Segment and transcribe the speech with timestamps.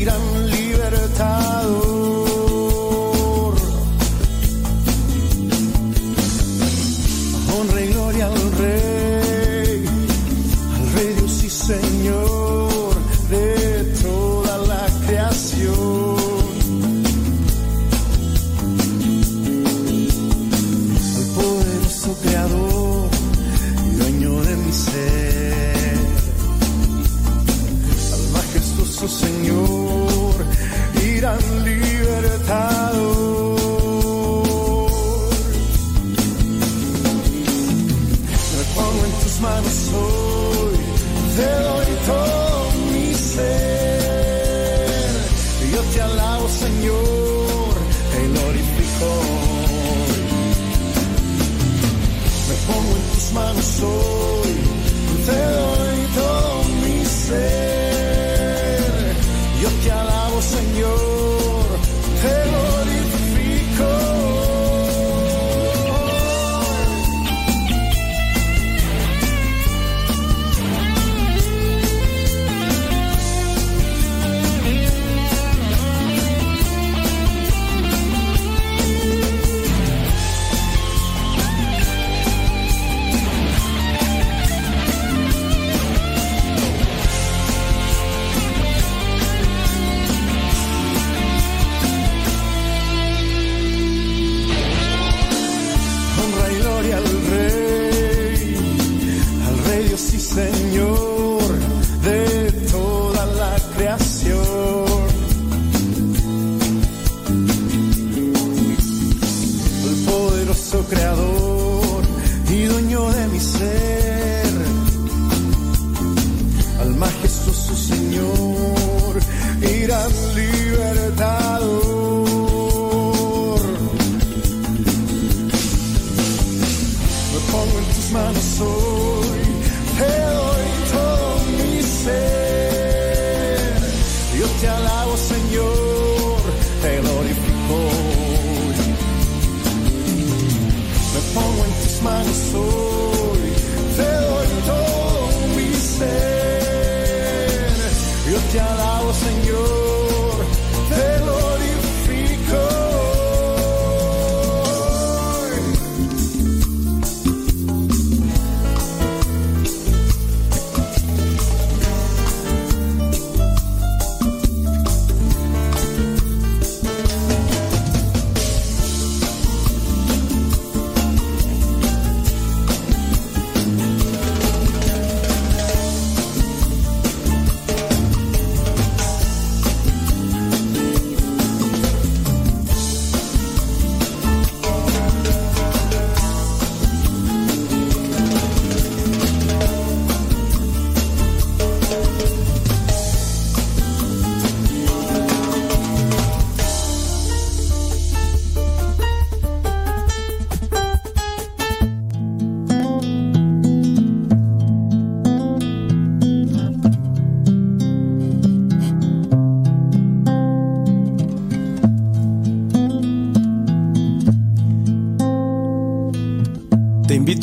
[0.00, 0.49] gran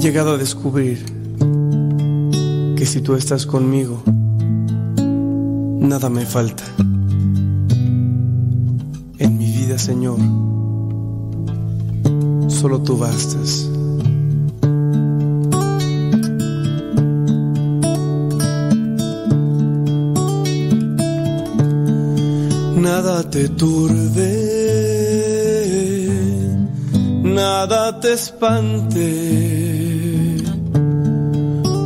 [0.00, 1.04] Llegado a descubrir
[2.74, 4.02] que si tú estás conmigo,
[5.78, 6.64] nada me falta.
[9.18, 10.16] En mi vida, Señor,
[12.48, 13.68] solo tú bastas.
[22.76, 24.30] Nada te turbe,
[27.22, 29.89] nada te espante,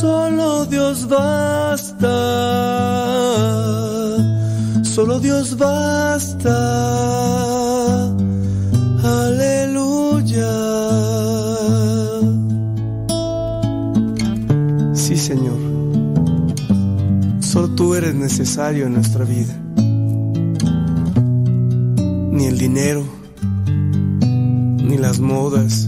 [0.00, 2.08] solo Dios basta,
[4.82, 6.54] solo Dios basta.
[9.02, 10.52] Aleluya.
[14.94, 15.58] Sí, Señor.
[17.40, 19.54] Solo tú eres necesario en nuestra vida.
[22.30, 23.04] Ni el dinero,
[23.66, 25.87] ni las modas,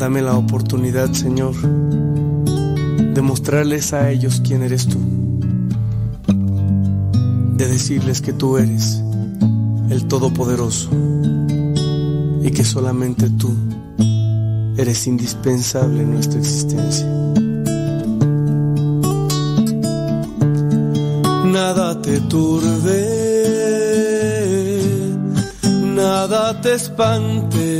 [0.00, 4.98] Dame la oportunidad, Señor, de mostrarles a ellos quién eres tú,
[7.58, 9.02] de decirles que tú eres
[9.90, 10.88] el Todopoderoso
[12.42, 13.54] y que solamente tú
[14.78, 17.06] eres indispensable en nuestra existencia.
[21.44, 23.06] Nada te turbe,
[25.94, 27.79] nada te espante,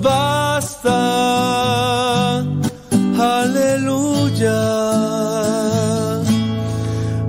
[0.00, 0.98] Basta.
[3.18, 4.60] Aleluya.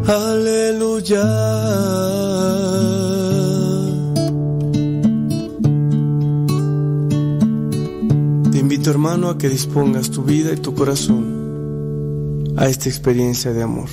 [0.07, 1.23] Aleluya.
[8.51, 13.63] Te invito hermano a que dispongas tu vida y tu corazón a esta experiencia de
[13.63, 13.89] amor.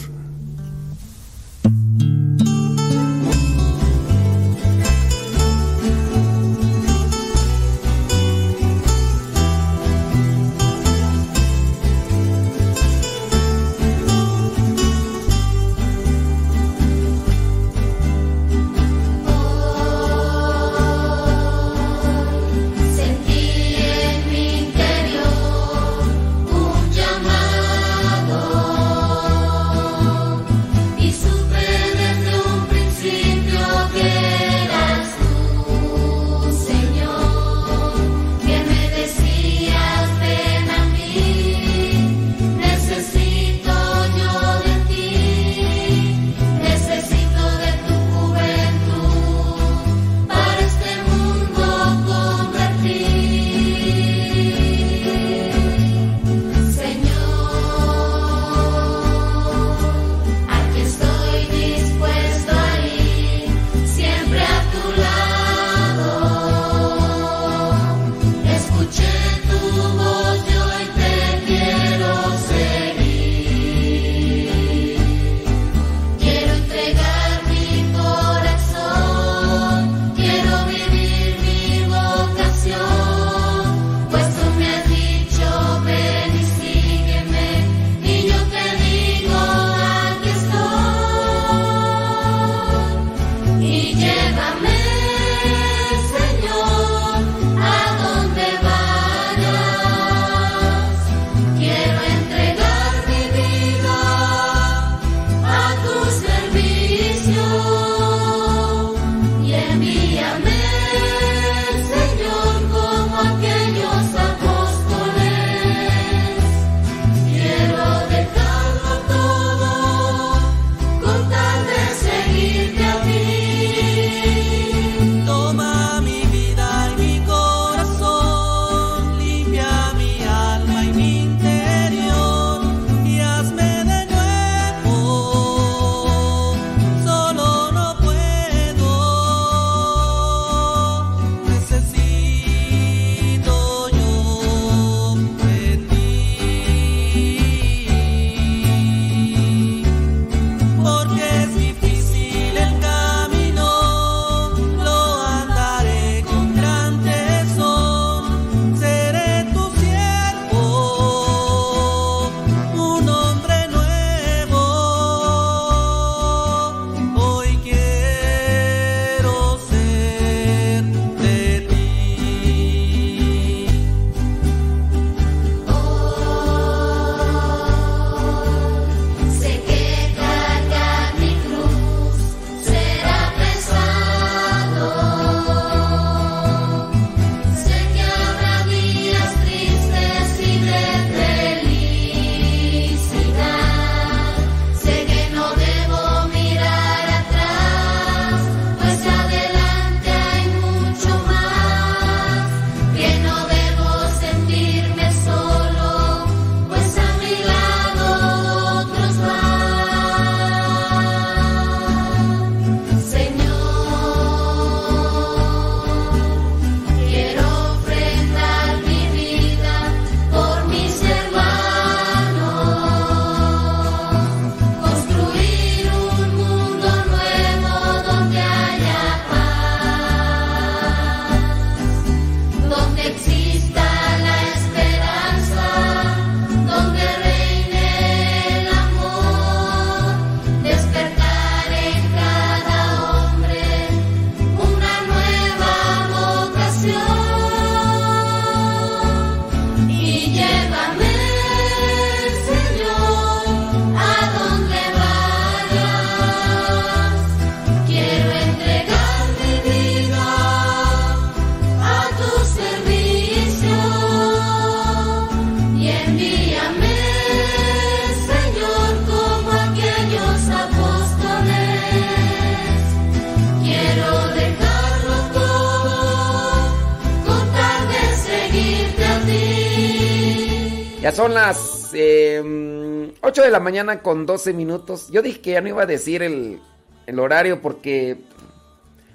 [283.31, 285.09] 8 de la mañana con 12 minutos.
[285.13, 286.61] Yo dije que ya no iba a decir el,
[287.07, 288.19] el horario porque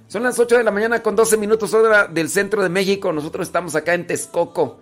[0.07, 3.11] son las 8 de la mañana con 12 minutos hora del centro de México.
[3.11, 4.79] Nosotros estamos acá en Texcoco.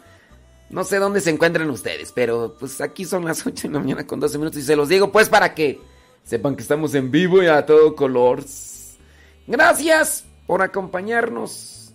[0.70, 4.06] No sé dónde se encuentran ustedes, pero pues aquí son las 8 de la mañana
[4.06, 5.82] con 12 minutos y se los digo pues para que
[6.24, 8.44] sepan que estamos en vivo y a todo color.
[9.48, 11.92] Gracias por acompañarnos.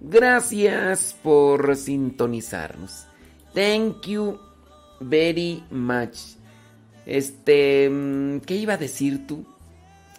[0.00, 3.06] Gracias por sintonizarnos.
[3.54, 4.40] Thank you
[4.98, 6.41] very much.
[7.06, 9.44] Este, mm, ¿qué iba a decir tú?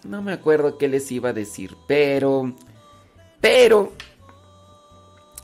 [0.04, 2.54] No me acuerdo qué les iba a decir, pero,
[3.40, 3.92] pero,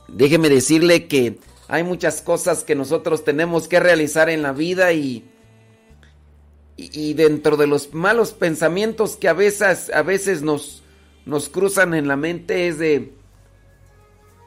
[0.07, 5.25] déjeme decirle que hay muchas cosas que nosotros tenemos que realizar en la vida y,
[6.77, 10.83] y, dentro de los malos pensamientos que a veces, a veces nos,
[11.25, 13.13] nos cruzan en la mente es de,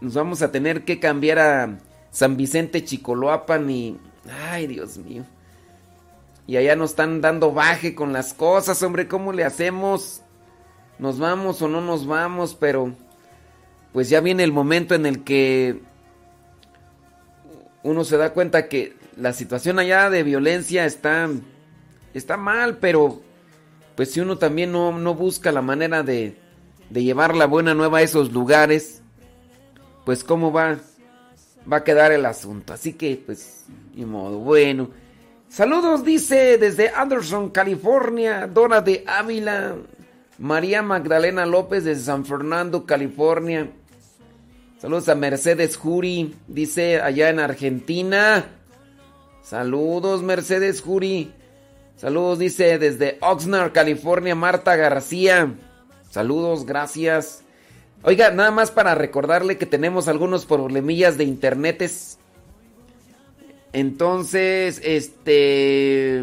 [0.01, 1.79] nos vamos a tener que cambiar a
[2.13, 3.99] San Vicente Chicoloapan y
[4.31, 5.25] Ay, Dios mío.
[6.47, 10.21] Y allá nos están dando baje con las cosas, hombre, ¿cómo le hacemos?
[10.99, 12.55] ¿Nos vamos o no nos vamos?
[12.55, 12.93] Pero
[13.93, 15.81] pues ya viene el momento en el que
[17.83, 21.31] uno se da cuenta que la situación allá de violencia está,
[22.13, 23.23] está mal, pero
[23.95, 26.37] pues si uno también no, no busca la manera de,
[26.91, 29.03] de llevar la buena nueva a esos lugares,
[30.05, 30.79] pues cómo va
[31.71, 32.73] va a quedar el asunto.
[32.73, 34.39] Así que, pues, ni modo.
[34.39, 34.91] Bueno.
[35.55, 39.77] Saludos, dice desde Anderson, California, Dora de Ávila,
[40.37, 43.71] María Magdalena López desde San Fernando, California.
[44.81, 48.47] Saludos a Mercedes Juri, dice allá en Argentina.
[49.45, 51.33] Saludos, Mercedes Juri.
[51.95, 55.55] Saludos, dice desde Oxnard, California, Marta García.
[56.11, 57.45] Saludos, gracias.
[58.03, 62.19] Oiga, nada más para recordarle que tenemos algunos problemillas de internetes.
[63.75, 66.23] Entonces, este...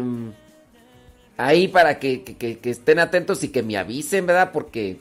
[1.36, 2.24] Ahí para que,
[2.62, 4.50] estén atentos y que me avisen, ¿verdad?
[4.52, 4.98] Porque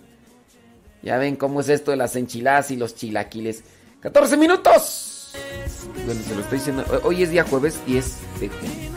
[1.01, 3.63] ya ven cómo es esto de las enchiladas y los chilaquiles.
[4.01, 5.33] 14 minutos.
[6.05, 6.85] Bueno, se lo estoy diciendo.
[7.03, 8.91] Hoy es día jueves 10 de junio.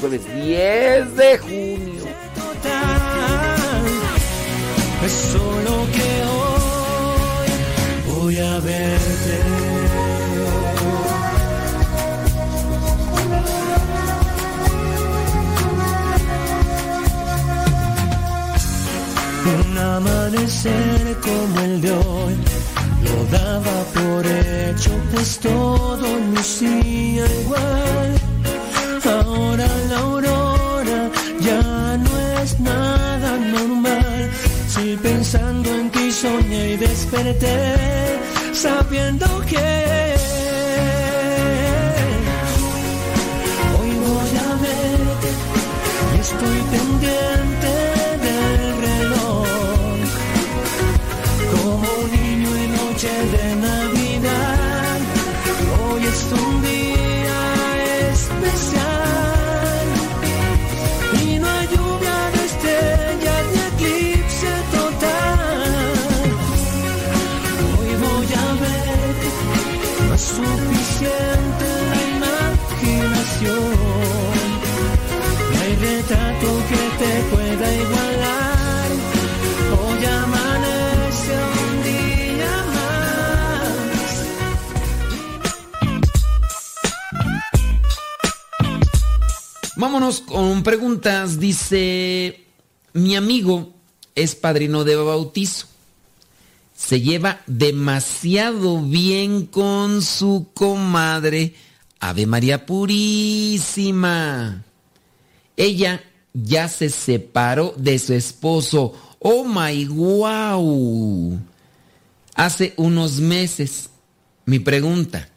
[0.00, 2.04] Jueves 10 de junio.
[5.04, 6.22] Es solo que
[8.10, 9.51] hoy voy a verte.
[19.96, 22.34] Amanecer como el de hoy
[23.04, 28.10] lo daba por hecho, pues todo lucía igual.
[29.04, 34.30] Ahora la aurora ya no es nada normal.
[34.68, 38.18] Si pensando en ti soñé y desperté,
[38.52, 40.11] sabiendo que
[89.82, 91.40] Vámonos con preguntas.
[91.40, 92.44] Dice,
[92.92, 93.74] mi amigo
[94.14, 95.66] es padrino de bautizo.
[96.72, 101.56] Se lleva demasiado bien con su comadre,
[101.98, 104.62] Ave María Purísima.
[105.56, 108.94] Ella ya se separó de su esposo.
[109.18, 111.40] Oh my wow.
[112.36, 113.90] Hace unos meses.
[114.44, 115.28] Mi pregunta,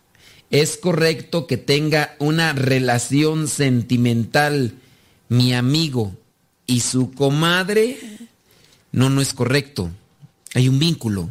[0.50, 4.76] ¿es correcto que tenga una relación sentimental
[5.30, 6.16] mi amigo
[6.68, 7.98] y su comadre?
[8.92, 9.92] No, no es correcto.
[10.54, 11.30] Hay un vínculo.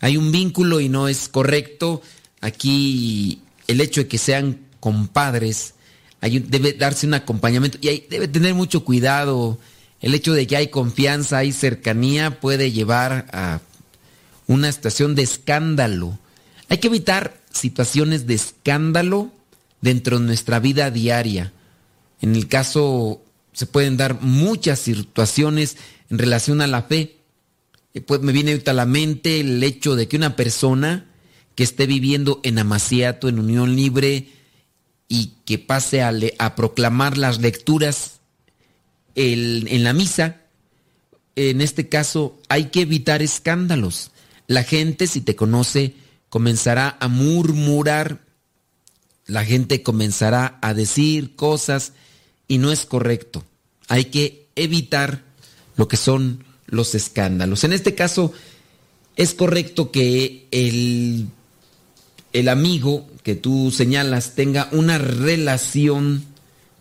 [0.00, 2.02] Hay un vínculo y no es correcto.
[2.40, 5.74] Aquí el hecho de que sean compadres,
[6.22, 9.58] debe darse un acompañamiento y debe tener mucho cuidado.
[10.00, 13.60] El hecho de que hay confianza, hay cercanía, puede llevar a
[14.46, 16.18] una situación de escándalo.
[16.68, 19.32] Hay que evitar situaciones de escándalo
[19.80, 21.52] dentro de nuestra vida diaria.
[22.20, 25.76] En el caso, se pueden dar muchas situaciones
[26.10, 27.16] en relación a la fe.
[27.94, 31.06] Eh, pues me viene ahorita a la mente el hecho de que una persona
[31.54, 34.28] que esté viviendo en amaciato, en unión libre,
[35.08, 38.20] y que pase a, le- a proclamar las lecturas
[39.16, 40.42] el- en la misa,
[41.34, 44.12] en este caso hay que evitar escándalos.
[44.46, 45.94] La gente, si te conoce,
[46.30, 48.20] comenzará a murmurar,
[49.26, 51.92] la gente comenzará a decir cosas
[52.48, 53.44] y no es correcto.
[53.88, 55.22] Hay que evitar
[55.76, 57.64] lo que son los escándalos.
[57.64, 58.32] En este caso,
[59.16, 61.26] es correcto que el,
[62.32, 66.24] el amigo que tú señalas tenga una relación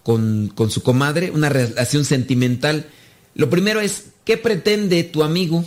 [0.04, 2.88] con, con su comadre, una relación sentimental.
[3.36, 5.66] Lo primero es, ¿qué pretende tu amigo?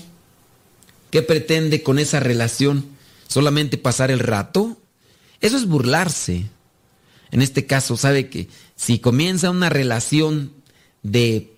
[1.11, 2.92] ¿Qué pretende con esa relación?
[3.33, 4.77] ¿Solamente pasar el rato?
[5.41, 6.51] Eso es burlarse.
[7.31, 10.53] En este caso, sabe que si comienza una relación
[11.03, 11.55] de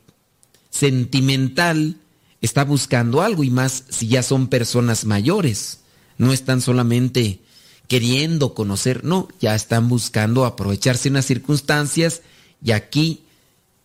[0.71, 1.97] sentimental,
[2.41, 5.81] está buscando algo y más si ya son personas mayores.
[6.17, 7.41] No están solamente
[7.89, 12.23] queriendo conocer, no, ya están buscando aprovecharse unas circunstancias
[12.63, 13.25] y aquí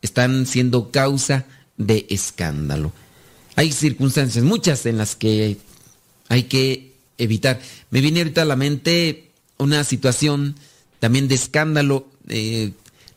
[0.04, 1.48] están siendo causa
[1.78, 2.94] de escándalo.
[3.56, 5.58] Hay circunstancias, muchas en las que
[6.28, 6.89] hay que
[7.20, 7.62] evitar.
[7.92, 10.56] Me viene ahorita a la mente una situación
[11.00, 12.08] también de escándalo.
[12.28, 12.72] Eh,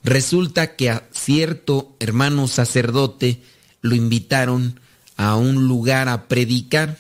[0.05, 3.41] resulta que a cierto hermano sacerdote
[3.81, 4.81] lo invitaron
[5.17, 6.99] a un lugar a predicar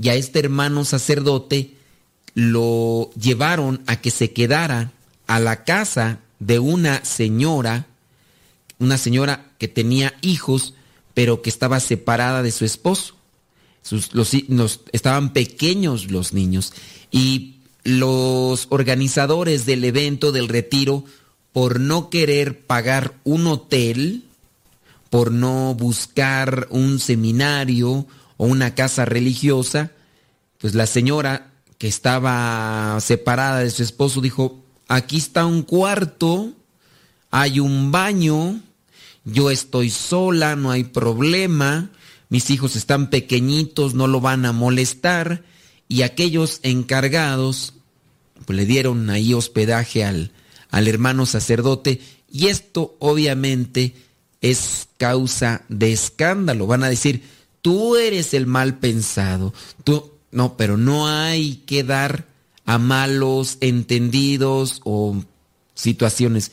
[0.00, 1.74] y a este hermano sacerdote
[2.34, 4.92] lo llevaron a que se quedara
[5.26, 7.86] a la casa de una señora,
[8.78, 10.74] una señora que tenía hijos,
[11.14, 13.15] pero que estaba separada de su esposo.
[14.12, 16.72] Los- estaban pequeños los niños
[17.10, 21.04] y los organizadores del evento del retiro,
[21.52, 24.24] por no querer pagar un hotel,
[25.08, 29.92] por no buscar un seminario o una casa religiosa,
[30.58, 36.52] pues la señora que estaba separada de su esposo dijo, aquí está un cuarto,
[37.30, 38.60] hay un baño,
[39.24, 41.90] yo estoy sola, no hay problema,
[42.28, 45.44] mis hijos están pequeñitos, no lo van a molestar,
[45.88, 47.74] y aquellos encargados
[48.44, 50.32] pues, le dieron ahí hospedaje al,
[50.70, 53.94] al hermano sacerdote, y esto obviamente
[54.40, 56.66] es causa de escándalo.
[56.66, 57.22] Van a decir,
[57.62, 62.26] tú eres el mal pensado, tú, no, pero no hay que dar
[62.64, 65.22] a malos entendidos o
[65.74, 66.52] situaciones.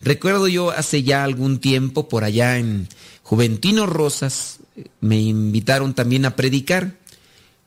[0.00, 2.88] Recuerdo yo hace ya algún tiempo por allá en
[3.24, 4.57] Juventino Rosas,
[5.00, 6.96] me invitaron también a predicar.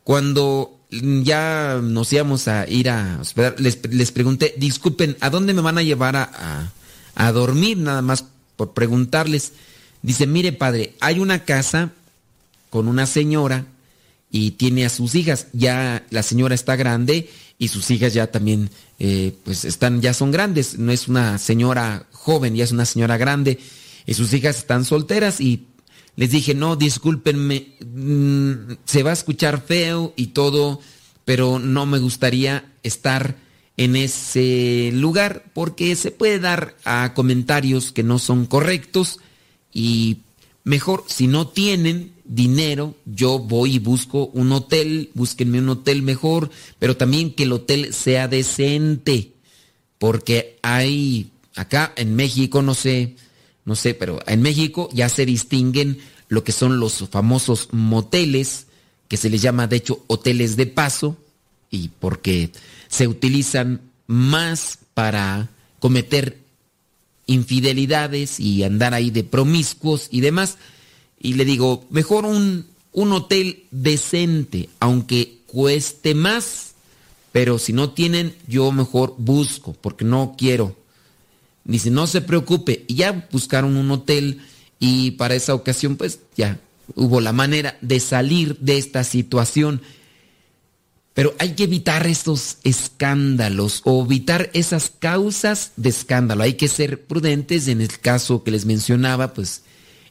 [0.03, 5.77] Cuando ya nos íbamos a ir a hospedar, les, pregunté, disculpen, ¿a dónde me van
[5.77, 6.71] a llevar a,
[7.15, 7.77] a dormir?
[7.77, 9.53] Nada más por preguntarles.
[10.01, 11.91] Dice, mire padre, hay una casa
[12.69, 13.65] con una señora
[14.31, 15.47] y tiene a sus hijas.
[15.53, 20.31] Ya la señora está grande y sus hijas ya también, eh, pues están, ya son
[20.31, 20.79] grandes.
[20.79, 23.59] No es una señora joven, ya es una señora grande.
[24.05, 25.67] Y sus hijas están solteras y
[26.15, 30.79] les dije, no, discúlpenme, mm, se va a escuchar feo y todo,
[31.25, 33.37] pero no me gustaría estar
[33.77, 39.19] en ese lugar porque se puede dar a comentarios que no son correctos
[39.73, 40.17] y
[40.63, 46.49] mejor si no tienen dinero, yo voy y busco un hotel, búsquenme un hotel mejor,
[46.79, 49.31] pero también que el hotel sea decente,
[49.97, 53.15] porque hay acá en México, no sé,
[53.71, 58.67] no sé, pero en México ya se distinguen lo que son los famosos moteles,
[59.07, 61.15] que se les llama de hecho hoteles de paso,
[61.69, 62.51] y porque
[62.89, 65.47] se utilizan más para
[65.79, 66.37] cometer
[67.27, 70.57] infidelidades y andar ahí de promiscuos y demás.
[71.17, 76.73] Y le digo, mejor un, un hotel decente, aunque cueste más,
[77.31, 80.75] pero si no tienen, yo mejor busco, porque no quiero.
[81.71, 82.85] Dice, no se preocupe.
[82.87, 84.41] Y ya buscaron un hotel
[84.79, 86.59] y para esa ocasión, pues ya
[86.95, 89.81] hubo la manera de salir de esta situación.
[91.13, 96.43] Pero hay que evitar estos escándalos o evitar esas causas de escándalo.
[96.43, 97.67] Hay que ser prudentes.
[97.67, 99.63] En el caso que les mencionaba, pues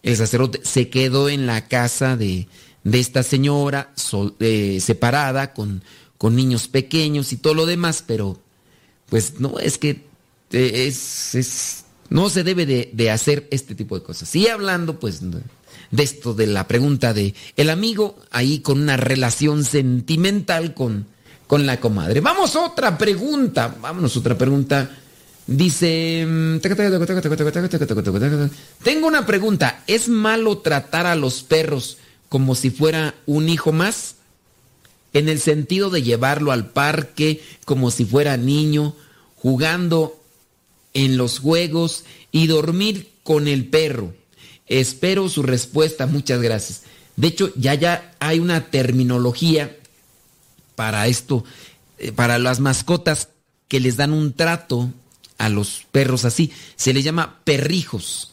[0.03, 2.49] el sacerdote se quedó en la casa de,
[2.85, 3.93] esta señora
[4.41, 5.83] eh, separada con,
[6.17, 8.39] con niños pequeños y todo lo demás, pero
[9.09, 10.10] pues no, es que
[10.53, 14.35] eh, es, no se debe de, de, hacer este tipo de cosas.
[14.35, 15.21] Y hablando pues
[15.91, 21.07] de esto, de la pregunta de el amigo ahí con una relación sentimental con,
[21.47, 22.21] con la comadre.
[22.21, 24.91] Vamos a otra pregunta, vámonos otra pregunta.
[25.47, 26.25] Dice,
[28.85, 34.15] tengo una pregunta, ¿es malo tratar a los perros como si fuera un hijo más?
[35.13, 38.95] En el sentido de llevarlo al parque como si fuera niño,
[39.35, 40.20] jugando
[40.95, 44.15] en los juegos y dormir con el perro.
[44.67, 46.83] Espero su respuesta, muchas gracias.
[47.17, 49.77] De hecho, ya ya hay una terminología
[50.75, 51.45] para esto,
[51.99, 53.29] eh, para las mascotas
[53.69, 54.93] que les dan un trato
[55.39, 56.53] a los perros así.
[56.77, 58.33] Se les llama perrijos.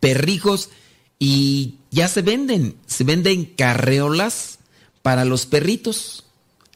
[0.00, 0.70] Perrijos
[1.18, 4.58] y ya se venden, se venden carreolas
[5.02, 6.24] para los perritos.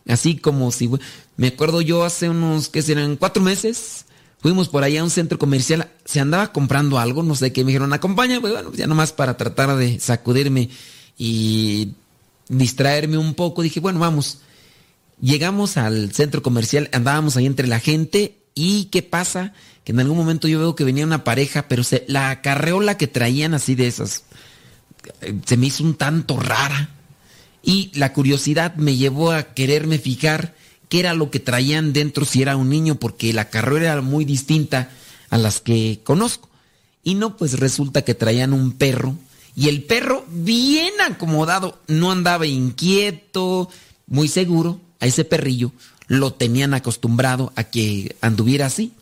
[0.06, 0.90] Así como si,
[1.36, 3.16] me acuerdo yo hace unos, ¿qué serán?
[3.16, 4.03] Cuatro meses,
[4.44, 7.68] fuimos por allá a un centro comercial, se andaba comprando algo, no sé qué, me
[7.68, 10.68] dijeron, acompaña, pues bueno, ya nomás para tratar de sacudirme
[11.16, 11.92] y
[12.50, 14.40] distraerme un poco, dije, bueno, vamos.
[15.18, 19.54] Llegamos al centro comercial, andábamos ahí entre la gente y ¿qué pasa?
[19.82, 23.54] Que en algún momento yo veo que venía una pareja, pero la carreola que traían
[23.54, 24.24] así de esas,
[25.46, 26.90] se me hizo un tanto rara.
[27.62, 30.54] Y la curiosidad me llevó a quererme fijar
[31.00, 34.90] era lo que traían dentro si era un niño, porque la carrera era muy distinta
[35.30, 36.48] a las que conozco.
[37.02, 39.16] Y no, pues resulta que traían un perro
[39.56, 43.68] y el perro bien acomodado, no andaba inquieto,
[44.06, 45.72] muy seguro, a ese perrillo
[46.06, 48.92] lo tenían acostumbrado a que anduviera así.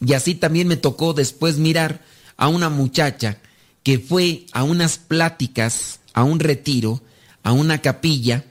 [0.00, 2.02] Y así también me tocó después mirar
[2.36, 3.38] a una muchacha
[3.82, 7.00] que fue a unas pláticas, a un retiro,
[7.42, 8.44] a una capilla,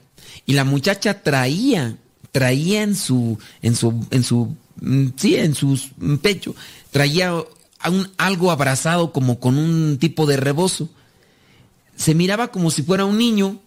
[0.46, 1.96] y la muchacha traía
[2.38, 5.76] traía en su, en su, en su, mm, sí, en su
[6.22, 6.54] pecho,
[6.92, 7.34] traía
[8.16, 10.88] algo abrazado como con un tipo de rebozo.
[11.96, 13.60] Se miraba como si fuera un niño,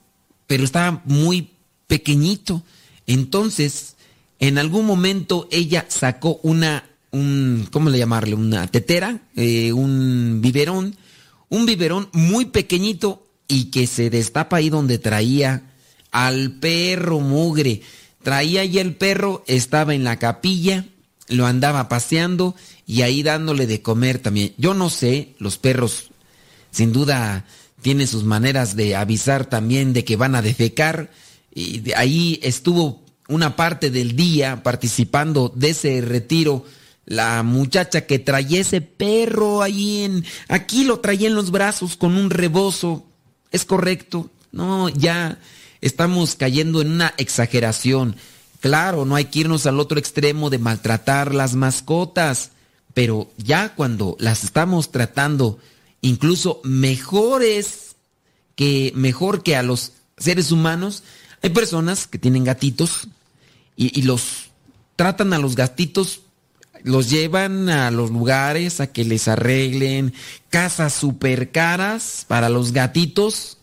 [0.48, 1.50] pero estaba muy
[1.88, 2.64] pequeñito.
[3.08, 3.98] Entonces,
[4.40, 8.36] en algún momento ella sacó una, un, ¿cómo le llamarle?
[8.36, 10.96] Una tetera, eh, un biberón,
[11.50, 15.74] un biberón muy pequeñito y que se destapa ahí donde traía
[16.12, 17.82] al perro mugre.
[18.24, 20.86] Traía ya el perro, estaba en la capilla,
[21.28, 22.56] lo andaba paseando
[22.86, 24.54] y ahí dándole de comer también.
[24.58, 26.12] Yo no sé, los perros
[26.72, 27.46] sin duda
[27.82, 31.12] tienen sus maneras de avisar también de que van a defecar.
[31.54, 36.66] Y ahí estuvo una parte del día participando de ese retiro
[37.06, 40.24] la muchacha que traía ese perro ahí en...
[40.48, 43.06] Aquí lo traía en los brazos con un rebozo.
[43.52, 44.30] ¿Es correcto?
[44.52, 45.40] No, ya
[45.82, 48.16] estamos cayendo en una exageración.
[48.60, 52.52] Claro, no hay que irnos al otro extremo de maltratar las mascotas,
[52.94, 55.60] pero ya cuando las estamos tratando
[56.02, 57.96] incluso mejores
[58.56, 61.04] que mejor que a los seres humanos,
[61.42, 63.08] hay personas que tienen gatitos
[63.76, 64.52] y, los
[64.96, 66.22] tratan a los gatitos
[66.84, 70.14] los llevan a los lugares a que les arreglen
[70.50, 73.58] casas super caras para los gatitos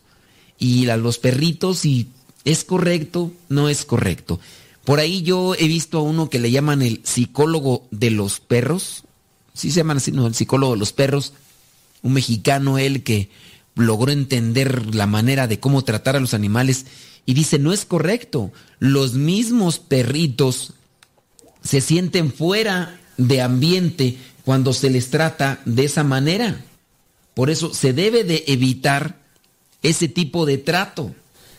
[0.59, 2.09] y a los perritos y
[2.43, 4.39] es correcto, no es correcto.
[4.83, 9.03] Por ahí yo he visto a uno que le llaman el psicólogo de los perros.
[9.53, 11.33] Sí se llaman así, no, el psicólogo de los perros.
[12.01, 13.29] Un mexicano él que
[13.75, 16.85] logró entender la manera de cómo tratar a los animales
[17.25, 18.51] y dice, no es correcto.
[18.79, 20.73] Los mismos perritos
[21.63, 26.65] se sienten fuera de ambiente cuando se les trata de esa manera.
[27.35, 29.18] Por eso se debe de evitar
[29.81, 31.13] ese tipo de trato.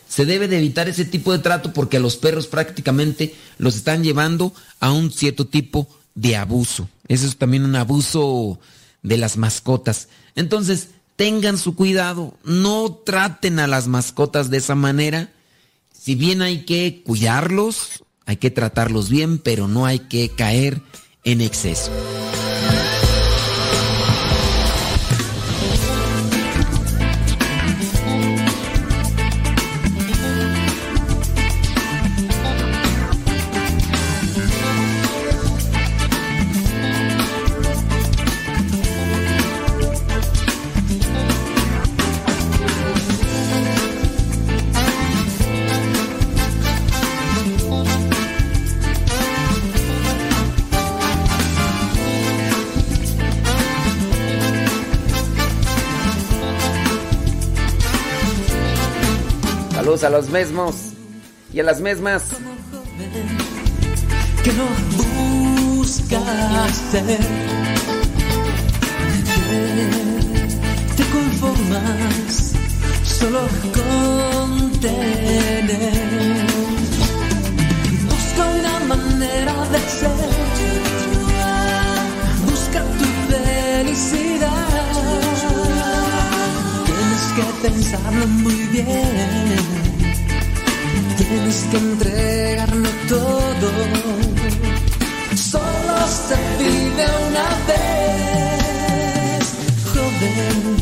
[0.08, 4.02] Se debe de evitar ese tipo de trato porque a los perros prácticamente los están
[4.02, 6.88] llevando a un cierto tipo de abuso.
[7.06, 8.58] Eso es también un abuso
[9.02, 10.08] de las mascotas.
[10.34, 15.30] Entonces, tengan su cuidado, no traten a las mascotas de esa manera.
[15.92, 20.82] Si bien hay que cuidarlos, hay que tratarlos bien, pero no hay que caer
[21.24, 21.90] en exceso.
[60.04, 60.74] A los mismos
[61.52, 62.22] y a las mismas.
[64.42, 64.66] Que no
[65.76, 67.18] buscas ser,
[70.96, 72.52] te conformas
[73.02, 73.40] solo
[73.74, 76.46] con tener.
[78.08, 80.30] Busca una manera de ser,
[82.46, 84.50] busca tu felicidad.
[86.86, 89.69] Tienes que pensarlo muy bien
[91.30, 93.70] tienes que entregarlo todo.
[95.36, 99.44] Solo se vive una vez,
[99.92, 100.79] joven,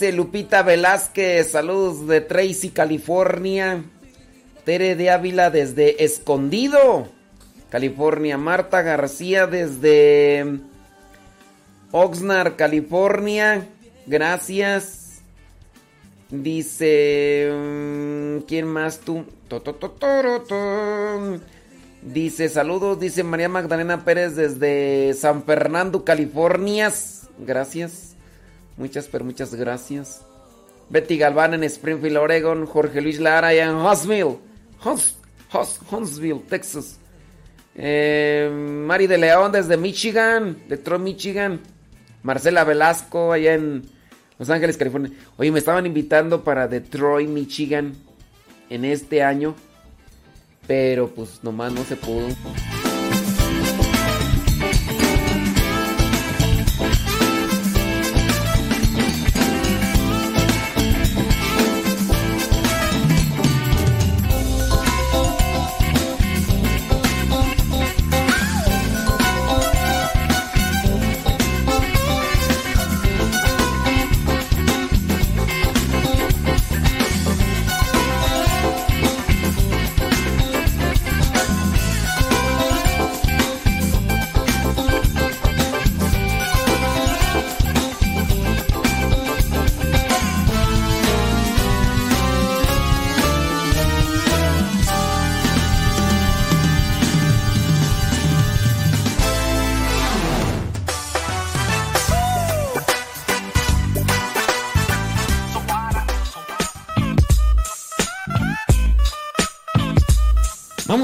[0.00, 3.84] Lupita Velázquez, saludos de Tracy, California.
[4.64, 7.08] Tere de Ávila desde Escondido,
[7.68, 8.38] California.
[8.38, 10.60] Marta García desde
[11.92, 13.66] Oxnard, California.
[14.06, 15.20] Gracias.
[16.30, 19.24] Dice, mm, ¿quién más tú?
[22.02, 26.90] Dice, saludos, dice María Magdalena Pérez desde San Fernando, California.
[27.38, 28.09] Gracias.
[28.80, 30.22] Muchas, pero muchas gracias.
[30.88, 32.64] Betty Galván en Springfield, Oregon.
[32.64, 34.38] Jorge Luis Lara en Huntsville.
[35.92, 36.98] Huntsville, Texas.
[37.74, 41.60] Eh, Mari de León desde Michigan, Detroit, Michigan.
[42.22, 43.82] Marcela Velasco allá en
[44.38, 45.12] Los Ángeles, California.
[45.36, 47.92] Oye, me estaban invitando para Detroit, Michigan
[48.70, 49.54] en este año.
[50.66, 52.28] Pero pues nomás no se pudo.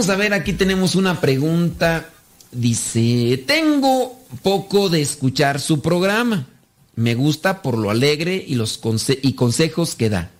[0.06, 2.10] Vamos a ver, aquí tenemos una pregunta.
[2.52, 6.46] Dice, tengo poco de escuchar su programa.
[6.94, 8.78] Me gusta por lo alegre y los
[9.20, 10.30] y consejos que da.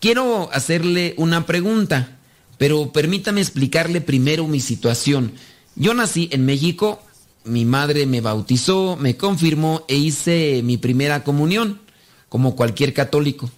[0.00, 2.16] Quiero hacerle una pregunta,
[2.56, 5.32] pero permítame explicarle primero mi situación.
[5.74, 7.02] Yo nací en México,
[7.44, 11.82] mi madre me bautizó, me confirmó e hice mi primera comunión,
[12.30, 13.50] como cualquier católico.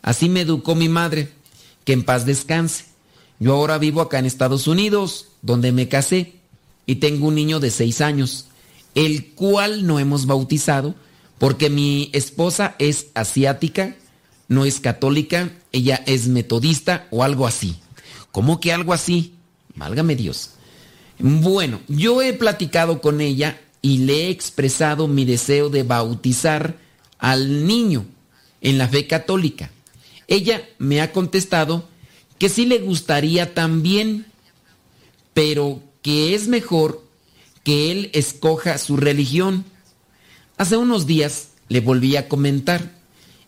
[0.00, 1.28] Así me educó mi madre,
[1.84, 2.95] que en paz descanse.
[3.38, 6.36] Yo ahora vivo acá en Estados Unidos, donde me casé,
[6.86, 8.46] y tengo un niño de seis años,
[8.94, 10.94] el cual no hemos bautizado
[11.38, 13.96] porque mi esposa es asiática,
[14.48, 17.76] no es católica, ella es metodista o algo así.
[18.32, 19.34] ¿Cómo que algo así?
[19.74, 20.50] Válgame Dios.
[21.18, 26.78] Bueno, yo he platicado con ella y le he expresado mi deseo de bautizar
[27.18, 28.06] al niño
[28.60, 29.70] en la fe católica.
[30.28, 31.88] Ella me ha contestado
[32.38, 34.26] que sí le gustaría también,
[35.34, 37.02] pero que es mejor
[37.64, 39.64] que él escoja su religión
[40.58, 42.90] Hace unos días le volví a comentar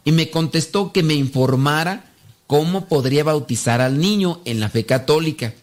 [0.04, 2.04] y me contestó que me informara
[2.46, 5.54] cómo podría bautizar al niño en la fe católica,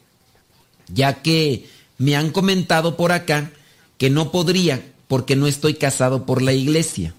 [0.88, 3.51] ya que me han comentado por acá
[3.99, 7.13] que no podría porque no estoy casado por la iglesia.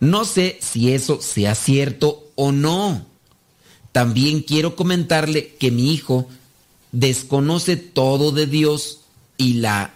[0.00, 3.04] No sé si eso sea cierto o no.
[3.98, 6.28] También quiero comentarle que mi hijo
[6.92, 9.00] desconoce todo de Dios
[9.36, 9.92] y la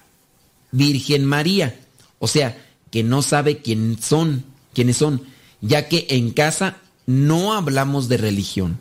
[0.72, 1.78] Virgen María.
[2.18, 2.60] O sea,
[2.90, 5.22] que no sabe quién son, quiénes son,
[5.60, 8.80] ya que en casa no hablamos de religión.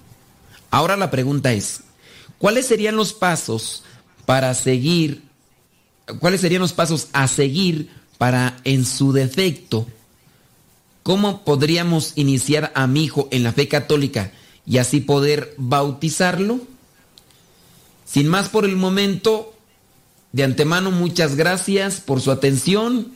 [0.72, 1.82] Ahora la pregunta es,
[2.40, 3.84] ¿cuáles serían los pasos
[4.26, 5.22] para seguir,
[6.18, 9.86] cuáles serían los pasos a seguir para, en su defecto,
[11.04, 14.32] cómo podríamos iniciar a mi hijo en la fe católica
[14.66, 16.60] y así poder bautizarlo?
[18.06, 19.54] Sin más por el momento,
[20.32, 23.14] de antemano muchas gracias por su atención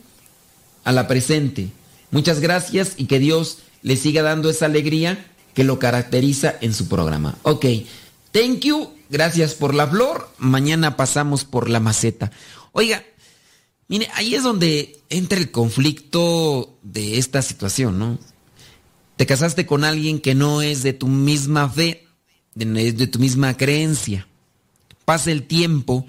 [0.84, 1.69] a la presente.
[2.12, 6.88] Muchas gracias y que Dios le siga dando esa alegría que lo caracteriza en su
[6.88, 7.38] programa.
[7.43, 7.65] Ok,
[8.31, 10.29] thank you, gracias por la flor.
[10.38, 12.31] Mañana pasamos por la maceta.
[12.71, 13.03] Oiga,
[13.88, 18.19] mire, ahí es donde entra el conflicto de esta situación, ¿no?
[19.17, 22.08] Te casaste con alguien que no es de tu misma fe,
[22.54, 24.28] de tu misma creencia.
[25.06, 26.06] Pasa el tiempo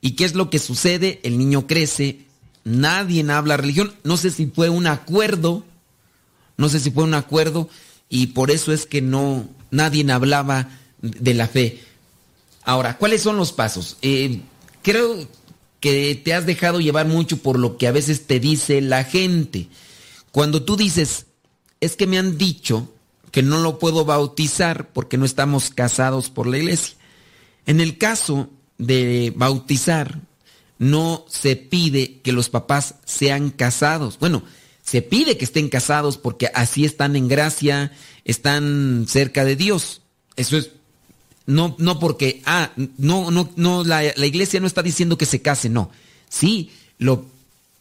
[0.00, 1.20] y ¿qué es lo que sucede?
[1.22, 2.20] El niño crece,
[2.64, 3.94] nadie habla religión.
[4.04, 5.64] No sé si fue un acuerdo,
[6.56, 7.68] no sé si fue un acuerdo
[8.08, 10.68] y por eso es que no, nadie hablaba
[11.00, 11.80] de la fe.
[12.64, 13.96] Ahora, ¿cuáles son los pasos?
[14.02, 14.40] Eh,
[14.82, 15.28] creo
[15.80, 19.68] que te has dejado llevar mucho por lo que a veces te dice la gente.
[20.32, 21.26] Cuando tú dices,
[21.80, 22.92] es que me han dicho
[23.30, 26.96] que no lo puedo bautizar porque no estamos casados por la iglesia.
[27.66, 30.20] En el caso de bautizar,
[30.78, 34.18] no se pide que los papás sean casados.
[34.18, 34.42] Bueno,
[34.82, 37.92] se pide que estén casados porque así están en gracia,
[38.24, 40.00] están cerca de Dios.
[40.36, 40.70] Eso es
[41.48, 45.40] no, no porque, ah, no, no, no, la, la, iglesia no está diciendo que se
[45.40, 45.90] case, no.
[46.28, 47.24] Sí, lo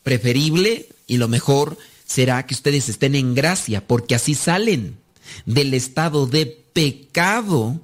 [0.03, 1.77] preferible y lo mejor
[2.07, 4.97] será que ustedes estén en gracia, porque así salen
[5.45, 7.79] del estado de pecado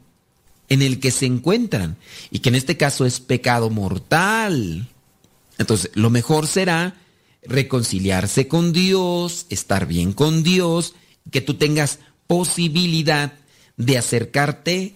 [0.70, 1.98] en el que se encuentran,
[2.32, 4.88] y que en este caso es pecado mortal.
[5.60, 6.96] Entonces, lo mejor será
[7.44, 10.96] reconciliarse con Dios, estar bien con Dios,
[11.30, 13.34] que tú tengas posibilidad
[13.78, 14.96] de acercarte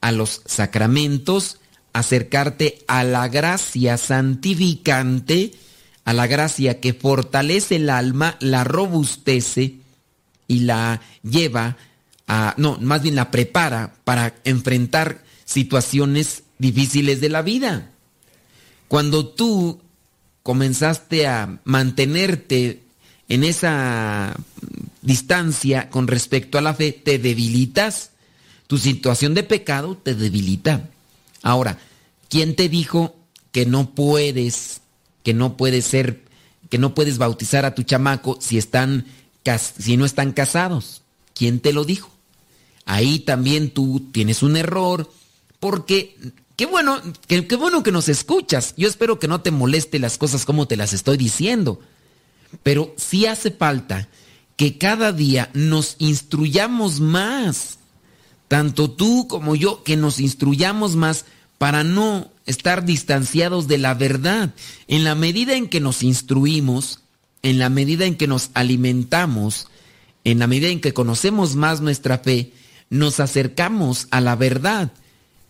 [0.00, 1.58] a los sacramentos,
[1.92, 5.52] acercarte a la gracia santificante,
[6.08, 9.74] a la gracia que fortalece el alma, la robustece
[10.46, 11.76] y la lleva
[12.26, 17.90] a, no, más bien la prepara para enfrentar situaciones difíciles de la vida.
[18.88, 19.82] Cuando tú
[20.42, 22.84] comenzaste a mantenerte
[23.28, 24.34] en esa
[25.02, 28.12] distancia con respecto a la fe, te debilitas.
[28.66, 30.88] Tu situación de pecado te debilita.
[31.42, 31.76] Ahora,
[32.30, 33.14] ¿quién te dijo
[33.52, 34.80] que no puedes,
[35.22, 36.24] que no puedes ser,
[36.68, 39.06] que no puedes bautizar a tu chamaco si están,
[39.78, 41.02] si no están casados?
[41.34, 42.10] ¿Quién te lo dijo?
[42.84, 45.10] Ahí también tú tienes un error
[45.60, 46.16] porque
[46.58, 48.74] Qué bueno, qué, bueno que nos escuchas.
[48.76, 51.78] Yo espero que no te moleste las cosas como te las estoy diciendo.
[52.64, 54.08] Pero sí hace falta
[54.56, 57.78] que cada día nos instruyamos más.
[58.48, 61.26] Tanto tú como yo, que nos instruyamos más
[61.58, 64.54] para no estar distanciados de la verdad.
[64.88, 67.00] En la medida en que nos instruimos,
[67.42, 69.68] en la medida en que nos alimentamos,
[70.24, 72.52] en la medida en que conocemos más nuestra fe,
[72.90, 74.92] nos acercamos a la verdad.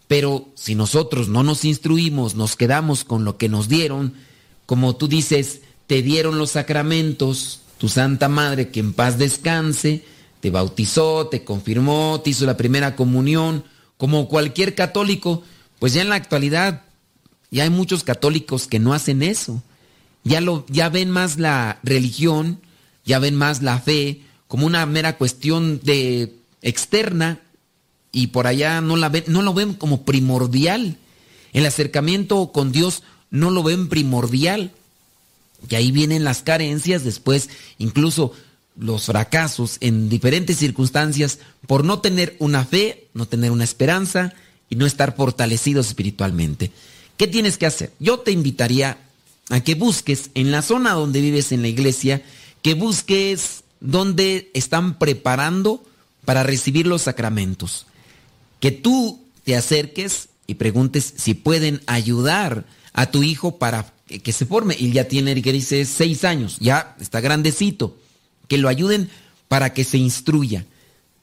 [0.09, 4.15] Pero si nosotros no nos instruimos, nos quedamos con lo que nos dieron,
[4.67, 10.05] como tú dices, te dieron los sacramentos, tu Santa Madre, que en paz descanse,
[10.41, 13.65] te bautizó, te confirmó, te hizo la primera comunión,
[13.97, 15.43] como cualquier católico,
[15.79, 16.88] pues ya en la actualidad
[17.51, 19.63] ya hay muchos católicos que no hacen eso.
[20.25, 22.61] Ya, lo, ya ven más la religión,
[23.05, 27.41] ya ven más la fe como una mera cuestión de externa
[28.13, 30.97] y por allá no, la ven, no lo ven como primordial.
[31.53, 34.73] El acercamiento con Dios no lo ven primordial.
[35.69, 38.33] Y ahí vienen las carencias, después incluso
[38.79, 44.35] los fracasos en diferentes circunstancias por no tener una fe, no tener una esperanza
[44.71, 46.71] y no estar fortalecidos espiritualmente.
[47.19, 47.93] ¿Qué tienes que hacer?
[47.99, 48.97] Yo te invitaría
[49.51, 52.23] a que busques en la zona donde vives en la iglesia,
[52.63, 55.85] que busques donde están preparando
[56.25, 57.87] para recibir los sacramentos.
[58.61, 64.47] Que tú te acerques y preguntes si pueden ayudar a tu hijo para que, se
[64.47, 64.77] forme.
[64.79, 67.97] Y ya tiene, que dice, seis años, ya está grandecito.
[68.47, 69.11] Que lo ayuden
[69.49, 70.67] para que se instruya.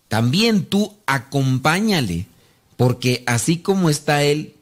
[0.10, 2.28] También tú acompáñale,
[2.76, 4.55] porque así como está él,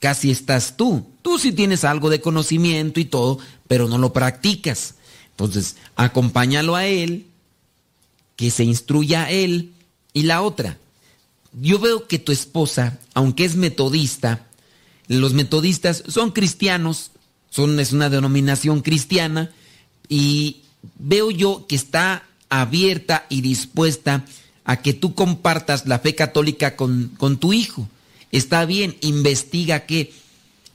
[0.00, 1.06] casi estás tú.
[1.22, 3.38] Tú sí tienes algo de conocimiento y todo,
[3.68, 4.94] pero no lo practicas.
[5.30, 7.26] Entonces, acompáñalo a él,
[8.36, 9.72] que se instruya a él.
[10.12, 10.78] Y la otra,
[11.60, 14.46] yo veo que tu esposa, aunque es metodista,
[15.08, 17.10] los metodistas son cristianos,
[17.50, 19.50] son, es una denominación cristiana,
[20.08, 20.62] y
[20.98, 24.24] veo yo que está abierta y dispuesta
[24.64, 27.88] a que tú compartas la fe católica con, con tu hijo.
[28.36, 30.12] Está bien, investiga que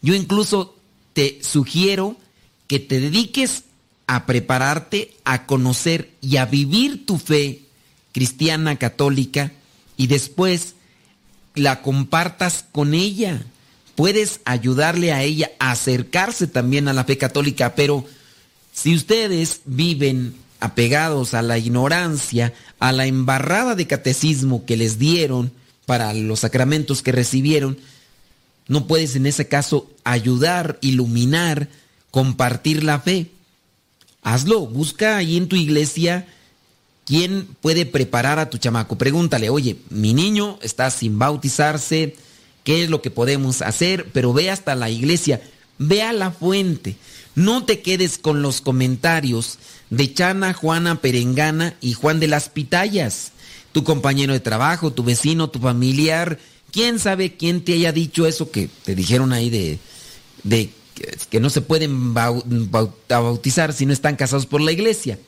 [0.02, 0.76] yo incluso
[1.14, 2.18] te sugiero
[2.66, 3.66] que te dediques
[4.08, 7.62] a prepararte, a conocer y a vivir tu fe
[8.14, 9.52] cristiana católica
[9.96, 10.74] y después
[11.54, 13.46] la compartas con ella.
[13.94, 18.04] Puedes ayudarle a ella a acercarse también a la fe católica, pero
[18.74, 25.61] si ustedes viven apegados a la ignorancia, a la embarrada de catecismo que les dieron
[25.86, 27.78] para los sacramentos que recibieron,
[28.68, 31.68] no puedes en ese caso ayudar, iluminar,
[32.12, 33.32] compartir la fe.
[34.22, 36.28] Hazlo, busca ahí en tu iglesia
[37.06, 38.98] quién puede preparar a tu chamaco.
[38.98, 42.16] Pregúntale, oye, mi niño está sin bautizarse,
[42.64, 44.08] ¿qué es lo que podemos hacer?
[44.14, 45.42] Pero ve hasta la iglesia,
[45.78, 46.96] ve a la fuente.
[47.36, 49.58] No te quedes con los comentarios
[49.90, 53.32] de Chana, Juana, Perengana y Juan de las Pitayas.
[53.72, 56.40] Tu compañero de trabajo, tu vecino, tu familiar.
[56.72, 59.80] ¿Quién sabe quién te haya dicho eso que te dijeron ahí de,
[61.30, 65.20] que no se pueden bautizar si no están casados por la iglesia.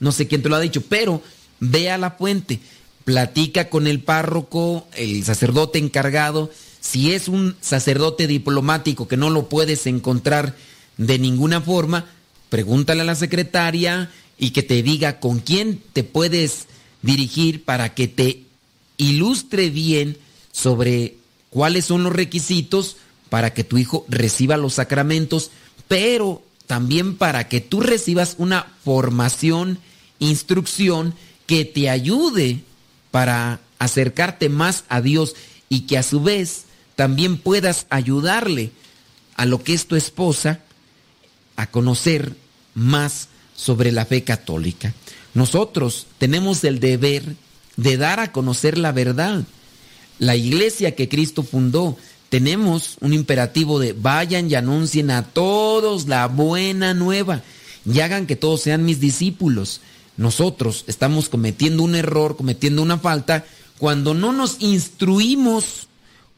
[0.00, 1.22] No sé quién te lo ha dicho, pero
[1.60, 2.60] ve a la fuente,
[3.04, 6.50] platica con el párroco, el sacerdote encargado.
[6.80, 10.54] Si es un sacerdote diplomático que no lo puedes encontrar
[10.96, 12.06] de ninguna forma,
[12.48, 16.66] pregúntale a la secretaria y que te diga con quién te puedes
[17.02, 18.42] dirigir para que te
[18.96, 20.16] ilustre bien
[20.52, 21.16] sobre
[21.50, 22.96] cuáles son los requisitos
[23.28, 25.50] para que tu hijo reciba los sacramentos,
[25.88, 29.78] pero también para que tú recibas una formación,
[30.18, 31.14] instrucción
[31.46, 32.60] que te ayude
[33.10, 35.34] para acercarte más a Dios
[35.68, 38.72] y que a su vez también puedas ayudarle
[39.36, 40.60] a lo que es tu esposa
[41.56, 42.36] a conocer
[42.74, 44.94] más sobre la fe católica.
[45.36, 47.36] Nosotros tenemos el deber
[47.76, 49.44] de dar a conocer la verdad.
[50.18, 51.98] La iglesia que Cristo fundó
[52.30, 57.42] tenemos un imperativo de vayan y anuncien a todos la buena nueva
[57.84, 59.82] y hagan que todos sean mis discípulos.
[60.16, 63.44] Nosotros estamos cometiendo un error, cometiendo una falta
[63.76, 65.88] cuando no nos instruimos,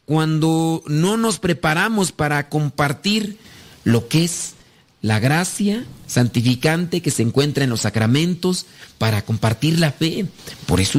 [0.06, 3.38] cuando no nos preparamos para compartir
[3.84, 4.54] lo que es
[5.00, 8.66] la gracia santificante que se encuentra en los sacramentos
[8.98, 10.26] para compartir la fe.
[10.66, 10.98] Por eso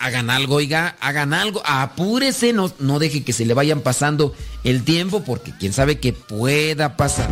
[0.00, 4.34] hagan algo, oiga, hagan algo, apúrese, no, no deje que se le vayan pasando
[4.64, 7.28] el tiempo porque quién sabe qué pueda pasar.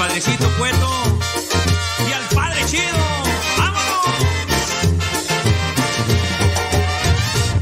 [0.00, 1.18] padrecito Cueto
[2.08, 3.04] y al padre Chido.
[3.58, 4.06] ¡Vámonos!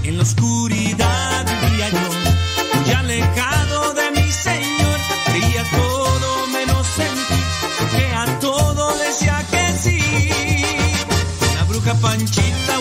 [0.05, 5.01] En la oscuridad vivía yo, muy alejado de mi señor.
[5.25, 7.43] Creía todo menos en ti,
[7.81, 9.99] porque a todo decía que sí.
[11.57, 12.78] La bruja Panchita.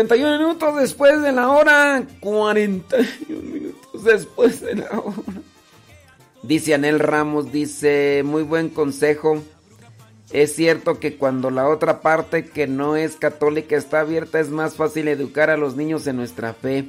[0.00, 2.02] 41 minutos después de la hora.
[2.20, 5.40] 41 minutos después de la hora.
[6.42, 9.42] Dice Anel Ramos, dice, muy buen consejo.
[10.32, 14.74] Es cierto que cuando la otra parte que no es católica está abierta es más
[14.74, 16.86] fácil educar a los niños en nuestra fe.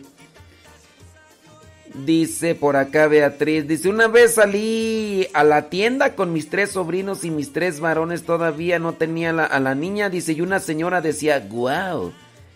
[1.93, 7.25] Dice por acá Beatriz, dice, una vez salí a la tienda con mis tres sobrinos
[7.25, 11.41] y mis tres varones, todavía no tenía a la niña, dice, y una señora decía,
[11.41, 12.13] guau,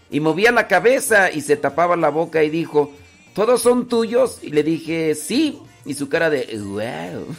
[0.09, 2.91] y movía la cabeza y se tapaba la boca y dijo,
[3.33, 4.39] ¿todos son tuyos?
[4.41, 7.35] Y le dije, sí, y su cara de, wow.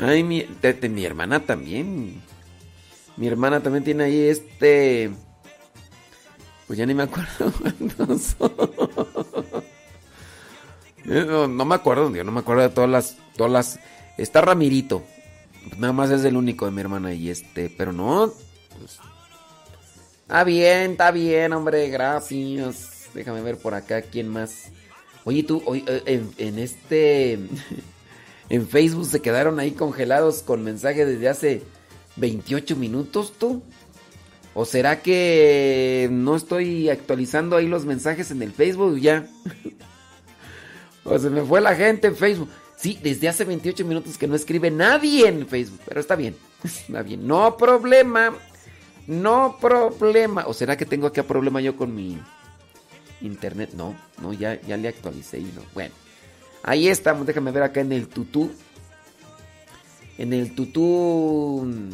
[0.02, 0.46] Ay, mi,
[0.88, 2.22] mi hermana también.
[3.16, 5.10] Mi hermana también tiene ahí este...
[6.66, 7.52] Pues ya ni me acuerdo
[8.18, 8.52] son.
[11.04, 13.80] No, no me acuerdo, yo no me acuerdo de todas las, todas las.
[14.16, 15.02] Está Ramirito.
[15.76, 18.32] Nada más es el único de mi hermana y este, pero no.
[20.32, 23.10] Está bien, está bien, hombre, gracias.
[23.12, 24.70] Déjame ver por acá quién más.
[25.24, 27.38] Oye, tú, oye, eh, en, en este.
[28.48, 31.62] En Facebook se quedaron ahí congelados con mensajes desde hace
[32.16, 33.62] 28 minutos, tú.
[34.54, 39.26] ¿O será que no estoy actualizando ahí los mensajes en el Facebook ya?
[41.04, 42.48] o se me fue la gente en Facebook.
[42.76, 46.34] Sí, desde hace 28 minutos que no escribe nadie en Facebook, pero está bien.
[46.64, 48.34] Está bien, no problema.
[49.06, 50.44] No problema.
[50.46, 52.18] ¿O será que tengo acá problema yo con mi
[53.20, 53.70] internet?
[53.74, 55.62] No, no, ya, ya le actualicé y no.
[55.74, 55.94] Bueno,
[56.62, 57.26] ahí estamos.
[57.26, 58.52] Déjame ver acá en el tutú.
[60.18, 61.90] En el tutú.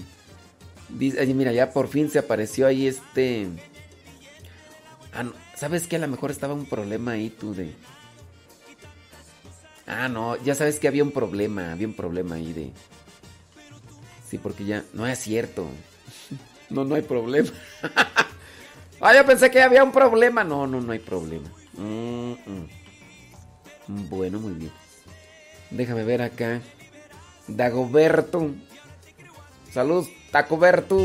[0.89, 3.49] Dice, ay, mira, ya por fin se apareció ahí este.
[5.13, 7.75] Ah, no, ¿Sabes que a lo mejor estaba un problema ahí tú de.
[9.89, 12.71] Ah, no, ya sabes que había un problema, había un problema ahí de.
[14.29, 14.85] Sí, porque ya.
[14.93, 15.67] No es cierto.
[16.71, 17.51] No, no hay problema.
[19.01, 20.45] ah, yo pensé que había un problema.
[20.45, 21.49] No, no, no hay problema.
[21.75, 24.09] Mm, mm.
[24.09, 24.73] Bueno, muy bien.
[25.71, 26.61] Déjame ver acá.
[27.47, 28.51] Dagoberto.
[29.73, 30.99] Saludos, Tacoberto.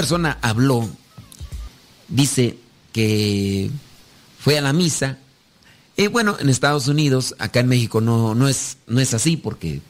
[0.00, 0.88] Persona habló,
[2.08, 2.56] dice
[2.92, 3.70] que
[4.38, 5.18] fue a la misa.
[5.96, 9.82] Y bueno, en Estados Unidos, acá en México no, no, es, no es así porque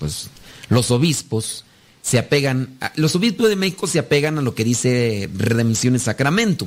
[0.00, 0.28] pues,
[0.68, 1.64] los obispos
[2.02, 6.00] se apegan, a- los obispos de México se apegan a lo que dice Redención en
[6.00, 6.66] Sacramento.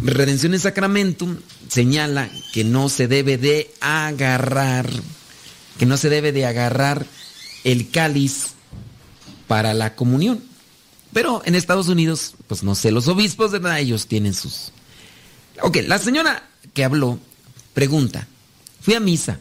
[0.00, 1.26] Redención en Sacramento
[1.68, 4.88] señala que no se debe de agarrar,
[5.80, 7.04] que no se debe de agarrar
[7.64, 8.50] el cáliz
[9.48, 10.40] para la comunión.
[11.16, 13.80] Pero en Estados Unidos, pues no sé, los obispos, ¿verdad?
[13.80, 14.70] Ellos tienen sus...
[15.62, 17.18] Ok, la señora que habló
[17.72, 18.28] pregunta,
[18.82, 19.40] fui a misa,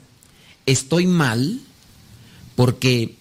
[0.66, 1.60] ¿estoy mal?
[2.56, 3.18] Porque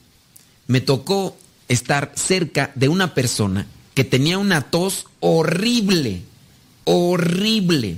[0.68, 1.36] me tocó
[1.66, 6.22] estar cerca de una persona que tenía una tos horrible,
[6.84, 7.96] horrible.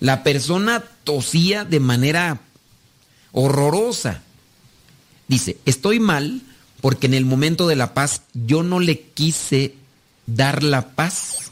[0.00, 2.40] La persona tosía de manera
[3.30, 4.24] horrorosa.
[5.28, 6.42] Dice, estoy mal
[6.80, 9.74] porque en el momento de la paz yo no le quise
[10.26, 11.50] dar la paz.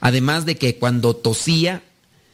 [0.00, 1.82] Además de que cuando tosía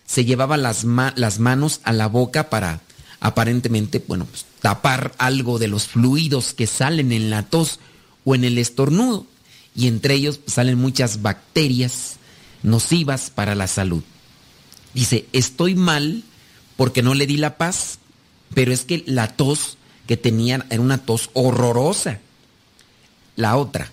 [0.06, 2.80] se llevaba las, ma- las manos a la boca para
[3.20, 7.78] aparentemente, bueno, pues, tapar algo de los fluidos que salen en la tos
[8.24, 9.26] o en el estornudo.
[9.74, 12.16] Y entre ellos salen muchas bacterias
[12.62, 14.02] nocivas para la salud.
[14.92, 16.24] Dice, estoy mal
[16.76, 17.98] porque no le di la paz,
[18.54, 22.20] pero es que la tos que tenían era una tos horrorosa.
[23.36, 23.90] La otra,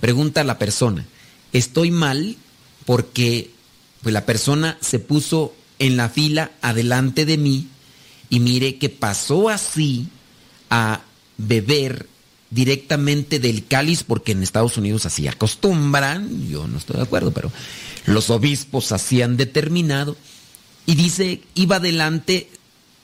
[0.00, 1.06] pregunta a la persona,
[1.52, 2.36] estoy mal
[2.84, 3.50] porque
[4.02, 7.68] pues la persona se puso en la fila adelante de mí
[8.30, 10.08] y mire que pasó así
[10.70, 11.00] a
[11.36, 12.08] beber
[12.50, 17.50] directamente del cáliz porque en Estados Unidos así acostumbran, yo no estoy de acuerdo, pero
[18.06, 20.16] los obispos así han determinado
[20.86, 22.48] y dice, iba adelante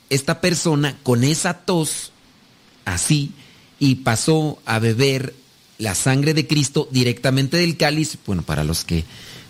[0.09, 2.12] esta persona con esa tos
[2.85, 3.31] así
[3.79, 5.33] y pasó a beber
[5.77, 8.17] la sangre de Cristo directamente del cáliz.
[8.25, 9.03] Bueno, para los que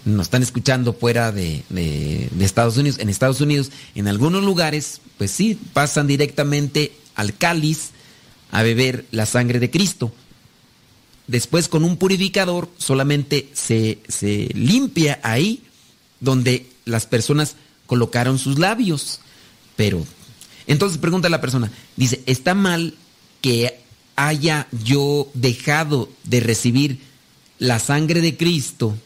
[0.06, 5.02] nos están escuchando fuera de, de- de Estados Unidos, en Estados Unidos, en algunos lugares,
[5.18, 7.92] pues sí, pasan directamente al cáliz
[8.52, 10.12] a beber la sangre de Cristo.
[11.28, 15.64] Después con un purificador solamente se, se limpia ahí
[16.20, 17.56] donde las personas
[17.86, 19.20] colocaron sus labios.
[19.78, 20.06] Pero,
[20.68, 22.96] entonces pregunta la persona, dice, ¿está mal
[23.44, 23.78] que
[24.16, 27.00] haya yo dejado de recibir
[27.60, 28.98] la sangre de Cristo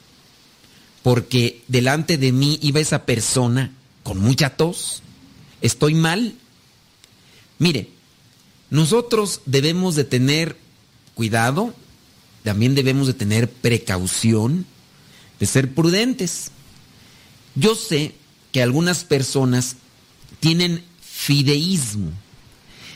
[1.02, 3.74] porque delante de mí iba esa persona
[4.04, 5.02] con mucha tos?
[5.62, 6.36] ¿Estoy mal?
[7.58, 7.90] Mire,
[8.70, 10.56] nosotros debemos de tener
[11.16, 11.74] cuidado,
[12.44, 14.68] también debemos de tener precaución,
[15.40, 16.52] de ser prudentes.
[17.56, 18.14] Yo sé
[18.52, 19.78] que algunas personas
[20.40, 22.12] tienen fideísmo.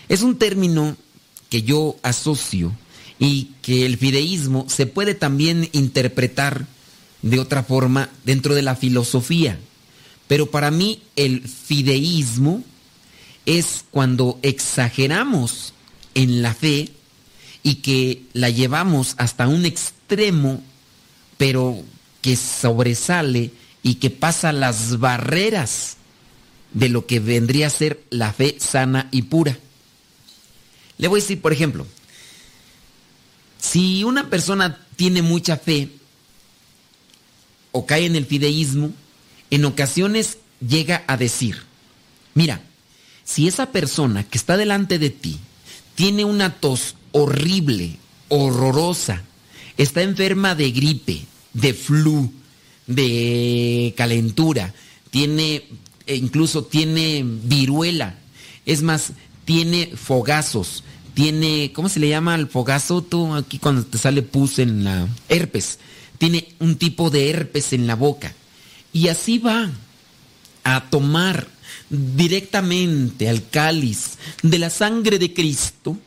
[0.08, 0.98] Es un término
[1.52, 2.72] que yo asocio
[3.20, 6.66] y que el fideísmo se puede también interpretar
[7.22, 9.60] de otra forma dentro de la filosofía.
[10.30, 12.64] Pero para mí el fideísmo
[13.46, 15.74] es cuando exageramos
[16.16, 16.90] en la fe
[17.64, 20.64] y que la llevamos hasta un extremo,
[21.38, 21.84] pero
[22.22, 23.52] que sobresale
[23.84, 25.98] y que pasa las barreras
[26.74, 29.58] de lo que vendría a ser la fe sana y pura.
[31.02, 31.88] Le voy a decir, por ejemplo,
[33.60, 35.90] si una persona tiene mucha fe
[37.72, 38.94] o cae en el fideísmo,
[39.50, 41.64] en ocasiones llega a decir,
[42.36, 42.62] mira,
[43.24, 45.40] si esa persona que está delante de ti
[45.96, 47.98] tiene una tos horrible,
[48.30, 49.24] horrorosa,
[49.78, 51.22] está enferma de gripe,
[51.54, 52.32] de flu,
[52.86, 54.72] de calentura,
[55.10, 55.66] tiene,
[56.06, 58.20] e incluso tiene viruela,
[58.68, 59.14] es más,
[59.52, 60.82] tiene fogazos,
[61.14, 65.10] tiene, ¿cómo se le llama al fogazo tú aquí cuando te sale pus en la
[65.28, 65.78] herpes?
[66.18, 68.34] Tiene un tipo de herpes en la boca.
[68.94, 69.70] Y así va
[70.64, 71.50] a tomar
[71.90, 75.98] directamente al cáliz de la sangre de Cristo.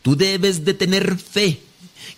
[0.00, 1.60] Tú debes de tener fe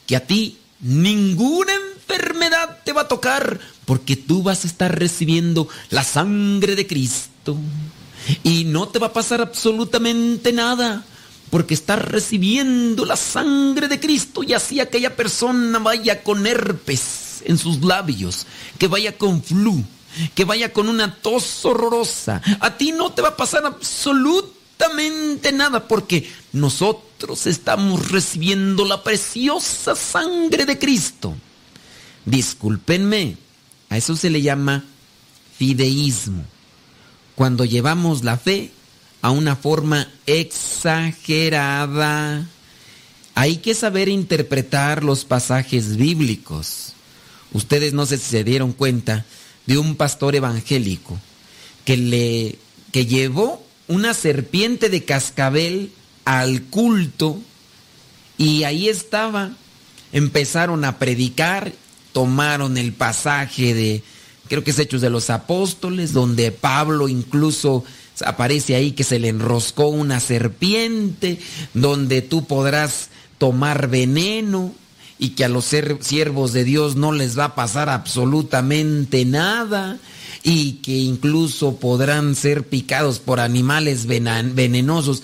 [0.07, 5.69] que a ti ninguna enfermedad te va a tocar porque tú vas a estar recibiendo
[5.91, 7.59] la sangre de Cristo.
[8.43, 11.05] Y no te va a pasar absolutamente nada
[11.51, 17.59] porque estás recibiendo la sangre de Cristo y así aquella persona vaya con herpes en
[17.59, 18.47] sus labios,
[18.79, 19.83] que vaya con flu,
[20.35, 22.43] que vaya con una tos horrorosa.
[22.61, 29.95] A ti no te va a pasar absolutamente nada porque nosotros estamos recibiendo la preciosa
[29.97, 31.35] sangre de Cristo.
[32.25, 33.37] Discúlpenme,
[33.89, 34.85] a eso se le llama
[35.57, 36.45] fideísmo.
[37.39, 38.73] Cuando llevamos la fe
[39.23, 41.25] a una forma exagerada.
[43.37, 46.95] Hay que saber interpretar los pasajes bíblicos.
[47.53, 49.25] Ustedes no sé si se dieron cuenta
[49.67, 51.17] de un pastor evangélico
[51.85, 52.59] que le
[52.91, 55.93] que llevó una serpiente de cascabel
[56.25, 57.41] al culto
[58.37, 59.53] y ahí estaba.
[60.11, 61.73] Empezaron a predicar,
[62.13, 64.03] tomaron el pasaje de
[64.49, 67.85] creo que es Hechos de los Apóstoles, donde Pablo incluso
[68.25, 71.39] aparece ahí que se le enroscó una serpiente,
[71.75, 74.73] donde tú podrás tomar veneno
[75.19, 75.65] y que a los
[76.01, 79.99] siervos de Dios no les va a pasar absolutamente nada
[80.43, 85.23] y que incluso podrán ser picados por animales venenosos.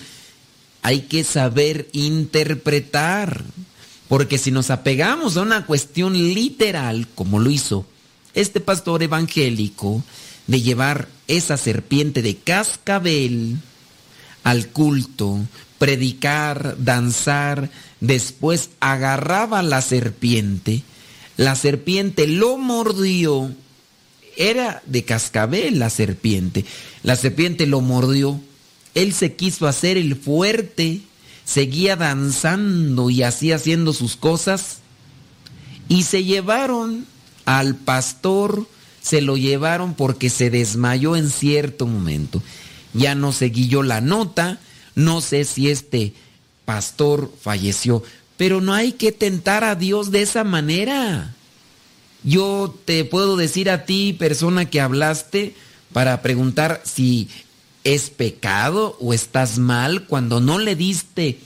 [0.81, 3.43] Hay que saber interpretar,
[4.07, 7.85] porque si nos apegamos a una cuestión literal, como lo hizo
[8.35, 10.03] este pastor evangélico,
[10.47, 13.57] de llevar esa serpiente de cascabel
[14.43, 15.39] al culto,
[15.79, 20.83] predicar, danzar, después agarraba la serpiente,
[21.37, 23.51] la serpiente lo mordió,
[24.37, 26.65] era de cascabel la serpiente.
[27.03, 28.39] La serpiente lo mordió.
[28.93, 31.01] Él se quiso hacer el fuerte,
[31.43, 34.79] seguía danzando y así haciendo sus cosas.
[35.87, 37.05] Y se llevaron
[37.45, 38.67] al pastor,
[39.01, 42.41] se lo llevaron porque se desmayó en cierto momento.
[42.93, 44.59] Ya no seguí la nota,
[44.95, 46.13] no sé si este
[46.65, 48.03] pastor falleció,
[48.37, 51.33] pero no hay que tentar a Dios de esa manera.
[52.23, 55.55] Yo te puedo decir a ti, persona que hablaste,
[55.93, 57.29] para preguntar si
[57.83, 61.39] es pecado o estás mal cuando no le diste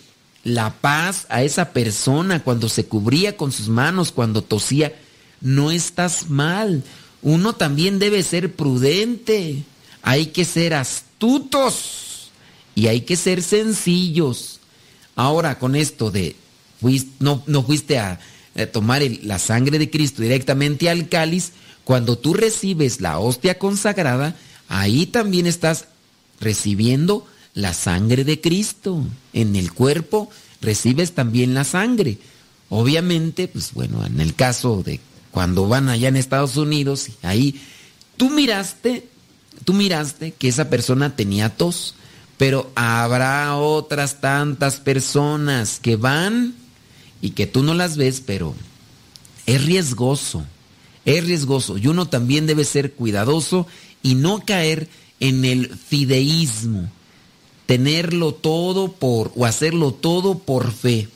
[0.43, 4.93] la paz a esa persona, cuando se cubría con sus manos, cuando tosía.
[5.41, 6.83] No estás mal.
[7.21, 9.63] Uno también debe ser prudente.
[10.01, 12.31] Hay que ser astutos
[12.75, 14.59] y hay que ser sencillos.
[15.15, 16.35] Ahora con esto de
[17.19, 18.19] no, no fuiste a,
[18.71, 21.51] tomar la sangre de Cristo directamente al cáliz,
[21.85, 24.35] cuando tú recibes la hostia consagrada,
[24.67, 25.85] ahí también estás
[26.41, 29.05] recibiendo la sangre de Cristo.
[29.33, 30.29] En el cuerpo
[30.61, 32.17] recibes también la sangre.
[32.69, 34.99] Obviamente, pues bueno, en el caso de
[35.31, 37.61] cuando van allá en Estados Unidos, ahí
[38.17, 39.07] tú miraste,
[39.63, 41.95] tú miraste que esa persona tenía tos,
[42.37, 46.55] pero habrá otras tantas personas que van
[47.21, 48.55] y que tú no las ves, pero
[49.45, 50.45] es riesgoso,
[51.05, 51.77] es riesgoso.
[51.77, 53.67] Y uno también debe ser cuidadoso
[54.01, 54.87] y no caer
[55.19, 56.89] en el fideísmo,
[57.65, 61.09] tenerlo todo por o hacerlo todo por fe.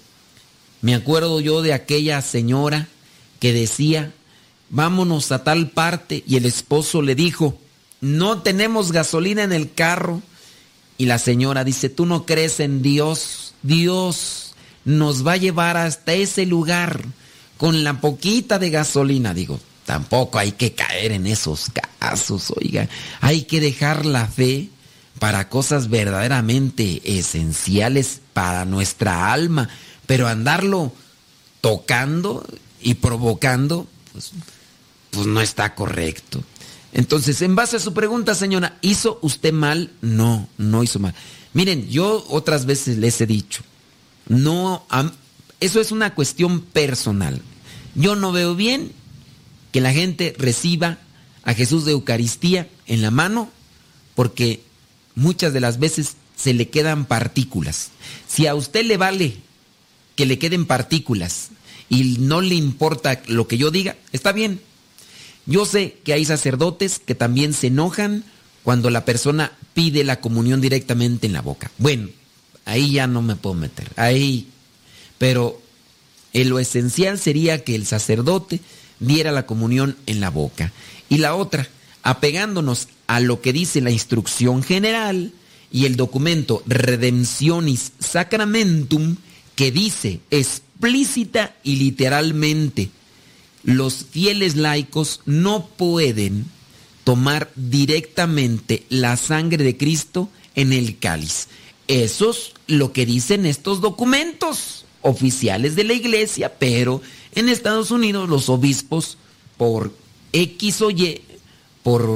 [0.82, 2.89] Me acuerdo yo de aquella señora
[3.43, 4.13] que decía,
[4.69, 7.59] vámonos a tal parte y el esposo le dijo,
[7.99, 10.21] no tenemos gasolina en el carro.
[10.97, 16.13] Y la señora dice, tú no crees en Dios, Dios nos va a llevar hasta
[16.13, 17.03] ese lugar
[17.57, 19.33] con la poquita de gasolina.
[19.33, 21.65] Digo, tampoco hay que caer en esos
[21.99, 22.87] casos, oiga.
[23.19, 24.69] Hay que dejar la fe
[25.19, 29.67] para cosas verdaderamente esenciales para nuestra alma,
[30.05, 30.93] pero andarlo
[31.59, 32.45] tocando
[32.84, 34.31] y provocando, pues,
[35.11, 36.43] pues no está correcto.
[36.91, 39.91] Entonces, en base a su pregunta, señora, ¿hizo usted mal?
[40.01, 41.15] No, no hizo mal.
[41.53, 43.63] Miren, yo otras veces les he dicho,
[44.27, 44.86] no,
[45.59, 47.41] eso es una cuestión personal.
[47.95, 48.91] Yo no veo bien
[49.71, 50.99] que la gente reciba
[51.43, 53.49] a Jesús de Eucaristía en la mano
[54.15, 54.63] porque
[55.15, 57.89] muchas de las veces se le quedan partículas.
[58.27, 59.38] Si a usted le vale
[60.15, 61.49] que le queden partículas
[61.93, 64.59] y no le importa lo que yo diga, está bien.
[65.45, 68.23] Yo sé que hay sacerdotes que también se enojan
[68.63, 71.69] cuando la persona pide la comunión directamente en la boca.
[71.77, 72.09] Bueno,
[72.65, 73.91] ahí ya no me puedo meter.
[73.95, 74.47] Ahí.
[75.19, 75.61] Pero
[76.31, 78.59] en lo esencial sería que el sacerdote
[78.99, 80.71] diera la comunión en la boca.
[81.09, 81.67] Y la otra,
[82.01, 85.33] apegándonos a lo que dice la instrucción general
[85.71, 89.17] y el documento Redemptionis Sacramentum,
[89.55, 90.21] que dice
[90.84, 92.89] explícita y literalmente,
[93.63, 96.45] los fieles laicos no pueden
[97.05, 101.47] tomar directamente la sangre de Cristo en el cáliz.
[101.88, 107.01] Eso es lo que dicen estos documentos oficiales de la iglesia, pero
[107.34, 109.17] en Estados Unidos los obispos,
[109.55, 109.93] por
[110.34, 111.21] X o Y,
[111.81, 112.09] por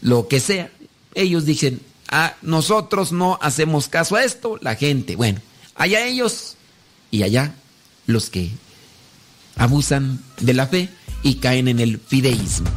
[0.00, 0.72] lo que sea,
[1.14, 5.40] ellos dicen, ah, nosotros no hacemos caso a esto, la gente, bueno,
[5.76, 6.56] allá ellos
[7.12, 7.54] y allá
[8.06, 8.50] los que
[9.56, 10.88] abusan de la fe
[11.22, 12.70] y caen en el fideísmo.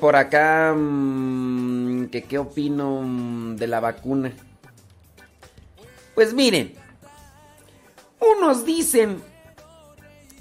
[0.00, 4.32] Por acá mm, que qué opino mm, de la vacuna.
[6.14, 6.74] Pues miren,
[8.20, 9.22] unos dicen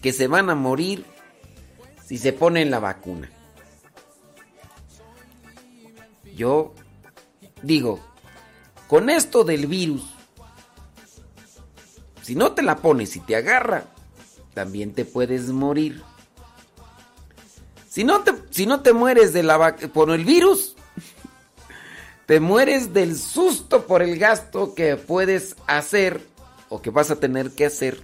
[0.02, 1.06] que se van a morir
[2.06, 3.30] si se ponen la vacuna.
[6.36, 6.74] Yo
[7.62, 8.00] digo,
[8.88, 10.04] con esto del virus,
[12.22, 13.86] si no te la pones y te agarra,
[14.54, 16.02] también te puedes morir.
[17.90, 20.78] Si no te, si no te mueres de la por el virus,
[22.26, 26.26] te mueres del susto por el gasto que puedes hacer
[26.70, 28.00] o que vas a tener que hacer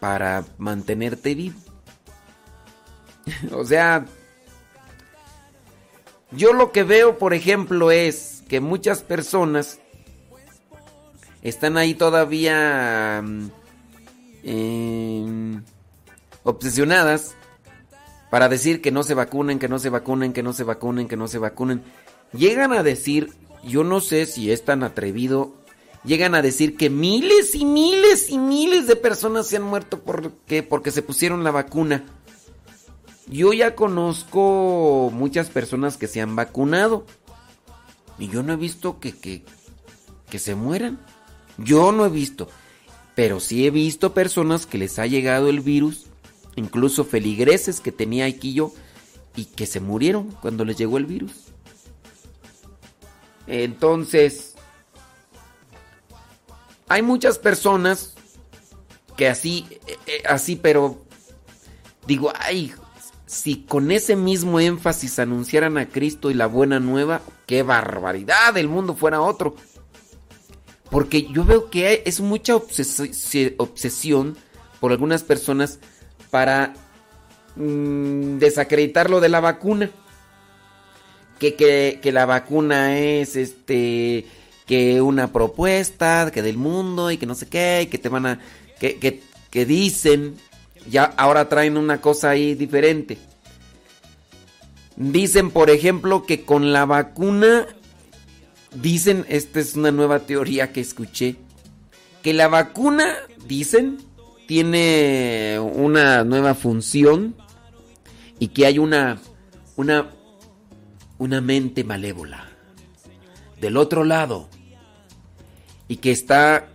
[0.00, 1.60] para mantenerte vivo.
[3.52, 4.06] o sea,
[6.30, 9.78] yo lo que veo, por ejemplo, es que muchas personas
[11.42, 13.50] están ahí todavía mm,
[14.42, 15.64] em,
[16.44, 17.36] obsesionadas
[18.34, 21.16] para decir que no se vacunen, que no se vacunen, que no se vacunen, que
[21.16, 21.84] no se vacunen.
[22.32, 23.32] Llegan a decir,
[23.62, 25.54] yo no sé si es tan atrevido,
[26.02, 30.64] llegan a decir que miles y miles y miles de personas se han muerto porque,
[30.64, 32.06] porque se pusieron la vacuna.
[33.28, 37.06] Yo ya conozco muchas personas que se han vacunado
[38.18, 39.44] y yo no he visto que, que,
[40.28, 40.98] que se mueran.
[41.56, 42.48] Yo no he visto,
[43.14, 46.06] pero sí he visto personas que les ha llegado el virus
[46.56, 48.72] incluso feligreses que tenía yo
[49.36, 51.32] y que se murieron cuando les llegó el virus.
[53.46, 54.54] Entonces,
[56.88, 58.14] hay muchas personas
[59.16, 61.04] que así, eh, eh, así, pero
[62.06, 62.72] digo, ay,
[63.26, 68.68] si con ese mismo énfasis anunciaran a Cristo y la buena nueva, qué barbaridad, el
[68.68, 69.56] mundo fuera otro.
[70.90, 74.36] Porque yo veo que es mucha obses- obsesión
[74.80, 75.80] por algunas personas
[76.34, 76.74] para
[77.54, 79.88] mm, desacreditar lo de la vacuna.
[81.38, 84.26] Que, que, que la vacuna es este
[84.66, 88.26] que una propuesta que del mundo y que no sé qué y que te van
[88.26, 88.40] a
[88.80, 90.36] que, que, que dicen
[90.90, 93.18] ya ahora traen una cosa ahí diferente
[94.96, 97.66] dicen por ejemplo que con la vacuna
[98.74, 101.36] dicen esta es una nueva teoría que escuché
[102.22, 103.12] que la vacuna
[103.46, 103.98] dicen
[104.46, 107.34] tiene una nueva función
[108.38, 109.20] y que hay una
[109.76, 110.10] una
[111.18, 112.48] una mente malévola
[113.60, 114.48] del otro lado
[115.88, 116.68] y que está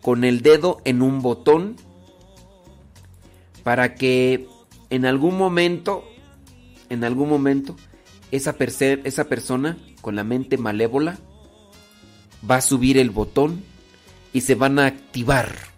[0.00, 1.76] con el dedo en un botón
[3.62, 4.46] para que
[4.90, 6.04] en algún momento
[6.88, 7.76] en algún momento
[8.30, 11.18] esa, esa persona con la mente malévola
[12.48, 13.64] va a subir el botón
[14.32, 15.71] y se van a activar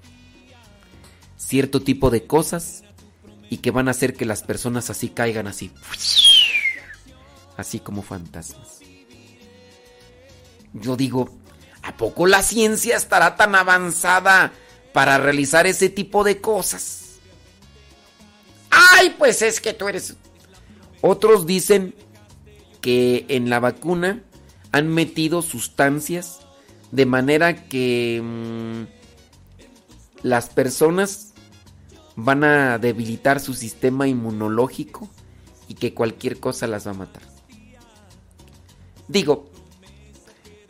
[1.54, 2.82] cierto tipo de cosas
[3.48, 5.70] y que van a hacer que las personas así caigan así.
[7.56, 8.80] Así como fantasmas.
[10.72, 11.32] Yo digo,
[11.82, 14.52] ¿a poco la ciencia estará tan avanzada
[14.92, 17.20] para realizar ese tipo de cosas?
[18.70, 20.16] Ay, pues es que tú eres...
[21.02, 21.94] Otros dicen
[22.80, 24.24] que en la vacuna
[24.72, 26.40] han metido sustancias
[26.90, 28.86] de manera que mm,
[30.24, 31.30] las personas
[32.16, 35.08] van a debilitar su sistema inmunológico
[35.68, 37.22] y que cualquier cosa las va a matar.
[39.08, 39.50] Digo,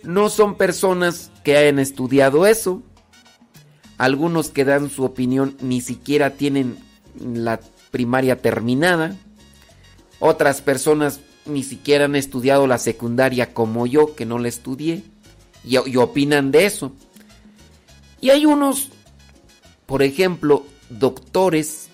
[0.02, 2.82] no son personas que hayan estudiado eso.
[3.96, 6.76] Algunos que dan su opinión ni siquiera tienen
[7.18, 9.16] la primaria terminada.
[10.18, 15.04] Otras personas ni siquiera han estudiado la secundaria como yo, que no la estudié.
[15.64, 16.92] Y, y opinan de eso.
[18.20, 18.90] Y hay unos,
[19.86, 20.66] por ejemplo,
[20.98, 21.88] doctores,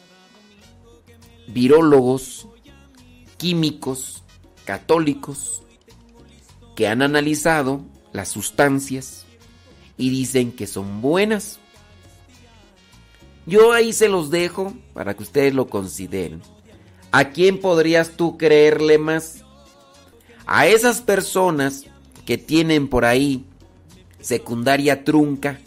[1.48, 2.48] virólogos,
[3.36, 4.22] químicos
[4.64, 5.62] católicos
[6.76, 7.82] que han analizado
[8.12, 9.24] las sustancias
[9.96, 11.59] y dicen que son buenas.
[13.46, 16.42] Yo ahí se los dejo para que ustedes lo consideren.
[17.11, 19.44] ¿A quién podrías tú creerle más?
[20.46, 21.84] A esas personas
[22.24, 23.44] que tienen por ahí
[24.20, 25.59] secundaria trunca,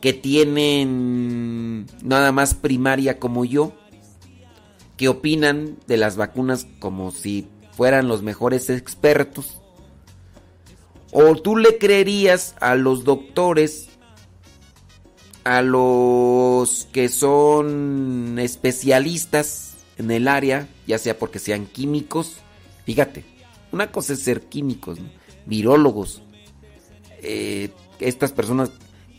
[0.00, 3.72] que tienen nada más primaria como yo,
[4.96, 9.60] que opinan de las vacunas como si fueran los mejores expertos.
[11.12, 13.88] ¿O tú le creerías a los doctores,
[15.44, 22.36] a los que son especialistas en el área, ya sea porque sean químicos?
[22.84, 23.24] Fíjate,
[23.72, 24.98] una cosa es ser químicos,
[25.46, 26.22] virólogos,
[27.22, 28.70] eh, estas personas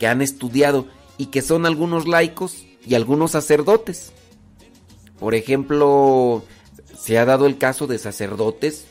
[0.02, 4.10] que han estudiado y que son algunos laicos y algunos sacerdotes.
[5.20, 6.44] Por ejemplo,
[6.98, 8.86] se ha dado el caso de sacerdotes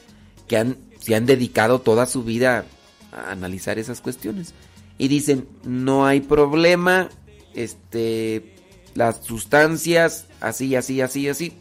[0.47, 2.63] que han, se han dedicado toda su vida
[3.11, 4.53] a analizar esas cuestiones.
[4.97, 7.09] Y dicen, no hay problema,
[7.55, 8.55] este,
[8.95, 11.57] las sustancias, así, así, así, así.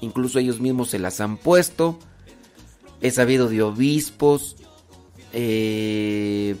[0.00, 2.00] Incluso ellos mismos se las han puesto.
[3.00, 4.56] He sabido de obispos,
[5.32, 6.56] eh,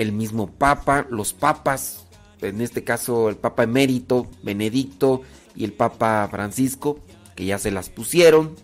[0.00, 2.06] el mismo Papa, los papas,
[2.40, 5.20] en este caso el Papa emérito, Benedicto
[5.54, 7.00] y el Papa Francisco,
[7.36, 8.56] que ya se las pusieron.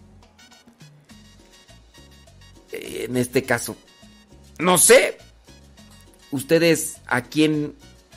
[2.73, 3.77] Eh, En este caso,
[4.59, 5.19] no sé,
[6.31, 7.75] ustedes a quién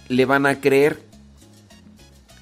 [0.07, 1.03] le van a creer.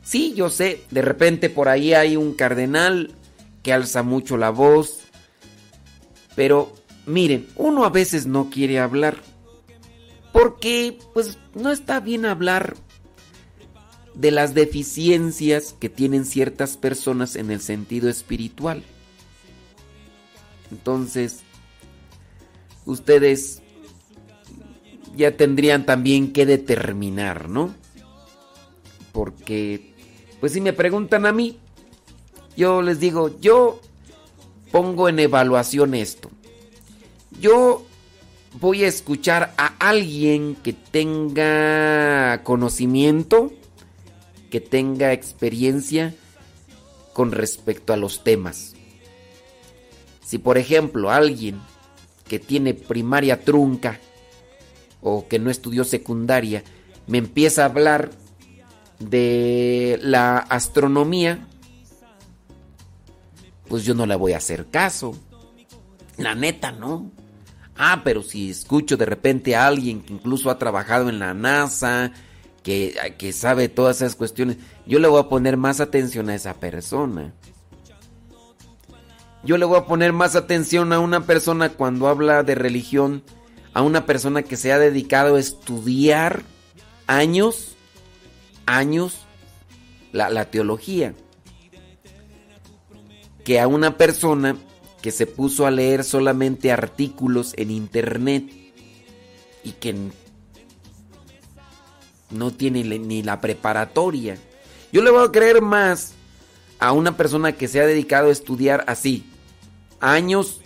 [0.03, 3.15] Sí, yo sé, de repente por ahí hay un cardenal
[3.63, 4.99] que alza mucho la voz,
[6.35, 6.71] pero
[7.07, 9.17] miren, uno a veces no quiere hablar.
[10.31, 12.75] Porque, pues, no está bien hablar
[14.13, 18.83] de las deficiencias que tienen ciertas personas en el sentido espiritual.
[20.71, 21.41] Entonces,
[22.85, 23.61] ustedes
[25.15, 27.73] ya tendrían también que determinar, ¿no?
[29.11, 29.93] Porque,
[30.39, 31.59] pues si me preguntan a mí,
[32.55, 33.79] yo les digo, yo
[34.71, 36.29] pongo en evaluación esto.
[37.39, 37.85] Yo
[38.59, 43.51] voy a escuchar a alguien que tenga conocimiento,
[44.49, 46.15] que tenga experiencia
[47.13, 48.75] con respecto a los temas.
[50.25, 51.59] Si por ejemplo alguien
[52.27, 53.99] que tiene primaria trunca
[55.01, 56.63] o que no estudió secundaria
[57.05, 58.09] me empieza a hablar
[58.99, 61.47] de la astronomía,
[63.67, 65.15] pues yo no le voy a hacer caso.
[66.17, 67.11] La neta, no.
[67.77, 72.11] Ah, pero si escucho de repente a alguien que incluso ha trabajado en la NASA,
[72.63, 76.55] que, que sabe todas esas cuestiones, yo le voy a poner más atención a esa
[76.55, 77.33] persona.
[79.43, 83.23] Yo le voy a poner más atención a una persona cuando habla de religión,
[83.73, 86.41] a una persona que se ha dedicado a estudiar
[87.05, 87.77] años,
[88.65, 89.19] años,
[90.11, 91.13] la, la teología,
[93.45, 94.57] que a una persona
[95.01, 98.51] que se puso a leer solamente artículos en internet
[99.63, 99.95] y que
[102.29, 104.37] no tiene ni la preparatoria.
[104.91, 106.13] Yo le voy a creer más
[106.79, 109.25] a una persona que se ha dedicado a estudiar así
[109.99, 110.61] años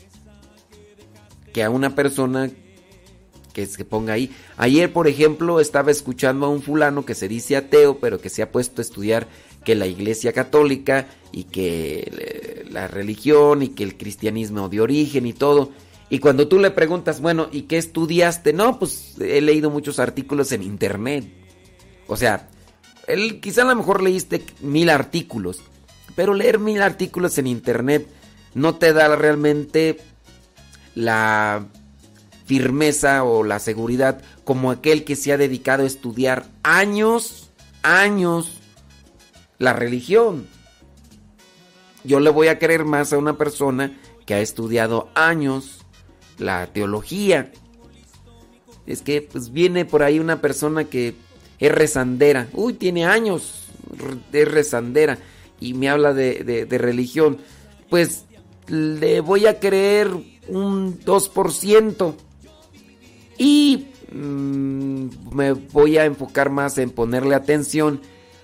[1.53, 2.49] que a una persona
[3.53, 4.33] que se ponga ahí.
[4.57, 8.41] Ayer, por ejemplo, estaba escuchando a un fulano que se dice ateo, pero que se
[8.41, 9.27] ha puesto a estudiar
[9.65, 12.40] que la iglesia católica y que
[12.71, 15.71] la religión y que el cristianismo de origen y todo.
[16.09, 18.53] Y cuando tú le preguntas, bueno, ¿y qué estudiaste?
[18.53, 21.25] No, pues he leído muchos artículos en internet.
[22.07, 22.49] O sea,
[23.07, 25.61] él quizá a lo mejor leíste mil artículos,
[26.15, 28.07] pero leer mil artículos en internet
[28.53, 29.99] no te da realmente
[30.95, 31.65] la
[32.45, 37.49] firmeza o la seguridad como aquel que se ha dedicado a estudiar años,
[37.83, 38.59] años
[39.57, 40.47] la religión.
[42.03, 45.79] Yo le voy a creer más a una persona que ha estudiado años
[46.37, 47.51] la teología.
[48.87, 51.15] Es que pues viene por ahí una persona que
[51.59, 52.47] es rezandera.
[52.53, 53.67] Uy, tiene años
[54.31, 55.19] de rezandera
[55.59, 57.37] y me habla de, de- religión.
[57.89, 58.25] Pues
[58.67, 60.09] le voy a creer
[60.47, 62.15] un 2%.
[63.37, 68.01] Y mm, me voy a enfocar más en ponerle atención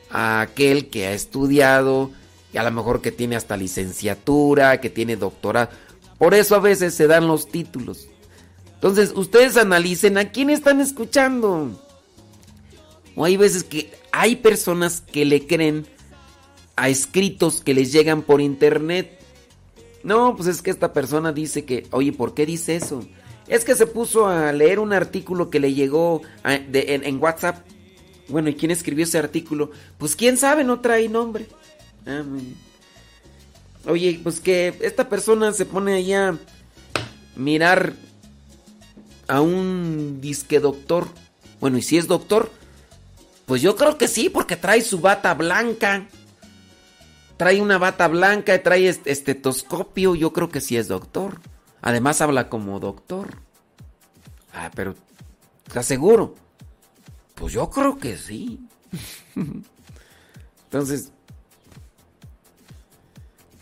[0.10, 2.12] a aquel que ha estudiado
[2.54, 5.70] y a lo mejor que tiene hasta licenciatura, que tiene doctorado.
[6.18, 8.08] Por eso a veces se dan los títulos.
[8.76, 11.84] Entonces, ustedes analicen a quién están escuchando.
[13.16, 15.86] O hay veces que hay personas que le creen
[16.76, 19.20] a escritos que les llegan por internet.
[20.04, 23.04] No, pues es que esta persona dice que, oye, ¿por qué dice eso?
[23.48, 27.66] Es que se puso a leer un artículo que le llegó en, en WhatsApp.
[28.28, 29.72] Bueno, ¿y quién escribió ese artículo?
[29.98, 31.48] Pues quién sabe, no trae nombre.
[32.08, 32.24] Ah.
[33.90, 36.38] Oye, pues que esta persona se pone ahí a
[37.36, 37.94] mirar
[39.28, 41.08] a un disque doctor.
[41.60, 42.52] Bueno, y si es doctor,
[43.46, 46.08] pues yo creo que sí, porque trae su bata blanca.
[47.38, 51.40] Trae una bata blanca, trae est- estetoscopio, yo creo que sí es doctor.
[51.82, 53.36] Además habla como doctor.
[54.54, 54.96] Ah, pero
[55.68, 56.36] ¿estás seguro?
[57.36, 58.60] Pues yo creo que sí.
[60.66, 61.12] Entonces,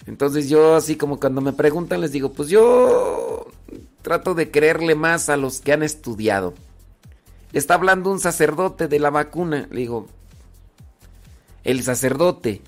[0.07, 3.47] entonces yo así como cuando me preguntan les digo, pues yo
[4.01, 6.53] trato de creerle más a los que han estudiado.
[7.53, 9.67] Está hablando un sacerdote de la vacuna.
[9.71, 10.07] Le digo,
[11.63, 12.61] el sacerdote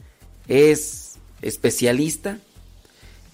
[0.48, 2.40] es especialista.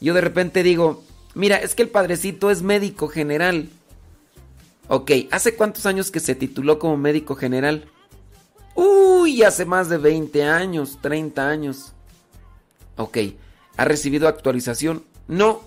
[0.02, 1.04] Yo de repente digo,
[1.36, 3.70] mira, es que el padrecito es médico general.
[4.90, 7.86] Ok, ¿hace cuántos años que se tituló como médico general?
[8.76, 11.94] Uy, hace más de 20 años, 30 años.
[12.98, 13.18] Ok,
[13.78, 15.04] ¿ha recibido actualización?
[15.28, 15.62] No.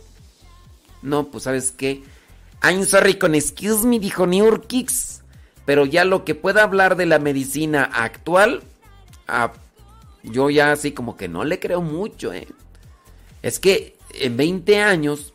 [1.02, 2.02] No, pues sabes qué.
[2.62, 5.22] I'm sorry con excuse me, dijo New Kicks.
[5.64, 8.62] Pero ya lo que pueda hablar de la medicina actual,
[9.26, 9.52] ah,
[10.22, 12.46] yo ya así como que no le creo mucho, ¿eh?
[13.42, 15.34] Es que en 20 años,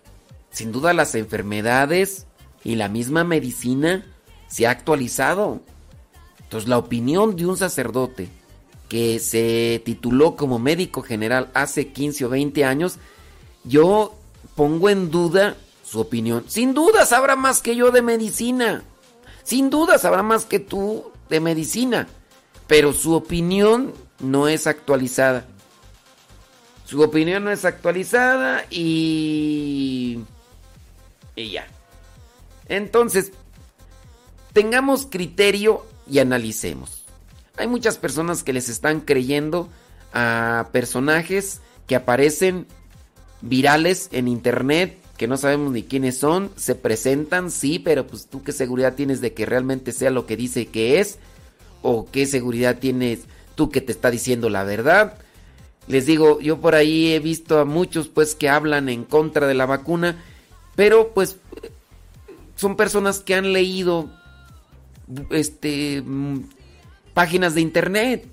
[0.52, 2.28] sin duda las enfermedades
[2.64, 4.06] y la misma medicina
[4.48, 5.62] se ha actualizado.
[6.44, 8.30] Entonces la opinión de un sacerdote
[8.92, 12.98] que se tituló como médico general hace 15 o 20 años,
[13.64, 14.20] yo
[14.54, 16.44] pongo en duda su opinión.
[16.50, 18.84] Sin duda sabrá más que yo de medicina.
[19.44, 22.10] Sin duda sabrá más que tú de medicina.
[22.68, 25.46] Pero su opinión no es actualizada.
[26.84, 30.20] Su opinión no es actualizada y...
[31.38, 31.66] Y ya.
[32.68, 33.32] Entonces,
[34.52, 37.01] tengamos criterio y analicemos.
[37.62, 39.70] Hay muchas personas que les están creyendo
[40.14, 42.66] a personajes que aparecen
[43.42, 48.42] virales en internet, que no sabemos ni quiénes son, se presentan, sí, pero pues tú
[48.42, 51.20] qué seguridad tienes de que realmente sea lo que dice que es,
[51.84, 53.20] o qué seguridad tienes
[53.54, 55.20] tú que te está diciendo la verdad.
[55.86, 59.54] Les digo, yo por ahí he visto a muchos pues que hablan en contra de
[59.54, 60.20] la vacuna,
[60.76, 61.38] pero pues
[62.56, 64.10] son personas que han leído
[65.30, 66.40] este mm,
[67.14, 68.28] páginas de internet.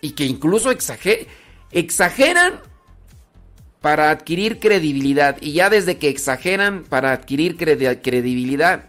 [0.00, 1.26] Y que incluso exager-
[1.72, 2.60] exageran
[3.80, 5.36] para adquirir credibilidad.
[5.40, 8.86] Y ya desde que exageran para adquirir credi- credibilidad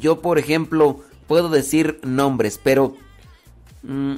[0.00, 2.96] yo por ejemplo puedo decir nombres pero
[3.82, 4.14] mm,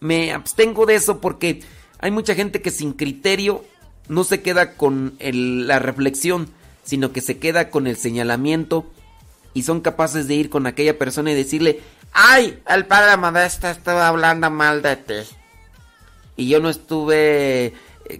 [0.00, 1.62] me abstengo de eso porque
[2.00, 3.64] hay mucha gente que sin criterio
[4.08, 6.48] no se queda con la reflexión
[6.82, 8.90] sino que se queda con el señalamiento
[9.54, 11.80] y son capaces de ir con aquella persona y decirle,
[12.12, 15.14] ay, el padre Modesta estaba hablando mal de ti.
[16.36, 17.72] Y yo no estuve eh,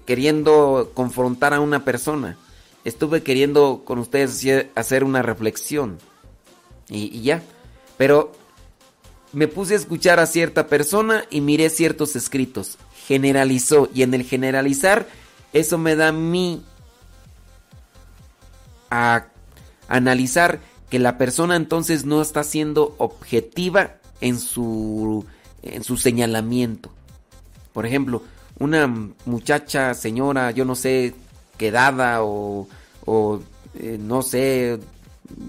[0.07, 2.37] queriendo confrontar a una persona,
[2.85, 4.45] estuve queriendo con ustedes
[4.77, 5.99] hacer- una reflexión.
[6.89, 7.43] Y, y ya,
[7.97, 8.33] pero
[9.33, 12.79] me puse a escuchar a cierta persona y miré ciertos escritos.
[13.09, 15.09] Generalizó y en el generalizar
[15.53, 16.63] eso me da a mí
[18.91, 19.27] a
[19.89, 20.61] analizar
[20.95, 25.27] que la persona entonces no está siendo objetiva en su
[25.65, 26.89] en su señalamiento.
[27.73, 28.23] Por ejemplo,
[28.61, 28.87] una
[29.25, 31.13] muchacha, señora, yo no sé,
[31.59, 32.69] quedada o,
[33.07, 33.41] o
[33.75, 34.79] eh, no sé,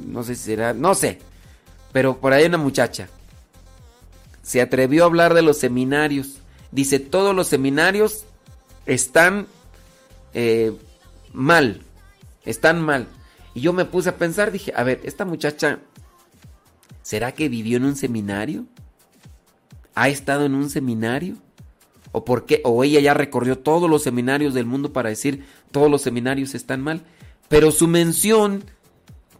[0.07, 1.19] no sé si será, no sé,
[1.93, 3.07] pero por ahí una muchacha
[4.41, 6.39] se atrevió a hablar de los seminarios.
[6.71, 8.23] Dice, todos los seminarios
[8.87, 9.45] están
[10.33, 10.73] eh,
[11.33, 11.83] mal,
[12.45, 13.07] están mal.
[13.55, 15.79] Y yo me puse a pensar, dije, a ver, esta muchacha,
[17.01, 18.65] ¿será que vivió en un seminario?
[19.95, 21.37] ¿Ha estado en un seminario?
[22.11, 22.61] ¿O por qué?
[22.65, 26.81] ¿O ella ya recorrió todos los seminarios del mundo para decir todos los seminarios están
[26.81, 27.01] mal?
[27.47, 28.65] Pero su mención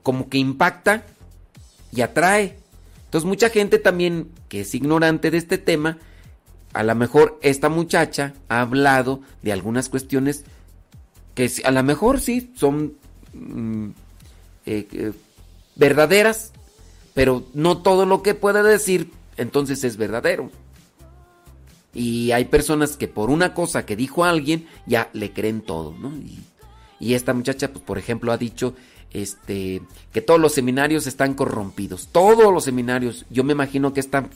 [0.02, 1.06] como que impacta
[1.92, 2.58] y atrae.
[3.04, 5.98] Entonces mucha gente también que es ignorante de este tema,
[6.72, 10.46] a lo mejor esta muchacha ha hablado de algunas cuestiones
[11.34, 12.94] que a lo mejor sí son
[13.34, 13.90] mm,
[14.66, 15.14] eh,
[15.76, 16.52] verdaderas,
[17.14, 20.50] pero no todo lo que puede decir entonces es verdadero.
[21.94, 26.14] Y hay personas que por una cosa que dijo alguien ya le creen todo, ¿no?
[26.18, 26.40] Y,
[27.00, 28.76] y esta muchacha, pues por ejemplo, ha dicho
[29.12, 29.82] este
[30.12, 32.10] que todos los seminarios están corrompidos.
[32.12, 33.26] Todos los seminarios.
[33.30, 34.30] Yo me imagino que esta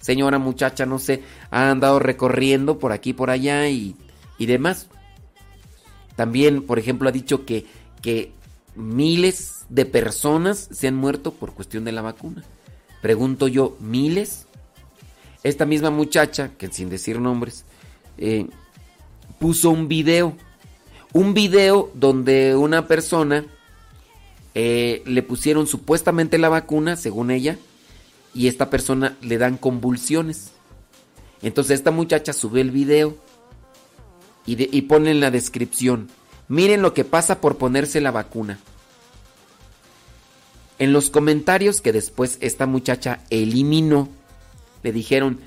[0.00, 3.94] señora muchacha, no sé, ha andado recorriendo por aquí por allá y,
[4.38, 4.88] y demás.
[6.16, 7.66] También, por ejemplo, ha dicho que,
[8.02, 8.32] que
[8.76, 12.44] miles de personas se han muerto por cuestión de la vacuna.
[13.02, 14.46] Pregunto yo, ¿miles?
[15.42, 17.64] Esta misma muchacha, que sin decir nombres,
[18.18, 18.46] eh,
[19.38, 20.36] puso un video.
[21.12, 23.44] Un video donde una persona
[24.54, 27.58] eh, le pusieron supuestamente la vacuna, según ella,
[28.34, 30.52] y esta persona le dan convulsiones.
[31.42, 33.16] Entonces esta muchacha sube el video
[34.46, 36.08] y, pone en la descripción,
[36.48, 38.58] miren lo que pasa por ponerse la vacuna.
[40.78, 44.08] En los comentarios que después esta muchacha eliminó,
[44.82, 45.38] le dijeron,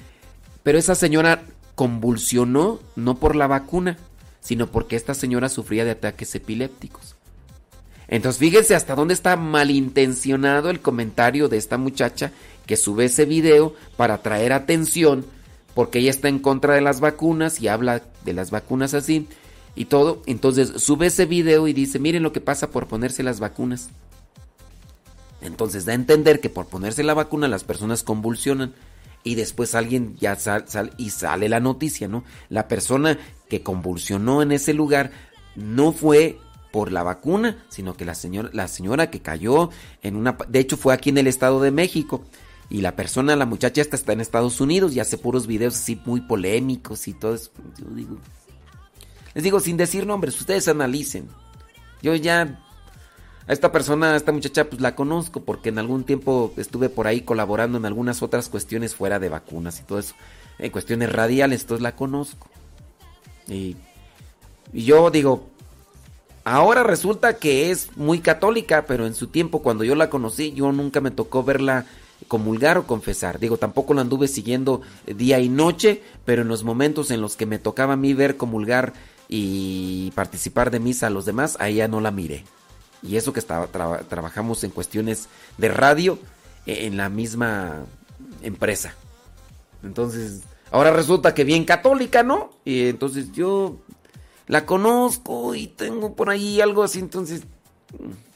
[0.64, 1.44] pero esa señora
[1.76, 3.98] convulsionó no por la vacuna,
[4.40, 7.16] sino porque esta señora sufría de ataques epilépticos.
[8.08, 12.32] Entonces fíjense hasta dónde está malintencionado el comentario de esta muchacha
[12.66, 15.26] que sube ese video para atraer atención
[15.74, 19.28] porque ella está en contra de las vacunas y habla de las vacunas así
[19.78, 20.22] y todo.
[20.26, 23.90] Entonces sube ese video y dice, miren lo que pasa por ponerse las vacunas.
[25.40, 28.74] Entonces da a entender que por ponerse la vacuna las personas convulsionan
[29.24, 32.24] y después alguien ya sal, sal- y sale la noticia, ¿no?
[32.50, 35.12] La persona que convulsionó en ese lugar
[35.56, 36.40] no fue
[36.72, 39.70] por la vacuna, sino que la señora, la señora que cayó
[40.02, 40.38] en una...
[40.50, 42.24] De hecho fue aquí en el Estado de México.
[42.70, 46.02] Y la persona, la muchacha esta está en Estados Unidos y hace puros videos así
[46.06, 47.52] muy polémicos y todo eso.
[47.78, 48.18] Yo digo...
[49.34, 51.28] Les digo, sin decir nombres, ustedes analicen.
[52.02, 52.60] Yo ya
[53.48, 57.08] a esta persona, a esta muchacha, pues la conozco porque en algún tiempo estuve por
[57.08, 60.16] ahí colaborando en algunas otras cuestiones fuera de vacunas y todo eso.
[60.60, 62.50] En cuestiones radiales, entonces la conozco.
[63.48, 63.78] Y,
[64.74, 65.48] y yo digo,
[66.44, 70.72] ahora resulta que es muy católica, pero en su tiempo cuando yo la conocí, yo
[70.74, 71.86] nunca me tocó verla
[72.28, 73.40] comulgar o confesar.
[73.40, 77.46] Digo, tampoco la anduve siguiendo día y noche, pero en los momentos en los que
[77.46, 78.94] me tocaba a mí ver comulgar
[79.28, 82.46] y participar de misa a los demás, a ella no la miré.
[83.04, 85.28] Y eso que trabajamos en cuestiones
[85.58, 86.20] de radio
[86.66, 87.86] eh, en la misma
[88.42, 88.96] empresa.
[89.84, 90.42] Entonces,
[90.72, 92.52] ahora resulta que bien católica, ¿no?
[92.66, 93.78] Y entonces yo
[94.48, 97.44] la conozco y tengo por ahí algo así, entonces...
[98.00, 98.28] mm,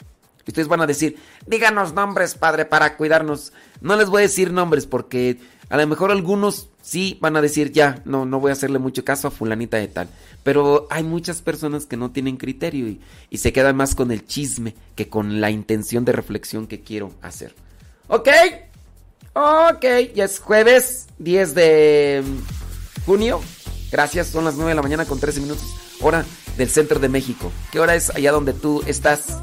[0.48, 3.54] Ustedes van a decir, díganos nombres, padre, para cuidarnos.
[3.80, 5.40] No les voy a decir nombres porque
[5.70, 9.04] a lo mejor algunos sí van a decir, ya, no, no voy a hacerle mucho
[9.06, 10.10] caso a fulanita de tal.
[10.44, 12.88] Pero hay muchas personas que no tienen criterio
[13.30, 17.14] y, se quedan más con el chisme que con la intención de reflexión que quiero
[17.22, 17.56] hacer.
[18.08, 18.28] ¿Ok?
[19.34, 22.24] Ok, ya es jueves 10 de
[23.06, 23.42] junio.
[23.92, 25.66] Gracias, son las 9 de la mañana con 13 minutos.
[26.02, 26.26] Hora
[26.58, 27.52] del centro de México.
[27.72, 29.38] ¿Qué hora es allá donde tú estás?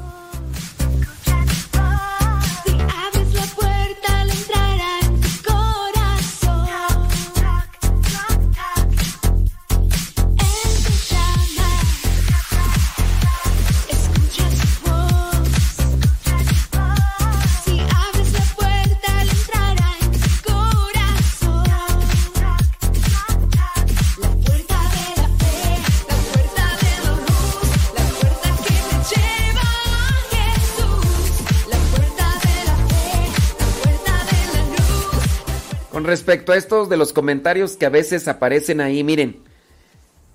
[36.09, 39.41] Respecto a estos de los comentarios que a veces aparecen ahí, miren,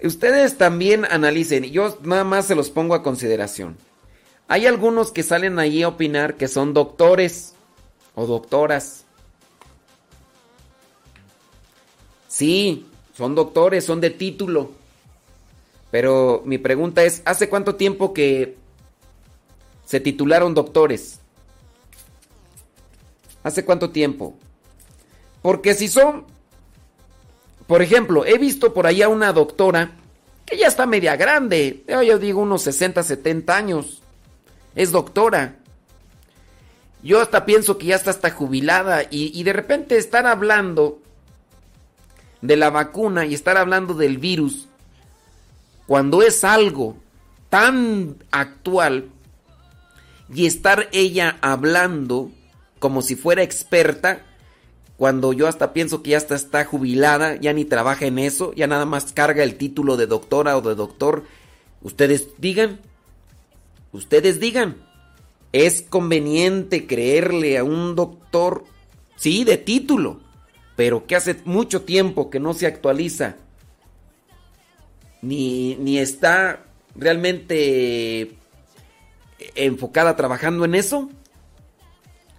[0.02, 3.76] ustedes también analicen, yo nada más se los pongo a consideración.
[4.48, 7.55] Hay algunos que salen ahí a opinar que son doctores
[8.14, 9.05] o doctoras.
[12.28, 12.86] Sí,
[13.16, 14.72] son doctores, son de título.
[15.90, 18.56] Pero mi pregunta es, ¿hace cuánto tiempo que
[19.86, 21.20] se titularon doctores?
[23.44, 24.34] ¿Hace cuánto tiempo?
[25.44, 26.24] Porque si son,
[27.66, 29.90] por ejemplo, he visto por ahí a una doctora
[30.46, 34.00] que ya está media grande, yo, digo unos 60, 70 años,
[34.74, 35.56] es doctora.
[37.02, 41.02] Yo hasta pienso que ya está hasta jubilada y, y de repente estar hablando
[42.40, 44.66] de la vacuna y estar hablando del virus
[45.86, 46.96] cuando es algo
[47.50, 49.10] tan actual
[50.34, 52.30] y estar ella hablando
[52.78, 54.24] como si fuera experta,
[54.96, 58.66] cuando yo hasta pienso que ya hasta está jubilada, ya ni trabaja en eso, ya
[58.66, 61.24] nada más carga el título de doctora o de doctor.
[61.82, 62.80] Ustedes digan,
[63.92, 64.76] ustedes digan,
[65.52, 68.64] ¿es conveniente creerle a un doctor?
[69.16, 70.20] Sí, de título,
[70.76, 73.36] pero que hace mucho tiempo que no se actualiza,
[75.22, 78.36] ni, ni está realmente
[79.56, 81.10] enfocada trabajando en eso.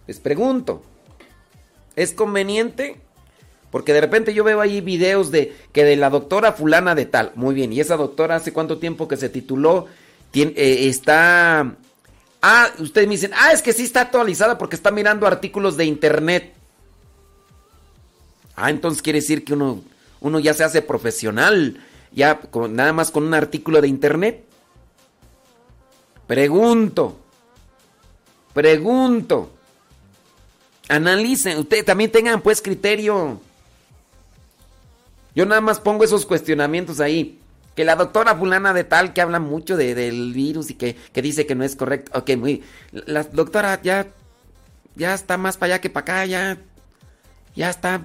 [0.08, 0.84] Les pregunto,
[1.96, 3.02] ¿es conveniente?
[3.72, 7.32] Porque de repente yo veo ahí videos de que de la doctora fulana de tal.
[7.36, 9.88] Muy bien, ¿y esa doctora hace cuánto tiempo que se tituló
[10.34, 11.76] eh, está...
[12.42, 15.86] Ah, ustedes me dicen, ah, es que sí está actualizada porque está mirando artículos de
[15.86, 16.54] internet.
[18.56, 19.82] Ah, entonces quiere decir que uno,
[20.22, 21.82] uno ya se hace profesional,
[22.12, 24.46] ya con- nada más con un artículo de internet.
[26.28, 27.18] Pregunto,
[28.54, 29.52] pregunto,
[30.90, 33.40] analicen, ustedes también tengan pues criterio.
[35.36, 37.40] Yo nada más pongo esos cuestionamientos ahí.
[37.76, 41.22] Que la doctora fulana de tal que habla mucho de- del virus y que, que
[41.22, 42.18] dice que no es correcto.
[42.18, 42.64] Ok, muy.
[42.92, 44.08] La doctora ya.
[44.96, 46.58] Ya está más para allá que para acá, ya.
[47.54, 48.02] Ya está.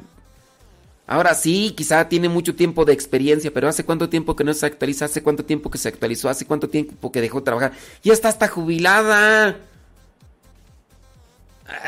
[1.06, 4.66] Ahora sí, quizá tiene mucho tiempo de experiencia, pero ¿hace cuánto tiempo que no se
[4.66, 5.04] actualiza?
[5.04, 6.28] ¿Hace cuánto tiempo que se actualizó?
[6.28, 7.72] ¿Hace cuánto tiempo que dejó de trabajar?
[8.02, 9.56] Ya está hasta jubilada.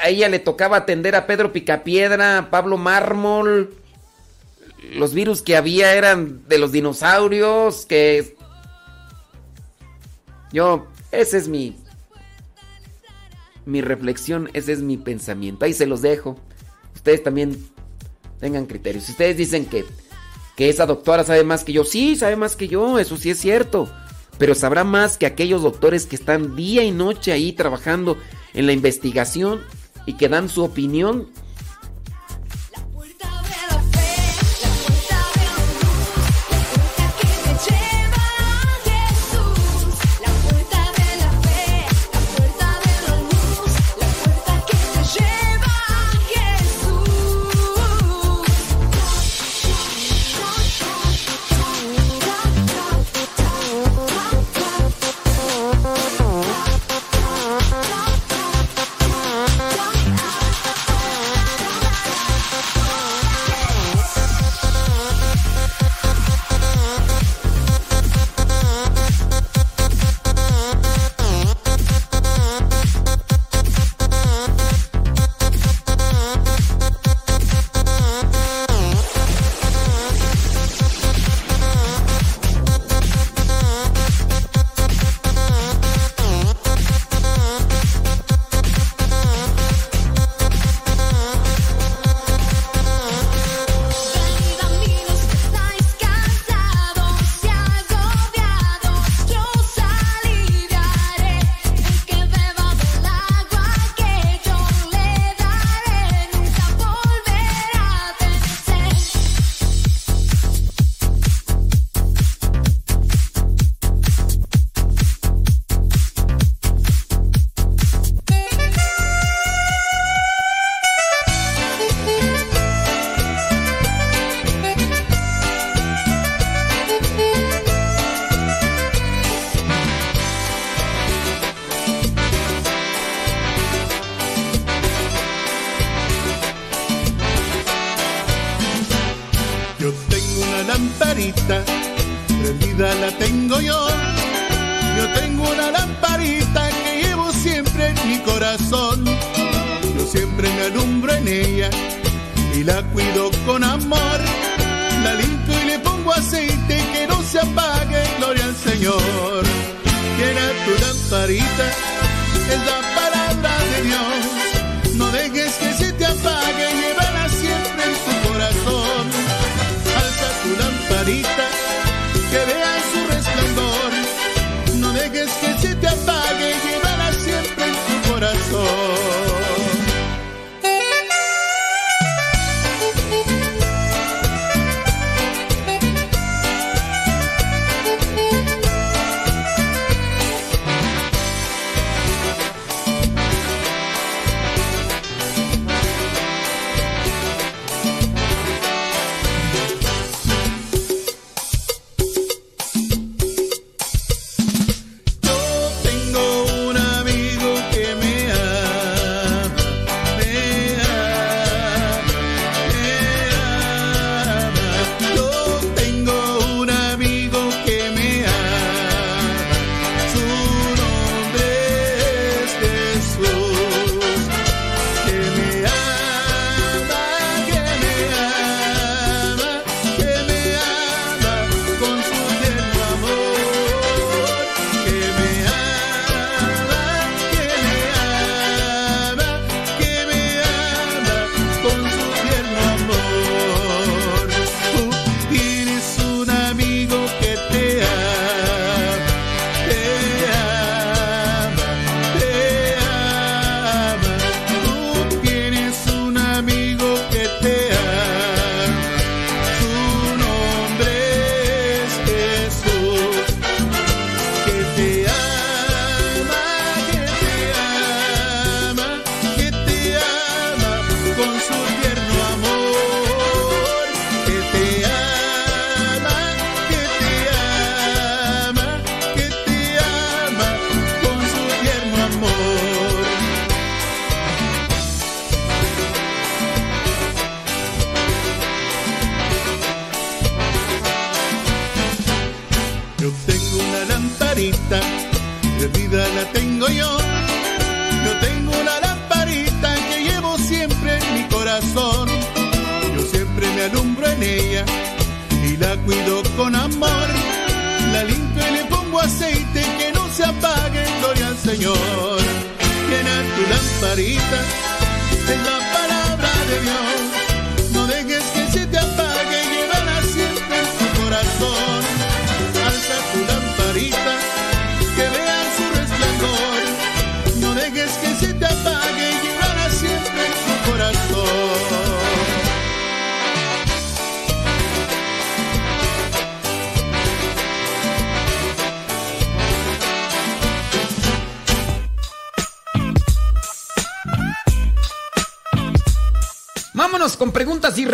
[0.02, 3.74] A ella le tocaba atender a Pedro Picapiedra, Pablo Mármol.
[4.94, 8.36] Los virus que había eran de los dinosaurios, que...
[10.52, 11.76] Yo, ese es mi...
[13.64, 15.64] Mi reflexión, ese es mi pensamiento.
[15.64, 16.36] Ahí se los dejo.
[16.94, 17.56] Ustedes también
[18.40, 19.04] tengan criterios.
[19.04, 19.84] Si ustedes dicen que,
[20.56, 23.38] que esa doctora sabe más que yo, sí, sabe más que yo, eso sí es
[23.38, 23.88] cierto.
[24.36, 28.16] Pero sabrá más que aquellos doctores que están día y noche ahí trabajando
[28.54, 29.60] en la investigación
[30.06, 31.28] y que dan su opinión.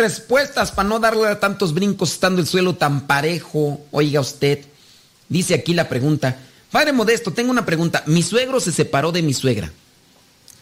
[0.09, 3.85] Respuestas para no darle a tantos brincos estando el suelo tan parejo.
[3.91, 4.65] Oiga usted,
[5.27, 6.39] dice aquí la pregunta.
[6.71, 8.03] Padre Modesto, tengo una pregunta.
[8.07, 9.71] Mi suegro se separó de mi suegra.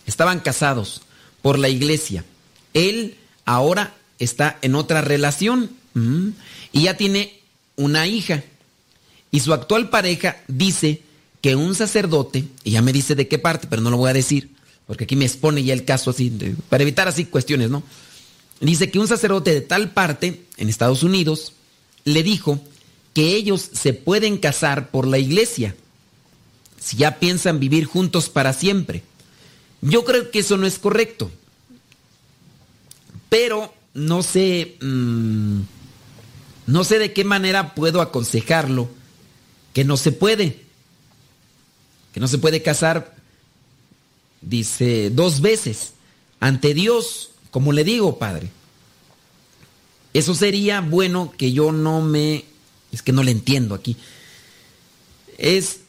[0.06, 1.02] Estaban casados
[1.42, 2.26] por la iglesia.
[2.74, 6.30] Él ahora está en otra relación mm,
[6.74, 7.40] y ya tiene
[7.78, 8.44] una hija.
[9.32, 11.04] Y su actual pareja dice
[11.42, 14.14] que un sacerdote, y ya me dice de qué parte, pero no lo voy a
[14.14, 14.50] decir,
[14.86, 16.30] porque aquí me expone ya el caso así,
[16.70, 17.84] para evitar así cuestiones, ¿no?
[18.60, 21.54] Dice que un sacerdote de tal parte, en Estados Unidos,
[22.06, 22.60] le dijo
[23.14, 25.76] que ellos se pueden casar por la iglesia,
[26.80, 29.04] si ya piensan vivir juntos para siempre.
[29.82, 31.30] Yo creo que eso no es correcto.
[33.30, 35.62] Pero no sé, mm,
[36.68, 38.90] no sé de qué manera puedo aconsejarlo
[39.74, 40.64] que no se puede,
[42.14, 43.16] que no se puede casar,
[44.42, 45.94] dice, dos veces
[46.40, 48.50] ante Dios, como le digo, Padre.
[50.14, 52.46] Eso sería bueno que yo no me,
[52.92, 53.96] es que no le entiendo aquí.
[55.38, 55.82] Es,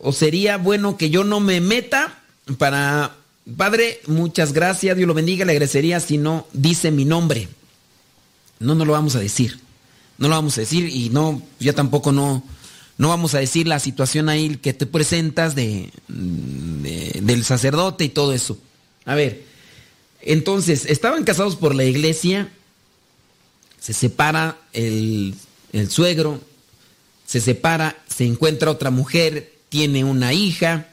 [0.00, 2.20] o sería bueno que yo no me meta
[2.58, 3.16] para,
[3.56, 7.48] Padre, muchas gracias, Dios lo bendiga, le agradecería si no dice mi nombre.
[8.58, 9.58] No, no lo vamos a decir.
[10.18, 12.42] No lo vamos a decir y no, ya tampoco no,
[12.98, 18.08] no vamos a decir la situación ahí que te presentas de, de- del sacerdote y
[18.10, 18.58] todo eso.
[19.06, 19.46] A ver,
[20.22, 22.52] entonces, estaban casados por la iglesia,
[23.78, 25.34] se separa el,
[25.72, 26.40] el suegro,
[27.26, 30.88] se separa, se encuentra otra mujer, tiene una hija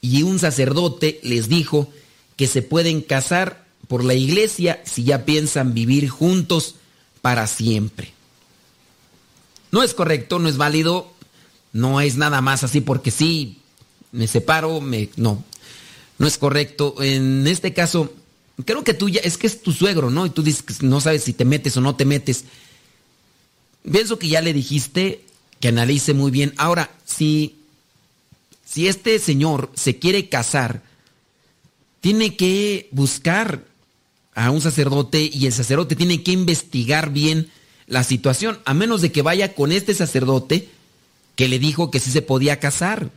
[0.00, 1.88] y un sacerdote les dijo
[2.36, 6.76] que se pueden casar por la iglesia si ya piensan vivir juntos
[7.20, 8.12] para siempre.
[9.70, 11.12] No es correcto, no es válido,
[11.72, 13.58] no es nada más así porque sí,
[14.12, 15.42] me separo, me no.
[16.18, 16.94] No es correcto.
[17.02, 18.12] En este caso,
[18.64, 20.26] creo que tú ya es que es tu suegro, ¿no?
[20.26, 22.44] Y tú dices que no sabes si te metes o no te metes.
[23.90, 25.24] Pienso que ya le dijiste
[25.60, 26.54] que analice muy bien.
[26.56, 27.56] Ahora, si
[28.74, 30.82] si este señor se quiere casar,
[32.00, 33.64] tiene que buscar
[34.34, 37.50] a un sacerdote y el sacerdote tiene que investigar bien
[37.86, 40.68] la situación, a menos de que vaya con este sacerdote
[41.36, 43.10] que le dijo que sí se podía casar.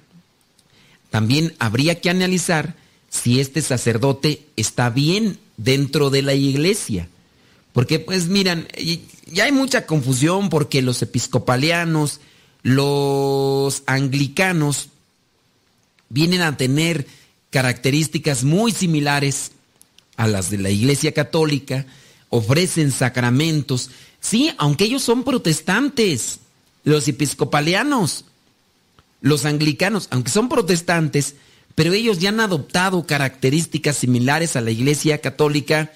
[1.10, 2.76] También habría que analizar
[3.10, 7.10] si este sacerdote está bien dentro de la iglesia.
[7.74, 8.68] Porque pues miran,
[9.28, 12.22] ya hay mucha confusión porque los episcopalianos,
[12.64, 14.90] los anglicanos,
[16.10, 17.08] vienen a tener
[17.50, 19.52] características muy similares
[20.16, 21.86] a las de la Iglesia Católica,
[22.30, 26.40] ofrecen sacramentos, sí, aunque ellos son protestantes,
[26.84, 28.26] los episcopalianos,
[29.22, 31.36] los anglicanos, aunque son protestantes,
[31.78, 35.94] pero ellos ya han adoptado características similares a la Iglesia Católica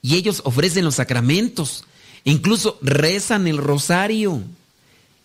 [0.00, 1.84] y ellos ofrecen los sacramentos,
[2.24, 4.40] incluso rezan el rosario.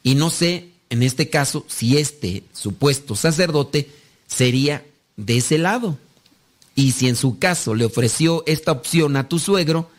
[0.04, 3.90] Y no sé, en este caso, si este supuesto sacerdote
[4.28, 4.84] sería
[5.16, 5.98] de ese lado.
[6.76, 9.90] Y si en su caso le ofreció esta opción a tu suegro,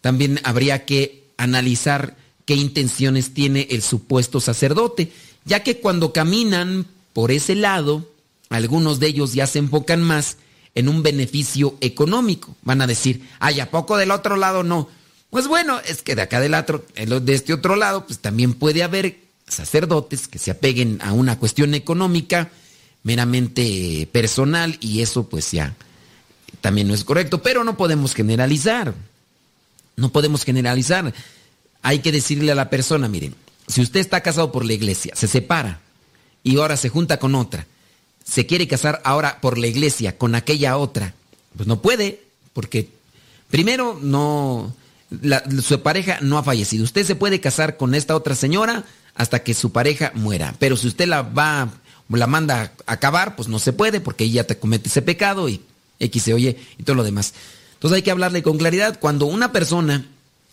[0.00, 5.12] también habría que analizar qué intenciones tiene el supuesto sacerdote,
[5.44, 8.15] ya que cuando caminan por ese lado,
[8.48, 10.36] algunos de ellos ya se enfocan más
[10.74, 12.56] en un beneficio económico.
[12.62, 14.88] Van a decir, ay, ¿a poco del otro lado no?
[15.30, 18.82] Pues bueno, es que de acá del otro, de este otro lado, pues también puede
[18.82, 19.18] haber
[19.48, 22.50] sacerdotes que se apeguen a una cuestión económica
[23.02, 25.74] meramente personal y eso pues ya
[26.60, 28.94] también no es correcto, pero no podemos generalizar.
[29.96, 31.12] No podemos generalizar.
[31.82, 33.34] Hay que decirle a la persona, miren,
[33.66, 35.80] si usted está casado por la iglesia, se separa
[36.42, 37.66] y ahora se junta con otra,
[38.26, 41.14] se quiere casar ahora por la iglesia con aquella otra,
[41.56, 42.22] pues no puede,
[42.52, 42.88] porque
[43.48, 44.74] primero no,
[45.62, 46.84] su pareja no ha fallecido.
[46.84, 48.84] Usted se puede casar con esta otra señora
[49.14, 51.70] hasta que su pareja muera, pero si usted la va,
[52.08, 55.62] la manda a acabar, pues no se puede, porque ella te comete ese pecado y
[56.00, 57.32] X se oye y todo lo demás.
[57.74, 58.98] Entonces hay que hablarle con claridad.
[58.98, 60.04] Cuando una persona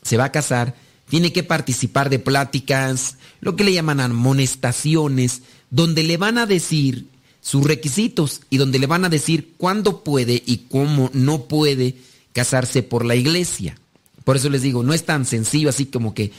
[0.04, 0.76] se va a casar,
[1.10, 7.08] tiene que participar de pláticas, lo que le llaman amonestaciones, donde le van a decir
[7.44, 11.98] sus requisitos y donde le van a decir cuándo puede y cómo no puede
[12.32, 13.78] casarse por la iglesia.
[14.24, 16.32] Por eso les digo, no es tan sencillo así como que,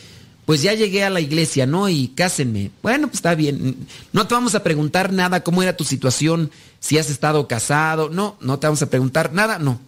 [0.47, 1.91] pues ya llegué a la iglesia, ¿no?
[1.91, 2.71] Y cásenme.
[2.83, 3.87] Bueno, pues está bien.
[4.13, 6.51] No te vamos a preguntar nada, cómo era tu situación,
[6.81, 8.09] si has estado casado.
[8.09, 9.81] No, no te vamos a preguntar nada, no.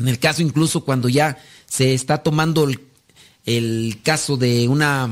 [0.00, 2.80] En el caso incluso cuando ya se está tomando el,
[3.46, 5.10] el caso de una,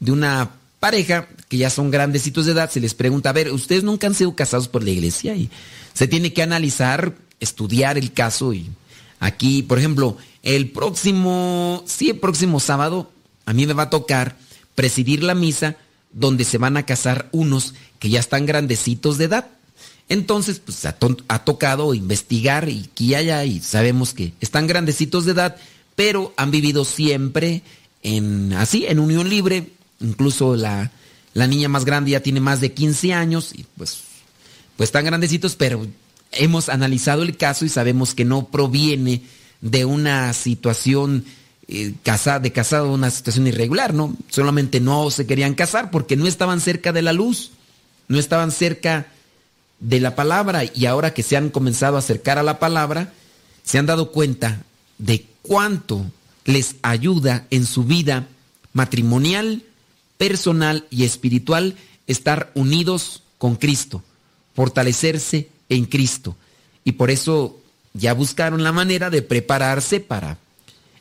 [0.00, 3.84] de una pareja que ya son grandecitos de edad, se les pregunta, a ver, ¿ustedes
[3.84, 5.34] nunca han sido casados por la iglesia?
[5.34, 5.50] Y
[5.94, 8.68] se tiene que analizar, estudiar el caso y
[9.20, 13.10] aquí, por ejemplo, el próximo, sí, el próximo sábado,
[13.46, 14.36] a mí me va a tocar
[14.74, 15.76] presidir la misa
[16.12, 19.48] donde se van a casar unos que ya están grandecitos de edad.
[20.08, 25.24] Entonces, pues ha, to- ha tocado investigar y que haya y sabemos que están grandecitos
[25.26, 25.56] de edad,
[25.96, 27.62] pero han vivido siempre
[28.02, 29.66] en así, en unión libre.
[30.00, 30.90] Incluso la,
[31.34, 33.98] la niña más grande ya tiene más de 15 años y pues,
[34.76, 35.86] pues están grandecitos, pero
[36.32, 39.22] hemos analizado el caso y sabemos que no proviene
[39.60, 41.24] de una situación
[41.66, 41.92] eh,
[42.42, 44.16] de casado, una situación irregular, ¿no?
[44.30, 47.52] Solamente no se querían casar porque no estaban cerca de la luz,
[48.08, 49.08] no estaban cerca
[49.80, 53.12] de la palabra y ahora que se han comenzado a acercar a la palabra,
[53.62, 54.62] se han dado cuenta
[54.98, 56.06] de cuánto
[56.44, 58.26] les ayuda en su vida
[58.72, 59.62] matrimonial,
[60.18, 61.76] personal y espiritual
[62.06, 64.02] estar unidos con Cristo,
[64.54, 66.36] fortalecerse en Cristo.
[66.84, 67.58] Y por eso
[67.94, 70.38] ya buscaron la manera de prepararse para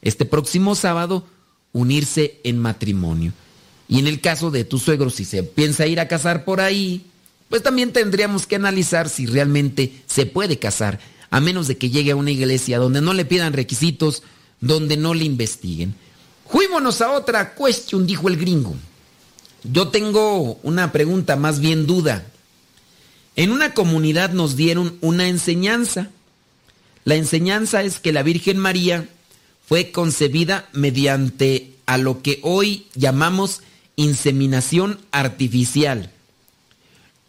[0.01, 1.25] este próximo sábado
[1.73, 3.33] unirse en matrimonio.
[3.87, 7.05] Y en el caso de tu suegro, si se piensa ir a casar por ahí,
[7.49, 10.99] pues también tendríamos que analizar si realmente se puede casar,
[11.29, 14.23] a menos de que llegue a una iglesia donde no le pidan requisitos,
[14.59, 15.95] donde no le investiguen.
[16.45, 18.75] Juímonos a otra cuestión, dijo el gringo.
[19.63, 22.25] Yo tengo una pregunta, más bien duda.
[23.35, 26.09] En una comunidad nos dieron una enseñanza.
[27.05, 29.07] La enseñanza es que la Virgen María
[29.67, 33.61] fue concebida mediante a lo que hoy llamamos
[33.95, 36.11] inseminación artificial.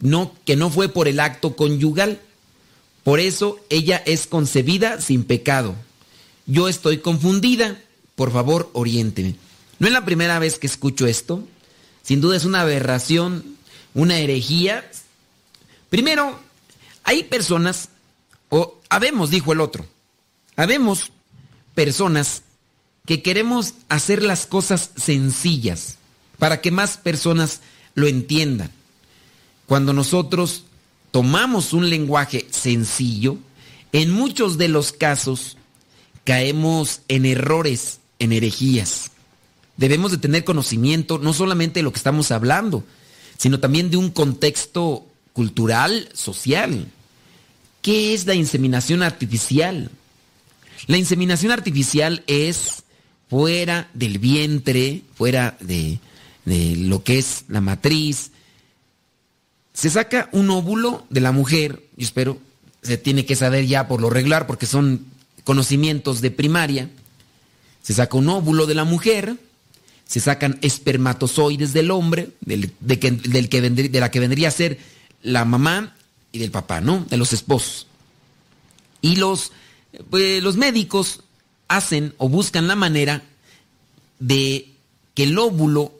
[0.00, 2.20] No, que no fue por el acto conyugal.
[3.04, 5.74] Por eso ella es concebida sin pecado.
[6.46, 7.80] Yo estoy confundida.
[8.14, 9.36] Por favor, oriénteme.
[9.78, 11.44] No es la primera vez que escucho esto.
[12.08, 13.44] Sin duda es una aberración,
[13.92, 14.90] una herejía.
[15.90, 16.40] Primero,
[17.04, 17.90] hay personas,
[18.48, 19.86] o habemos, dijo el otro,
[20.56, 21.12] habemos
[21.74, 22.44] personas
[23.04, 25.98] que queremos hacer las cosas sencillas
[26.38, 27.60] para que más personas
[27.94, 28.70] lo entiendan.
[29.66, 30.64] Cuando nosotros
[31.10, 33.36] tomamos un lenguaje sencillo,
[33.92, 35.58] en muchos de los casos
[36.24, 39.10] caemos en errores, en herejías.
[39.78, 42.84] Debemos de tener conocimiento no solamente de lo que estamos hablando,
[43.38, 46.88] sino también de un contexto cultural, social.
[47.80, 49.90] ¿Qué es la inseminación artificial?
[50.88, 52.82] La inseminación artificial es
[53.30, 56.00] fuera del vientre, fuera de,
[56.44, 58.32] de lo que es la matriz.
[59.72, 62.38] Se saca un óvulo de la mujer, yo espero,
[62.82, 65.06] se tiene que saber ya por lo regular porque son
[65.44, 66.90] conocimientos de primaria.
[67.80, 69.36] Se saca un óvulo de la mujer,
[70.08, 74.78] se sacan espermatozoides del hombre, del, de, que, de la que vendría a ser
[75.22, 75.94] la mamá
[76.32, 77.04] y del papá, ¿no?
[77.10, 77.86] De los esposos.
[79.02, 79.52] Y los,
[80.08, 81.20] pues, los médicos
[81.68, 83.22] hacen o buscan la manera
[84.18, 84.70] de
[85.14, 85.92] que el óvulo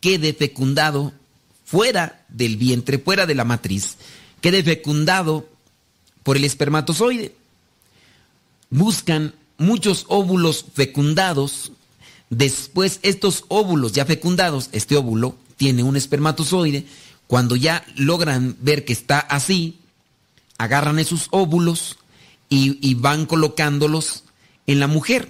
[0.00, 1.12] quede fecundado
[1.64, 3.96] fuera del vientre, fuera de la matriz,
[4.40, 5.48] quede fecundado
[6.22, 7.34] por el espermatozoide.
[8.70, 11.72] Buscan muchos óvulos fecundados.
[12.32, 16.86] Después estos óvulos ya fecundados, este óvulo tiene un espermatozoide.
[17.26, 19.80] Cuando ya logran ver que está así,
[20.56, 21.98] agarran esos óvulos
[22.48, 24.24] y, van colocándolos
[24.66, 25.28] en la mujer,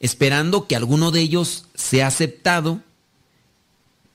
[0.00, 2.80] esperando que alguno de ellos sea aceptado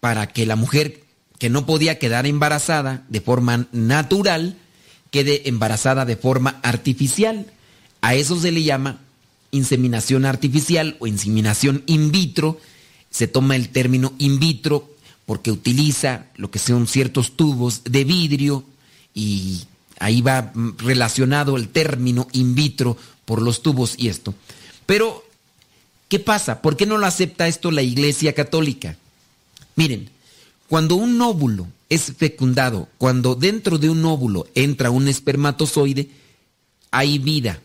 [0.02, 1.06] para que la mujer
[1.40, 4.58] que no podía quedar embarazada de forma natural
[5.10, 7.46] quede embarazada de forma artificial.
[8.02, 9.00] A eso se le llama
[9.52, 12.60] inseminación artificial o inseminación in vitro.
[13.10, 14.90] Se toma el término in vitro
[15.26, 18.64] porque utiliza lo que son ciertos tubos de vidrio
[19.14, 19.64] y
[20.00, 24.34] ahí va relacionado el término in vitro por los tubos y esto.
[24.86, 25.24] Pero,
[26.08, 26.62] ¿qué pasa?
[26.62, 28.98] ¿Por qué no lo acepta esto la Iglesia Católica?
[29.76, 30.10] Miren,
[30.68, 36.10] cuando un óvulo es fecundado, cuando dentro de un óvulo entra un espermatozoide,
[36.90, 37.62] hay vida.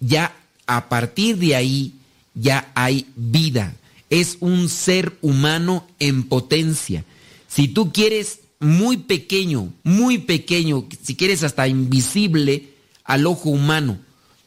[0.00, 0.36] Ya
[0.76, 1.92] a partir de ahí,
[2.34, 3.74] ya hay vida.
[4.10, 7.04] Es un ser humano en potencia.
[7.48, 12.68] Si tú quieres muy pequeño, muy pequeño, si quieres hasta invisible
[13.04, 13.98] al ojo humano,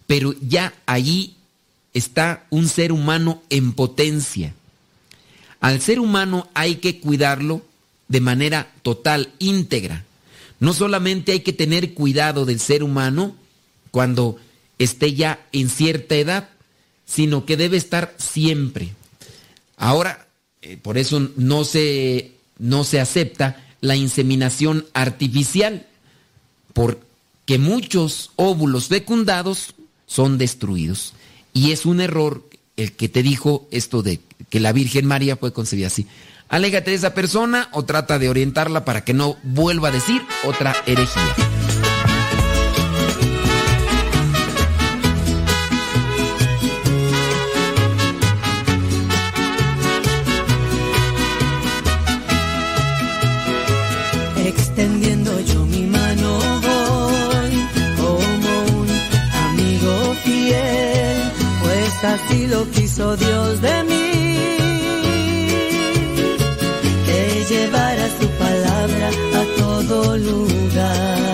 [0.07, 1.35] pero ya allí
[1.93, 4.53] está un ser humano en potencia.
[5.59, 7.61] Al ser humano hay que cuidarlo
[8.07, 10.05] de manera total, íntegra.
[10.59, 13.35] No solamente hay que tener cuidado del ser humano
[13.91, 14.37] cuando
[14.79, 16.49] esté ya en cierta edad,
[17.05, 18.93] sino que debe estar siempre.
[19.77, 20.27] Ahora,
[20.61, 25.85] eh, por eso no se, no se acepta la inseminación artificial,
[26.73, 29.75] porque muchos óvulos fecundados
[30.07, 31.13] son destruidos.
[31.53, 32.43] Y es un error
[32.77, 34.19] el que te dijo esto de
[34.49, 36.07] que la Virgen María fue concebida así.
[36.49, 40.75] Alégate de esa persona o trata de orientarla para que no vuelva a decir otra
[40.85, 41.35] herejía.
[62.35, 64.11] Así lo quiso Dios de mí.
[67.05, 69.09] Que llevara su palabra
[69.41, 71.25] a todo lugar.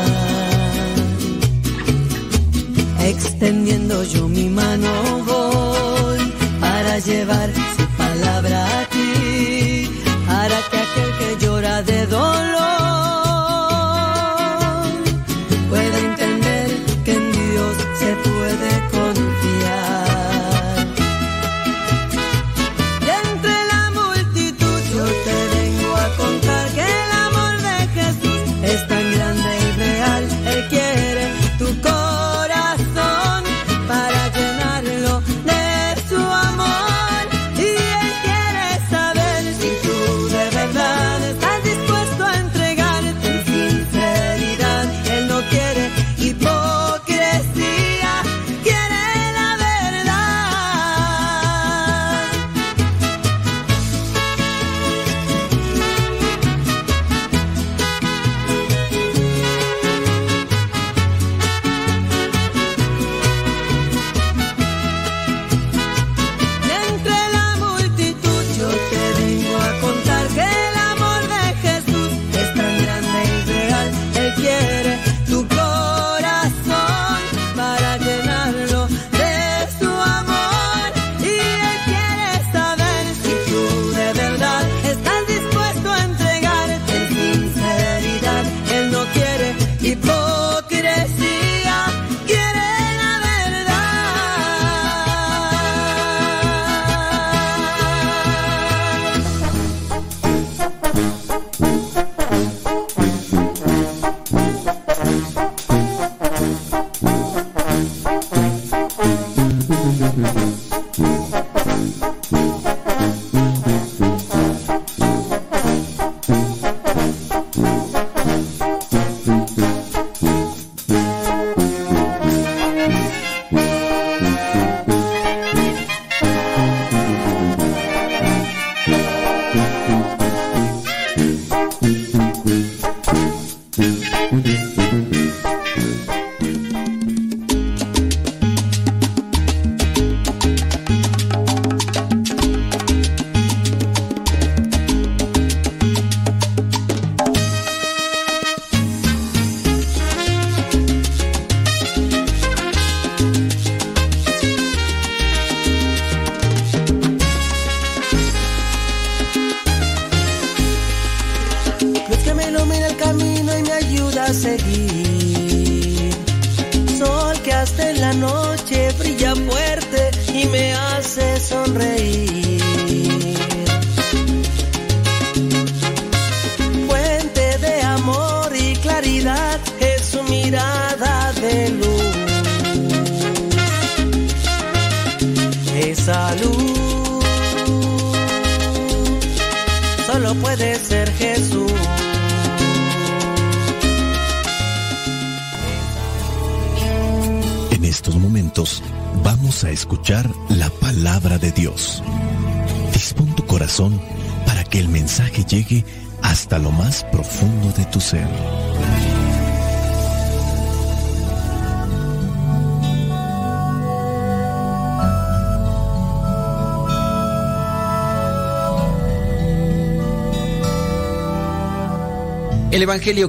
[2.99, 4.89] Extendiendo yo mi mano
[5.25, 6.19] voy
[6.59, 7.49] para llevar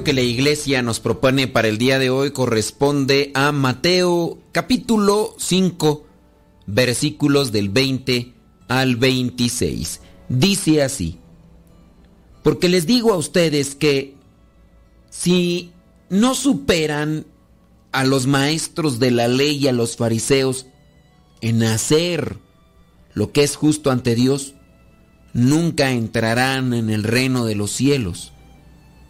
[0.01, 6.07] Que la Iglesia nos propone para el día de hoy corresponde a Mateo capítulo 5
[6.65, 8.33] versículos del 20
[8.69, 10.01] al 26.
[10.29, 11.19] Dice así,
[12.41, 14.15] porque les digo a ustedes que
[15.11, 15.71] si
[16.09, 17.27] no superan
[17.91, 20.65] a los maestros de la ley y a los fariseos
[21.39, 22.39] en hacer
[23.13, 24.55] lo que es justo ante Dios,
[25.33, 28.32] nunca entrarán en el reino de los cielos.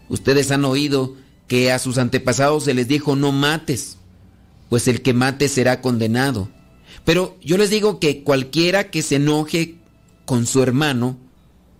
[0.09, 1.15] Ustedes han oído
[1.47, 3.97] que a sus antepasados se les dijo no mates,
[4.69, 6.49] pues el que mate será condenado.
[7.05, 9.77] Pero yo les digo que cualquiera que se enoje
[10.25, 11.17] con su hermano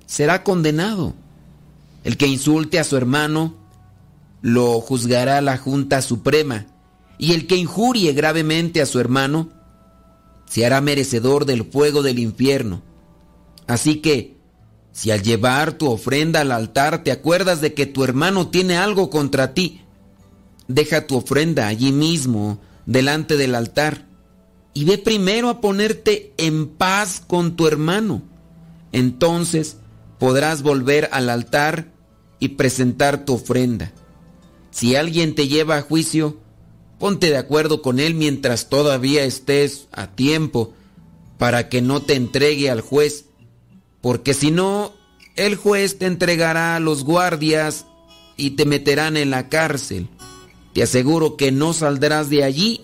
[0.05, 1.13] será condenado.
[2.03, 3.55] El que insulte a su hermano
[4.41, 6.67] lo juzgará la Junta Suprema,
[7.17, 9.49] y el que injurie gravemente a su hermano
[10.45, 12.81] se hará merecedor del fuego del infierno.
[13.67, 14.35] Así que,
[14.93, 19.09] si al llevar tu ofrenda al altar te acuerdas de que tu hermano tiene algo
[19.09, 19.81] contra ti,
[20.67, 24.05] deja tu ofrenda allí mismo, delante del altar,
[24.73, 28.21] y ve primero a ponerte en paz con tu hermano.
[28.91, 29.77] Entonces
[30.19, 31.91] podrás volver al altar
[32.39, 33.91] y presentar tu ofrenda.
[34.69, 36.37] Si alguien te lleva a juicio,
[36.99, 40.73] ponte de acuerdo con él mientras todavía estés a tiempo,
[41.39, 43.25] para que no te entregue al juez
[44.03, 44.91] porque si no,
[45.37, 47.85] el juez te entregará a los guardias
[48.35, 50.09] y te meterán en la cárcel.
[50.73, 52.81] Te aseguro que no saldrás de allí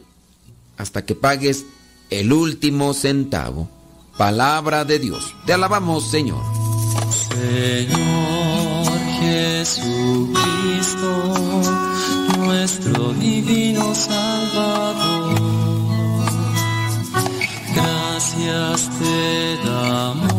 [0.77, 1.65] hasta que pagues
[2.09, 3.69] el último centavo.
[4.17, 5.35] Palabra de Dios.
[5.45, 6.41] Te alabamos, Señor.
[7.11, 8.87] Señor
[9.19, 10.23] Jesucristo,
[12.37, 15.35] nuestro divino Salvador,
[17.75, 20.39] gracias te damos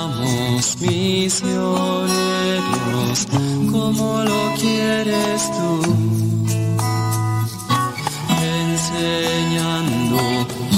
[8.41, 10.17] enseñando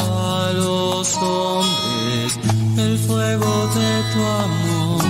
[0.01, 2.39] a los hombres
[2.77, 5.03] el fuego de tu amor.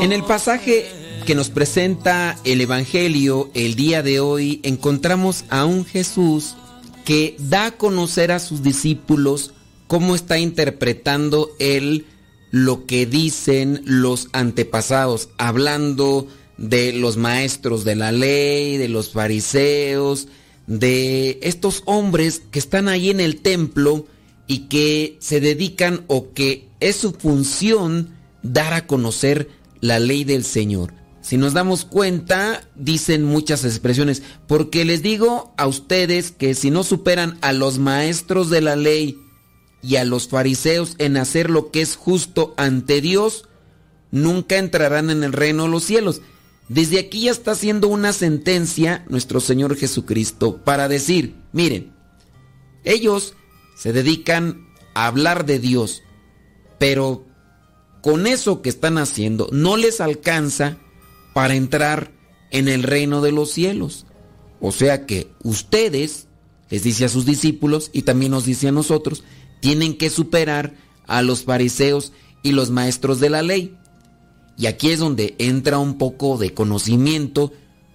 [0.00, 0.86] En el pasaje
[1.26, 6.56] que nos presenta el Evangelio el día de hoy, encontramos a un Jesús
[7.04, 9.52] que da a conocer a sus discípulos
[9.86, 12.06] cómo está interpretando él
[12.50, 16.26] lo que dicen los antepasados, hablando
[16.56, 20.28] de los maestros de la ley, de los fariseos,
[20.66, 24.06] de estos hombres que están ahí en el templo
[24.46, 28.10] y que se dedican o que es su función
[28.42, 29.48] dar a conocer
[29.80, 30.94] la ley del Señor.
[31.20, 36.84] Si nos damos cuenta, dicen muchas expresiones, porque les digo a ustedes que si no
[36.84, 39.18] superan a los maestros de la ley
[39.82, 43.48] y a los fariseos en hacer lo que es justo ante Dios,
[44.10, 46.22] nunca entrarán en el reino de los cielos.
[46.68, 51.92] Desde aquí ya está haciendo una sentencia nuestro Señor Jesucristo para decir, miren,
[52.84, 53.34] ellos
[53.76, 56.02] se dedican a hablar de Dios,
[56.78, 57.24] pero
[58.02, 60.78] con eso que están haciendo no les alcanza
[61.32, 62.12] para entrar
[62.50, 64.06] en el reino de los cielos.
[64.60, 66.26] O sea que ustedes,
[66.68, 69.24] les dice a sus discípulos y también nos dice a nosotros,
[69.60, 70.74] tienen que superar
[71.06, 72.12] a los fariseos
[72.42, 73.76] y los maestros de la ley.
[74.56, 77.52] Y aquí es donde entra un poco de conocimiento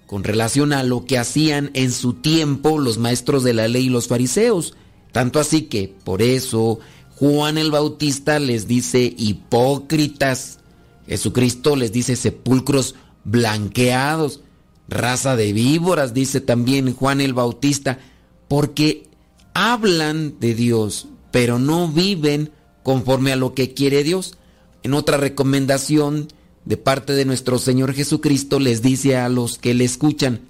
[0.07, 3.89] con relación a lo que hacían en su tiempo los maestros de la ley y
[3.89, 4.73] los fariseos.
[5.11, 6.79] Tanto así que por eso
[7.15, 10.59] Juan el Bautista les dice hipócritas.
[11.07, 14.41] Jesucristo les dice sepulcros blanqueados,
[14.87, 17.99] raza de víboras, dice también Juan el Bautista,
[18.47, 19.09] porque
[19.53, 22.51] hablan de Dios, pero no viven
[22.83, 24.37] conforme a lo que quiere Dios.
[24.83, 26.27] En otra recomendación
[26.63, 30.41] de parte de nuestro Señor Jesucristo les dice a los que le escuchan,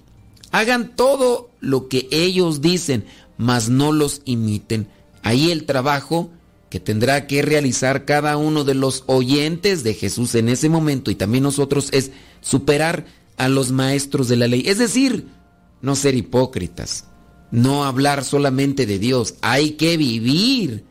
[0.51, 3.05] hagan todo lo que ellos dicen,
[3.37, 4.89] mas no los imiten.
[5.21, 6.29] Ahí el trabajo
[6.69, 11.15] que tendrá que realizar cada uno de los oyentes de Jesús en ese momento y
[11.15, 12.11] también nosotros es
[12.41, 13.05] superar
[13.37, 14.63] a los maestros de la ley.
[14.65, 15.27] Es decir,
[15.81, 17.05] no ser hipócritas,
[17.53, 20.85] no hablar solamente de Dios, hay que vivir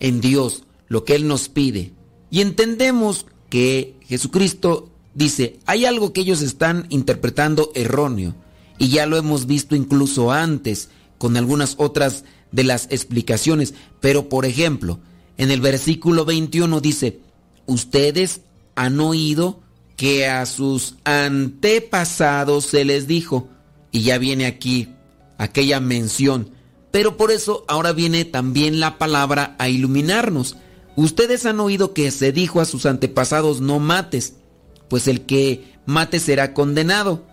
[0.00, 1.92] en Dios lo que Él nos pide.
[2.30, 8.34] Y entendemos que Jesucristo dice, hay algo que ellos están interpretando erróneo,
[8.78, 10.88] y ya lo hemos visto incluso antes
[11.18, 15.00] con algunas otras de las explicaciones, pero por ejemplo,
[15.36, 17.20] en el versículo 21 dice,
[17.66, 18.40] ustedes
[18.74, 19.60] han oído
[19.96, 23.50] que a sus antepasados se les dijo,
[23.92, 24.95] y ya viene aquí
[25.38, 26.50] aquella mención,
[26.90, 30.56] pero por eso ahora viene también la palabra a iluminarnos.
[30.96, 34.34] Ustedes han oído que se dijo a sus antepasados no mates,
[34.88, 37.26] pues el que mate será condenado.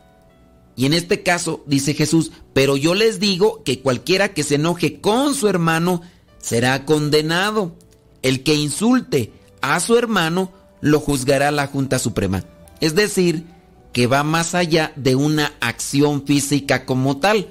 [0.75, 4.99] Y en este caso dice Jesús, pero yo les digo que cualquiera que se enoje
[4.99, 6.01] con su hermano
[6.39, 7.75] será condenado.
[8.21, 9.31] El que insulte
[9.61, 10.51] a su hermano
[10.81, 12.43] lo juzgará la Junta Suprema.
[12.81, 13.45] Es decir,
[13.93, 17.47] que va más allá de una acción física como tal.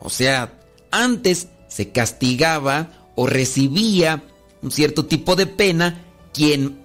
[0.00, 0.58] O sea,
[0.90, 4.22] antes se castigaba o recibía
[4.62, 6.80] un cierto tipo de pena quien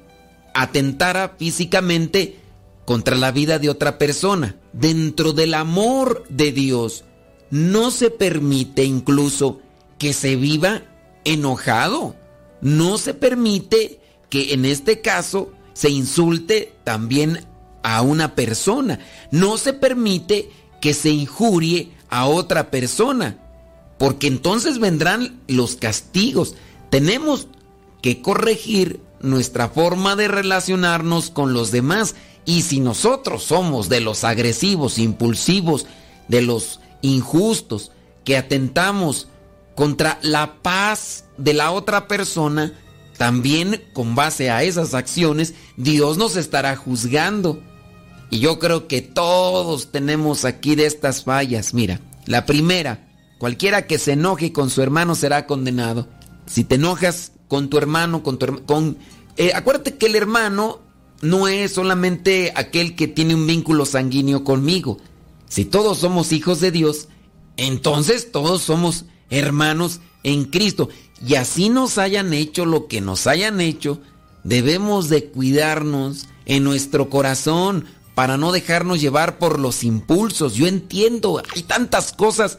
[0.54, 2.40] atentara físicamente
[2.86, 4.58] contra la vida de otra persona.
[4.74, 7.04] Dentro del amor de Dios
[7.50, 9.60] no se permite incluso
[9.98, 10.84] que se viva
[11.24, 12.16] enojado.
[12.62, 17.46] No se permite que en este caso se insulte también
[17.84, 19.00] a una persona.
[19.32, 20.50] No se permite
[20.82, 23.38] que se injurie a otra persona.
[23.98, 26.56] Porque entonces vendrán los castigos.
[26.90, 27.48] Tenemos
[28.02, 32.16] que corregir nuestra forma de relacionarnos con los demás.
[32.46, 35.88] Y si nosotros somos de los agresivos, impulsivos,
[36.28, 37.92] de los injustos,
[38.24, 39.28] que atentamos
[39.76, 42.74] contra la paz de la otra persona,
[43.18, 47.62] también con base a esas acciones, Dios nos estará juzgando.
[48.30, 51.74] Y yo creo que todos tenemos aquí de estas fallas.
[51.74, 53.08] Mira, la primera,
[53.38, 56.08] cualquiera que se enoje con su hermano será condenado.
[56.46, 58.96] Si te enojas con tu hermano, con tu hermano,
[59.38, 60.80] eh, acuérdate que el hermano
[61.22, 64.98] no es solamente aquel que tiene un vínculo sanguíneo conmigo.
[65.48, 67.08] Si todos somos hijos de Dios,
[67.58, 70.90] entonces todos somos hermanos en Cristo.
[71.26, 74.02] Y así nos hayan hecho lo que nos hayan hecho,
[74.44, 77.86] debemos de cuidarnos en nuestro corazón
[78.16, 80.56] para no dejarnos llevar por los impulsos.
[80.56, 82.58] Yo entiendo, hay tantas cosas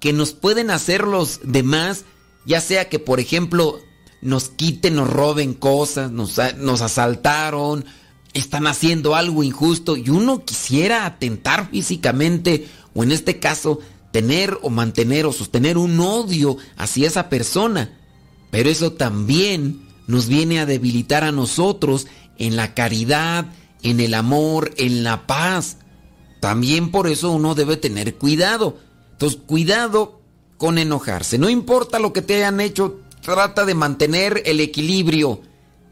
[0.00, 2.04] que nos pueden hacer los demás,
[2.46, 3.78] ya sea que por ejemplo
[4.22, 7.84] nos quiten, nos roben cosas, nos, nos asaltaron,
[8.32, 14.70] están haciendo algo injusto y uno quisiera atentar físicamente o en este caso tener o
[14.70, 17.98] mantener o sostener un odio hacia esa persona.
[18.50, 22.06] Pero eso también nos viene a debilitar a nosotros
[22.38, 23.46] en la caridad,
[23.84, 25.76] en el amor, en la paz.
[26.40, 28.78] También por eso uno debe tener cuidado.
[29.12, 30.20] Entonces, cuidado
[30.56, 31.38] con enojarse.
[31.38, 35.40] No importa lo que te hayan hecho, trata de mantener el equilibrio,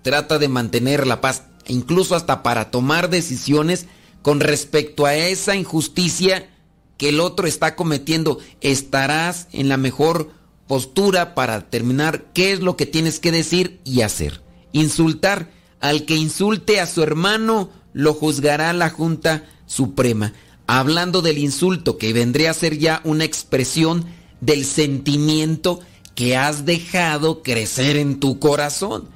[0.03, 3.87] trata de mantener la paz, incluso hasta para tomar decisiones
[4.23, 6.51] con respecto a esa injusticia
[6.97, 8.39] que el otro está cometiendo.
[8.61, 10.31] Estarás en la mejor
[10.67, 14.43] postura para determinar qué es lo que tienes que decir y hacer.
[14.73, 15.51] Insultar
[15.81, 20.33] al que insulte a su hermano lo juzgará la Junta Suprema.
[20.67, 24.07] Hablando del insulto, que vendría a ser ya una expresión
[24.41, 25.81] del sentimiento
[26.15, 29.09] que has dejado crecer en tu corazón.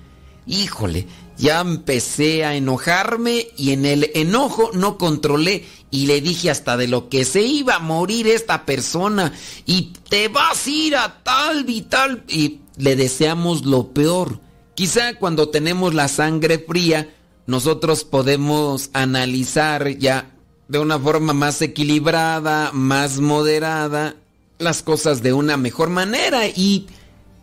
[0.47, 1.07] Híjole,
[1.39, 6.89] ya empecé a enojarme y en el enojo no controlé y le dije hasta de
[6.89, 9.32] lo que se iba a morir esta persona
[9.66, 14.40] y te vas a ir a tal y tal y le deseamos lo peor.
[14.74, 17.15] Quizá cuando tenemos la sangre fría
[17.47, 20.32] nosotros podemos analizar ya
[20.68, 24.16] de una forma más equilibrada, más moderada,
[24.59, 26.86] las cosas de una mejor manera y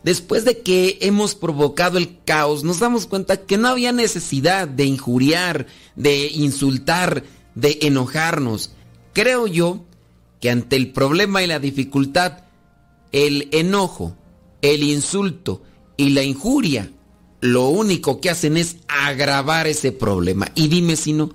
[0.03, 4.85] después de que hemos provocado el caos, nos damos cuenta que no había necesidad de
[4.85, 7.23] injuriar, de insultar,
[7.55, 8.71] de enojarnos.
[9.13, 9.85] Creo yo
[10.41, 12.39] que ante el problema y la dificultad,
[13.13, 14.17] el enojo,
[14.61, 15.61] el insulto
[15.95, 16.91] y la injuria,
[17.43, 20.47] lo único que hacen es agravar ese problema.
[20.55, 21.31] Y dime si no.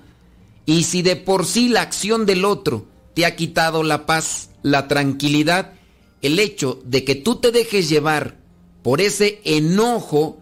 [0.65, 4.89] Y si de por sí la acción del otro te ha quitado la paz, la
[4.89, 5.75] tranquilidad,
[6.23, 8.39] el hecho de que tú te dejes llevar
[8.83, 10.41] por ese enojo,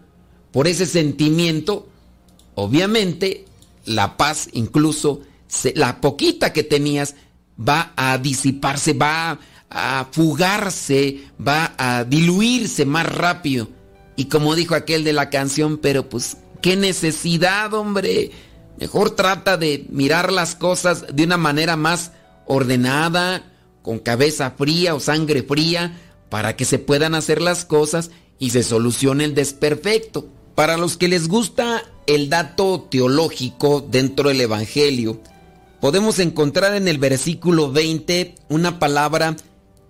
[0.53, 1.89] por ese sentimiento,
[2.55, 3.43] obviamente
[3.83, 5.19] la paz incluso,
[5.75, 7.15] la poquita que tenías,
[7.59, 9.37] va a disiparse, va
[9.69, 13.76] a fugarse, va a diluirse más rápido.
[14.17, 18.31] Y como dijo aquel de la canción, pero pues, qué necesidad, hombre.
[18.79, 22.11] Mejor trata de mirar las cosas de una manera más
[22.45, 23.43] ordenada,
[23.83, 25.97] con cabeza fría o sangre fría,
[26.29, 30.27] para que se puedan hacer las cosas y se solucione el desperfecto.
[30.55, 35.21] Para los que les gusta el dato teológico dentro del Evangelio,
[35.79, 39.35] podemos encontrar en el versículo 20 una palabra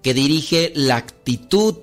[0.02, 1.76] que dirige la actitud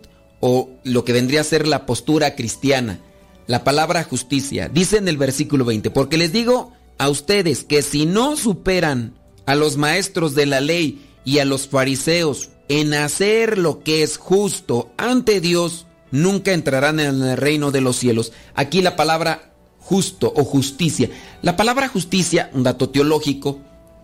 [0.47, 3.01] o lo que vendría a ser la postura cristiana.
[3.47, 4.69] La palabra justicia.
[4.69, 9.15] Dice en el versículo 20, porque les digo a ustedes que si no superan
[9.47, 14.19] a los maestros de la ley y a los fariseos en hacer lo que es
[14.19, 18.33] justo ante Dios, nunca entrarán en el reino de los cielos.
[18.55, 21.09] Aquí la palabra justo o justicia.
[21.41, 23.61] La palabra justicia, un dato teológico,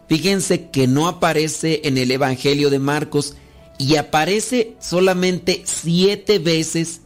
[0.08, 3.34] fíjense que no aparece en el Evangelio de Marcos
[3.80, 7.00] y aparece solamente siete veces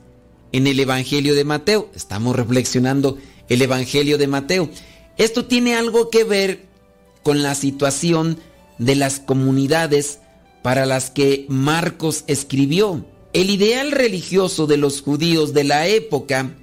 [0.50, 1.88] en el Evangelio de Mateo.
[1.94, 3.16] Estamos reflexionando
[3.48, 4.68] el Evangelio de Mateo.
[5.16, 6.66] Esto tiene algo que ver
[7.22, 8.40] con la situación
[8.78, 10.18] de las comunidades
[10.62, 13.06] para las que Marcos escribió.
[13.32, 16.56] El ideal religioso de los judíos de la época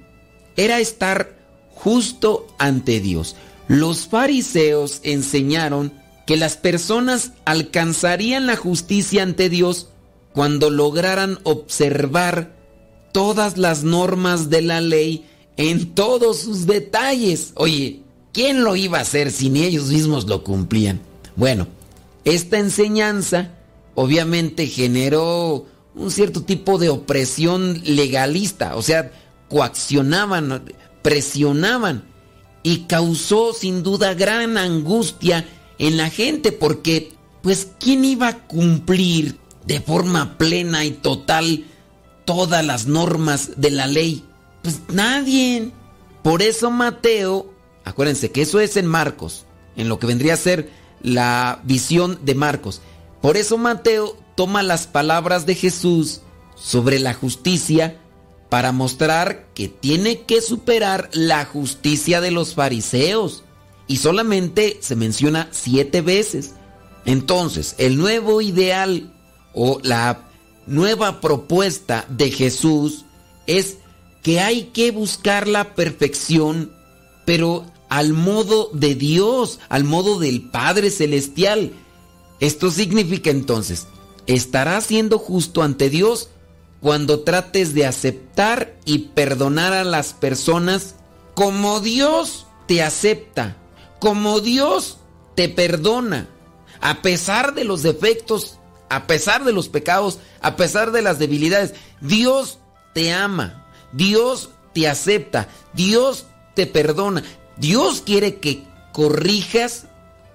[0.58, 1.38] era estar
[1.74, 3.34] justo ante Dios.
[3.66, 5.94] Los fariseos enseñaron
[6.26, 9.88] que las personas alcanzarían la justicia ante Dios
[10.32, 12.56] cuando lograran observar
[13.12, 15.26] todas las normas de la ley
[15.56, 17.52] en todos sus detalles.
[17.54, 18.00] Oye,
[18.32, 21.00] ¿quién lo iba a hacer si ni ellos mismos lo cumplían?
[21.36, 21.66] Bueno,
[22.24, 23.52] esta enseñanza
[23.94, 29.12] obviamente generó un cierto tipo de opresión legalista, o sea,
[29.48, 30.62] coaccionaban,
[31.02, 32.04] presionaban
[32.62, 35.46] y causó sin duda gran angustia
[35.78, 39.36] en la gente porque pues ¿quién iba a cumplir
[39.66, 41.64] de forma plena y total
[42.24, 44.24] todas las normas de la ley?
[44.62, 45.72] Pues nadie.
[46.22, 47.52] Por eso Mateo,
[47.84, 49.44] acuérdense que eso es en Marcos,
[49.76, 50.70] en lo que vendría a ser
[51.02, 52.80] la visión de Marcos.
[53.20, 56.20] Por eso Mateo toma las palabras de Jesús
[56.54, 57.98] sobre la justicia
[58.48, 63.44] para mostrar que tiene que superar la justicia de los fariseos.
[63.86, 66.54] Y solamente se menciona siete veces.
[67.04, 69.12] Entonces, el nuevo ideal
[69.54, 70.28] o la
[70.66, 73.04] nueva propuesta de Jesús
[73.46, 73.78] es
[74.22, 76.72] que hay que buscar la perfección,
[77.24, 81.72] pero al modo de Dios, al modo del Padre Celestial.
[82.40, 83.86] Esto significa entonces,
[84.26, 86.30] estarás siendo justo ante Dios
[86.80, 90.94] cuando trates de aceptar y perdonar a las personas
[91.34, 93.56] como Dios te acepta,
[94.00, 94.98] como Dios
[95.34, 96.28] te perdona,
[96.80, 98.58] a pesar de los defectos,
[98.92, 101.72] a pesar de los pecados, a pesar de las debilidades.
[102.02, 102.58] Dios
[102.92, 107.22] te ama, Dios te acepta, Dios te perdona.
[107.56, 109.86] Dios quiere que corrijas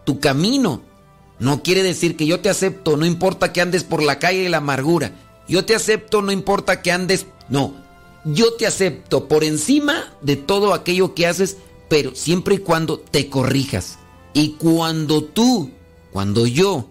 [0.06, 0.82] tu camino.
[1.38, 4.50] No quiere decir que yo te acepto, no importa que andes por la calle de
[4.50, 5.12] la amargura.
[5.48, 7.28] Yo te acepto, no importa que andes...
[7.50, 7.76] No,
[8.26, 11.58] yo te acepto por encima de todo aquello que haces,
[11.90, 14.00] pero siempre y cuando te corrijas.
[14.34, 15.70] Y cuando tú,
[16.12, 16.88] cuando yo,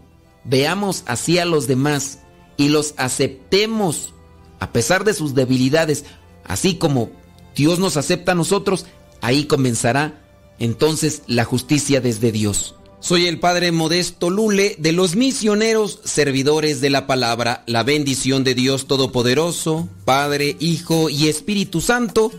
[0.48, 2.20] veamos así a los demás
[2.56, 4.14] y los aceptemos
[4.59, 6.05] a pesar de sus debilidades,
[6.44, 7.10] así como
[7.55, 8.86] Dios nos acepta a nosotros,
[9.20, 10.23] ahí comenzará
[10.59, 12.74] entonces la justicia desde Dios.
[13.01, 17.62] Soy el Padre Modesto Lule de los misioneros servidores de la palabra.
[17.66, 22.32] La bendición de Dios Todopoderoso, Padre, Hijo y Espíritu Santo,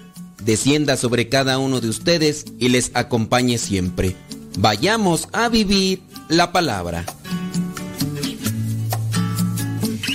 [0.43, 4.15] descienda sobre cada uno de ustedes y les acompañe siempre.
[4.57, 7.05] Vayamos a vivir la palabra.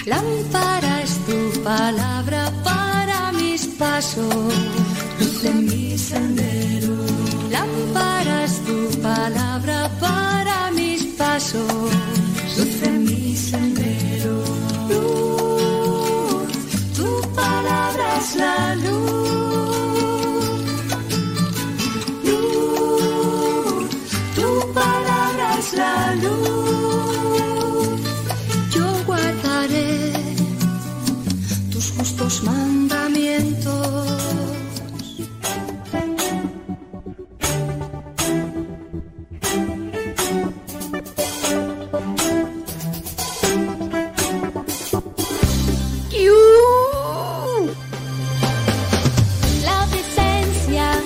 [0.04, 4.52] Lámpara tu palabra para mis pasos,
[5.20, 6.96] luz en mi sendero.
[7.50, 11.92] Lámpara tu palabra para mis pasos,
[12.56, 14.42] luz en mi sendero.
[14.88, 16.52] Luz,
[16.96, 18.92] tu palabra es la luz.
[22.24, 23.88] Luz,
[24.34, 26.81] tu palabra es la luz.
[32.32, 33.72] los mandamientos.
[49.64, 51.02] La presencia.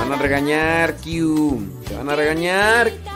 [0.00, 1.58] Van a regañar, Q.
[1.88, 3.15] Te van a regañar.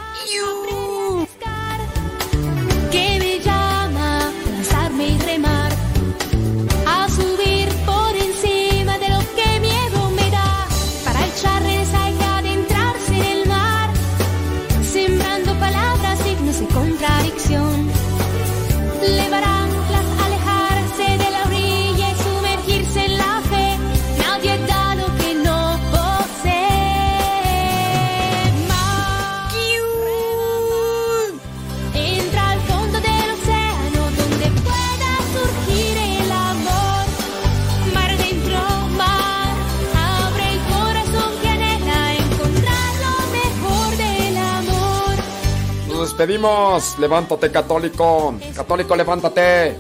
[46.21, 46.99] Despedimos.
[46.99, 48.35] Levántate, católico.
[48.55, 49.79] Católico, levántate.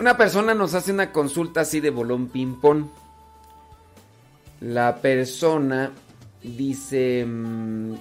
[0.00, 2.86] Una persona nos hace una consulta así de bolón ping-pong.
[4.62, 5.92] La persona
[6.42, 7.96] dice mm,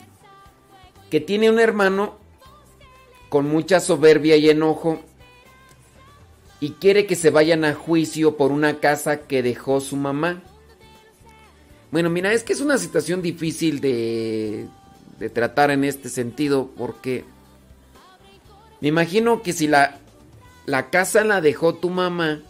[1.10, 2.16] que tiene un hermano
[3.28, 5.02] con mucha soberbia y enojo
[6.62, 10.42] y quiere que se vayan a juicio por una casa que dejó su mamá.
[11.92, 14.70] Bueno, mira, es que es una situación difícil de,
[15.20, 17.26] de tratar en este sentido porque
[18.80, 20.00] me imagino que si la,
[20.70, 22.42] la casa la dejó tu mamá,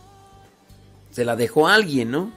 [1.11, 2.31] se la dejó alguien, ¿no?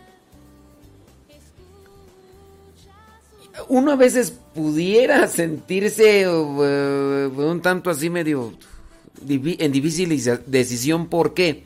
[3.69, 8.55] Uno a veces pudiera sentirse eh, un tanto así medio
[9.29, 11.07] en difícil deci- decisión.
[11.09, 11.65] ¿Por qué?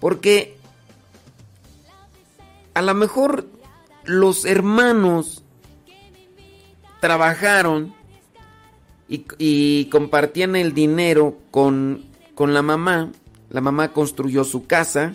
[0.00, 0.56] Porque
[2.74, 3.46] a lo mejor
[4.04, 5.42] los hermanos
[7.00, 7.94] trabajaron
[9.08, 12.04] y, y compartían el dinero con,
[12.36, 13.10] con la mamá.
[13.50, 15.14] La mamá construyó su casa.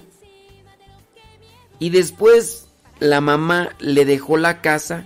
[1.80, 2.68] Y después
[3.00, 5.06] la mamá le dejó la casa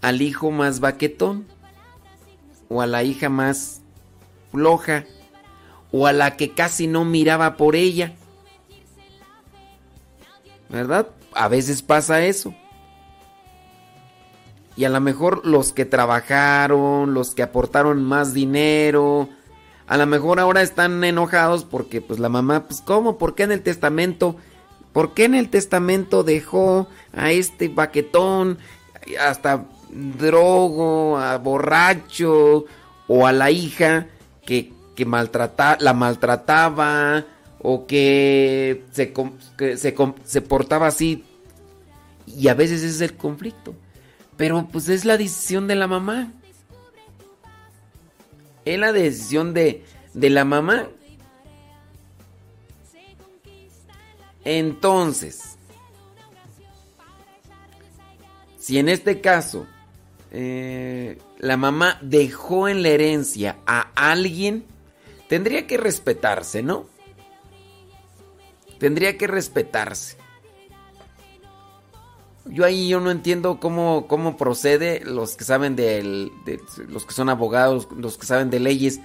[0.00, 1.46] al hijo más baquetón.
[2.68, 3.82] O a la hija más
[4.50, 5.04] floja.
[5.92, 8.14] O a la que casi no miraba por ella.
[10.70, 11.08] ¿Verdad?
[11.34, 12.54] A veces pasa eso.
[14.76, 19.28] Y a lo mejor los que trabajaron, los que aportaron más dinero,
[19.86, 23.18] a lo mejor ahora están enojados porque pues la mamá, pues ¿cómo?
[23.18, 24.36] ¿Por qué en el testamento?
[24.92, 28.58] ¿Por qué en el testamento dejó a este baquetón
[29.20, 32.64] hasta drogo, a borracho
[33.08, 34.06] o a la hija
[34.46, 37.24] que, que maltrata, la maltrataba
[37.60, 39.12] o que se,
[39.58, 39.94] que se,
[40.24, 41.24] se portaba así?
[42.26, 43.74] Y a veces ese es el conflicto.
[44.36, 46.32] Pero pues es la decisión de la mamá.
[48.64, 49.84] Es la decisión de,
[50.14, 50.88] de la mamá.
[54.44, 55.56] Entonces,
[58.58, 59.66] si en este caso
[60.30, 64.64] eh, la mamá dejó en la herencia a alguien,
[65.28, 66.86] tendría que respetarse, ¿no?
[68.78, 70.23] Tendría que respetarse.
[72.46, 76.30] Yo ahí yo no entiendo cómo, cómo procede los que saben de
[76.88, 79.00] los que son abogados, los que saben de leyes.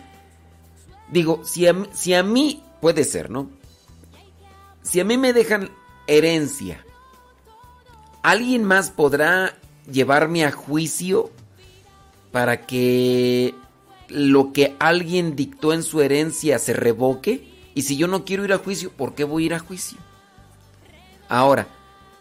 [1.09, 3.49] Digo, si a, si a mí puede ser, ¿no?
[4.83, 5.69] Si a mí me dejan
[6.07, 6.83] herencia,
[8.23, 9.55] ¿alguien más podrá
[9.89, 11.29] llevarme a juicio
[12.31, 13.55] para que
[14.09, 17.47] lo que alguien dictó en su herencia se revoque?
[17.73, 19.97] Y si yo no quiero ir a juicio, ¿por qué voy a ir a juicio?
[21.29, 21.67] Ahora,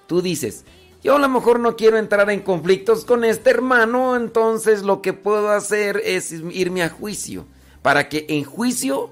[0.07, 0.65] tú dices,
[1.09, 5.15] yo a lo mejor no quiero entrar en conflictos con este hermano, entonces lo que
[5.15, 7.47] puedo hacer es irme a juicio.
[7.81, 9.09] Para que en juicio,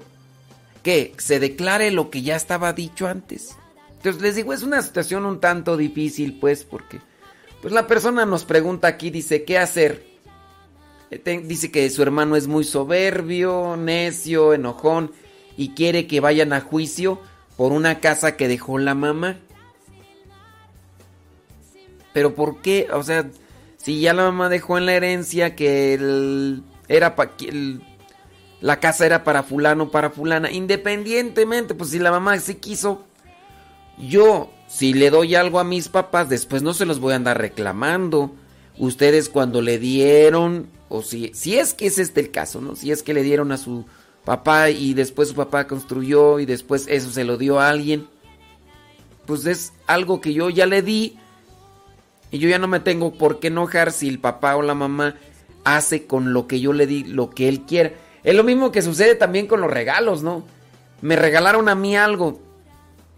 [0.83, 3.55] que se declare lo que ya estaba dicho antes.
[3.95, 6.99] Entonces les digo, es una situación un tanto difícil, pues, porque
[7.63, 10.05] pues la persona nos pregunta aquí, dice, ¿qué hacer?
[11.09, 15.13] Eh, Dice que su hermano es muy soberbio, necio, enojón
[15.57, 17.19] y quiere que vayan a juicio
[17.55, 19.39] por una casa que dejó la mamá.
[22.17, 22.87] Pero ¿por qué?
[22.91, 23.29] O sea,
[23.77, 25.93] si ya la mamá dejó en la herencia que
[26.87, 27.35] era pa-
[28.59, 33.03] la casa era para fulano, para fulana, independientemente, pues si la mamá sí quiso,
[33.99, 37.37] yo si le doy algo a mis papás, después no se los voy a andar
[37.37, 38.33] reclamando.
[38.79, 42.75] Ustedes cuando le dieron, o si, si es que es este el caso, ¿no?
[42.75, 43.85] Si es que le dieron a su
[44.25, 48.07] papá y después su papá construyó y después eso se lo dio a alguien,
[49.27, 51.19] pues es algo que yo ya le di
[52.31, 55.15] y yo ya no me tengo por qué enojar si el papá o la mamá
[55.63, 57.93] hace con lo que yo le di lo que él quiera.
[58.23, 60.45] Es lo mismo que sucede también con los regalos, ¿no?
[61.01, 62.39] Me regalaron a mí algo.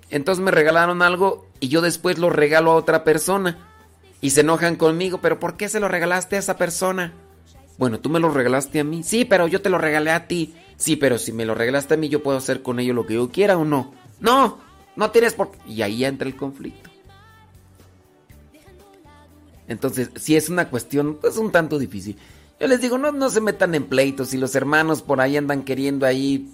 [0.09, 3.57] Entonces me regalaron algo y yo después lo regalo a otra persona.
[4.21, 7.13] Y se enojan conmigo, pero ¿por qué se lo regalaste a esa persona?
[7.77, 9.03] Bueno, tú me lo regalaste a mí.
[9.03, 10.53] Sí, pero yo te lo regalé a ti.
[10.75, 13.13] Sí, pero si me lo regalaste a mí, yo puedo hacer con ello lo que
[13.13, 13.93] yo quiera o no.
[14.19, 14.59] No,
[14.95, 15.51] no tienes por.
[15.65, 16.88] Y ahí entra el conflicto.
[19.69, 22.17] Entonces, si es una cuestión, pues un tanto difícil.
[22.59, 24.29] Yo les digo, no, no se metan en pleitos.
[24.29, 26.49] Si los hermanos por ahí andan queriendo ahí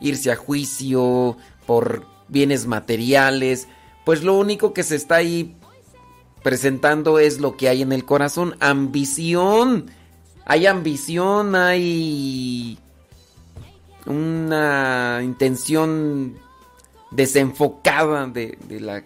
[0.00, 3.68] irse a juicio por bienes materiales,
[4.04, 5.56] pues lo único que se está ahí
[6.42, 8.54] presentando es lo que hay en el corazón.
[8.60, 9.90] Ambición.
[10.44, 12.78] Hay ambición, hay
[14.04, 16.34] una intención
[17.12, 19.02] desenfocada de, de la,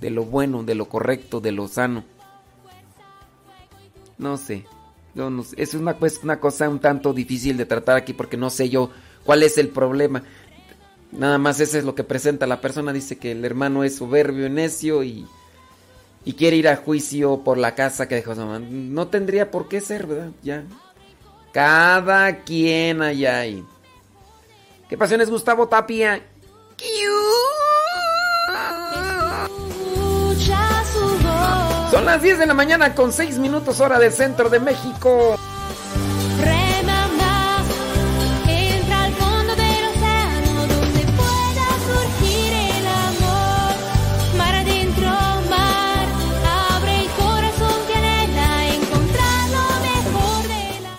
[0.00, 2.04] de lo bueno, de lo correcto, de lo sano.
[4.18, 4.64] No sé.
[5.14, 5.56] Yo no sé.
[5.58, 8.90] Es una, una cosa un tanto difícil de tratar aquí porque no sé yo
[9.24, 10.22] cuál es el problema.
[11.12, 12.92] Nada más eso es lo que presenta la persona.
[12.92, 15.26] Dice que el hermano es soberbio, necio y,
[16.24, 18.58] y quiere ir a juicio por la casa que dejó su mamá.
[18.58, 20.30] No tendría por qué ser, ¿verdad?
[20.42, 20.64] Ya.
[21.52, 23.64] Cada quien allá hay.
[24.88, 26.22] ¿Qué pasiones Gustavo Tapia?
[31.92, 35.36] Son las 10 de la mañana con 6 minutos hora del centro de México.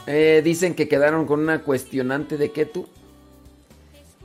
[0.05, 0.37] Que.
[0.37, 2.87] Eh, dicen que quedaron con una cuestionante de qué tú.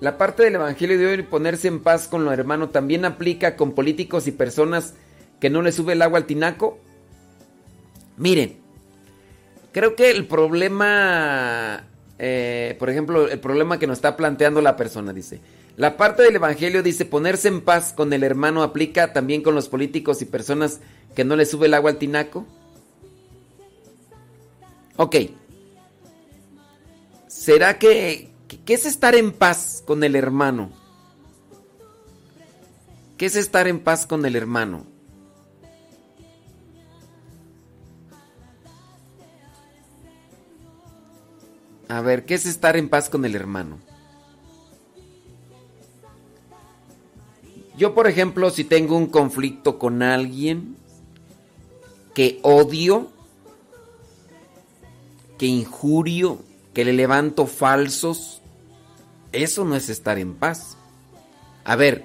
[0.00, 3.72] La parte del Evangelio de hoy, ponerse en paz con lo hermano, también aplica con
[3.72, 4.92] políticos y personas
[5.40, 6.78] que no le sube el agua al tinaco.
[8.16, 8.56] Miren,
[9.72, 11.84] creo que el problema,
[12.18, 15.40] eh, por ejemplo, el problema que nos está planteando la persona, dice,
[15.76, 19.68] la parte del Evangelio dice, ponerse en paz con el hermano aplica también con los
[19.68, 20.80] políticos y personas
[21.14, 22.44] que no le sube el agua al tinaco.
[24.96, 25.14] Ok.
[27.28, 30.72] ¿Será que, que- qué es estar en paz con el hermano?
[33.16, 34.86] ¿Qué es estar en paz con el hermano?
[41.88, 43.78] A ver, ¿qué es estar en paz con el hermano?
[47.78, 50.76] Yo, por ejemplo, si tengo un conflicto con alguien
[52.12, 53.10] que odio,
[55.38, 56.40] que injurio,
[56.74, 58.42] que le levanto falsos,
[59.32, 60.76] eso no es estar en paz.
[61.64, 62.04] A ver,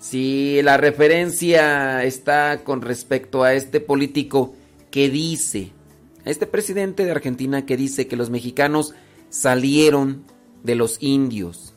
[0.00, 4.54] si la referencia está con respecto a este político
[4.90, 5.70] que dice,
[6.24, 8.94] este presidente de Argentina que dice que los mexicanos
[9.28, 10.24] salieron
[10.62, 11.74] de los indios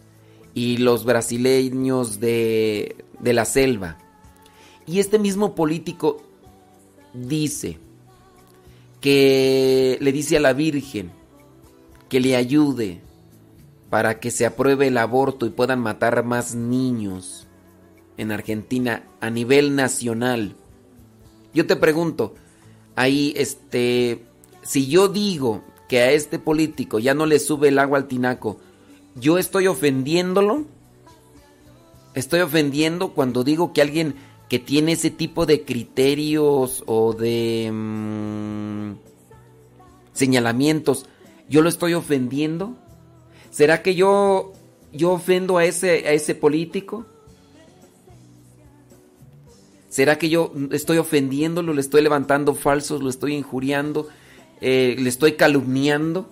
[0.54, 3.98] y los brasileños de, de la selva.
[4.86, 6.22] Y este mismo político
[7.14, 7.80] dice
[9.02, 11.12] que le dice a la Virgen
[12.10, 13.02] que le ayude
[13.90, 17.48] para que se apruebe el aborto y puedan matar más niños
[18.18, 20.56] en Argentina a nivel nacional.
[21.54, 22.36] Yo te pregunto,
[22.96, 24.26] ahí este,
[24.66, 28.60] si yo digo que a este político ya no le sube el agua al tinaco,
[29.16, 30.66] yo estoy ofendiéndolo?
[32.16, 34.16] Estoy ofendiendo cuando digo que alguien
[34.50, 38.94] que tiene ese tipo de criterios o de mm,
[40.14, 41.06] señalamientos,
[41.48, 42.76] yo lo estoy ofendiendo?
[43.52, 44.54] ¿Será que yo
[44.92, 47.06] yo ofendo a ese a ese político?
[49.90, 54.10] ¿Será que yo estoy ofendiéndolo, le estoy levantando falsos, lo estoy injuriando,
[54.62, 56.30] eh, le estoy calumniando?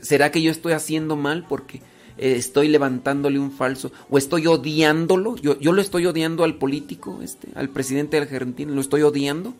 [0.00, 1.82] ¿Será que yo estoy haciendo mal porque
[2.16, 5.36] eh, estoy levantándole un falso o estoy odiándolo?
[5.36, 9.54] Yo, yo lo estoy odiando al político, este, al presidente de Argentina, lo estoy odiando.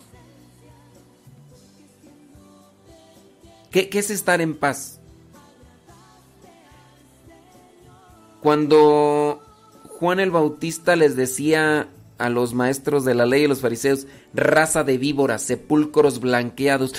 [3.71, 5.01] ¿Qué, qué es estar en paz?
[8.41, 9.43] Cuando
[9.99, 11.89] Juan el Bautista les decía
[12.19, 16.93] a los maestros de la ley y los fariseos, raza de víboras, sepulcros blanqueados.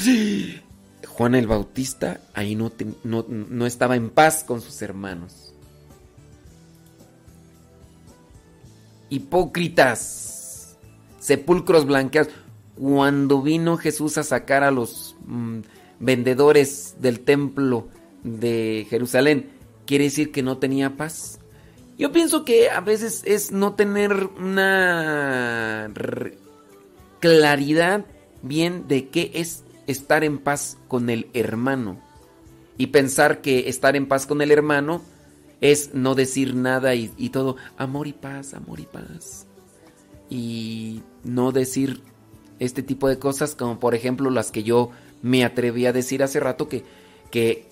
[1.07, 5.53] Juan el Bautista ahí no, te- no, no estaba en paz con sus hermanos.
[9.09, 10.77] Hipócritas,
[11.19, 12.31] sepulcros blanqueados.
[12.77, 15.59] Cuando vino Jesús a sacar a los mm,
[15.99, 17.89] vendedores del templo
[18.23, 19.49] de Jerusalén,
[19.85, 21.38] quiere decir que no tenía paz.
[21.99, 25.91] Yo pienso que a veces es no tener una
[27.19, 28.05] claridad
[28.41, 31.99] bien de qué es estar en paz con el hermano.
[32.77, 35.01] Y pensar que estar en paz con el hermano
[35.59, 39.45] es no decir nada y, todo amor y paz, amor y paz.
[40.29, 42.01] Y no decir
[42.59, 46.39] este tipo de cosas como por ejemplo las que yo me atreví a decir hace
[46.39, 46.85] rato que,
[47.29, 47.68] que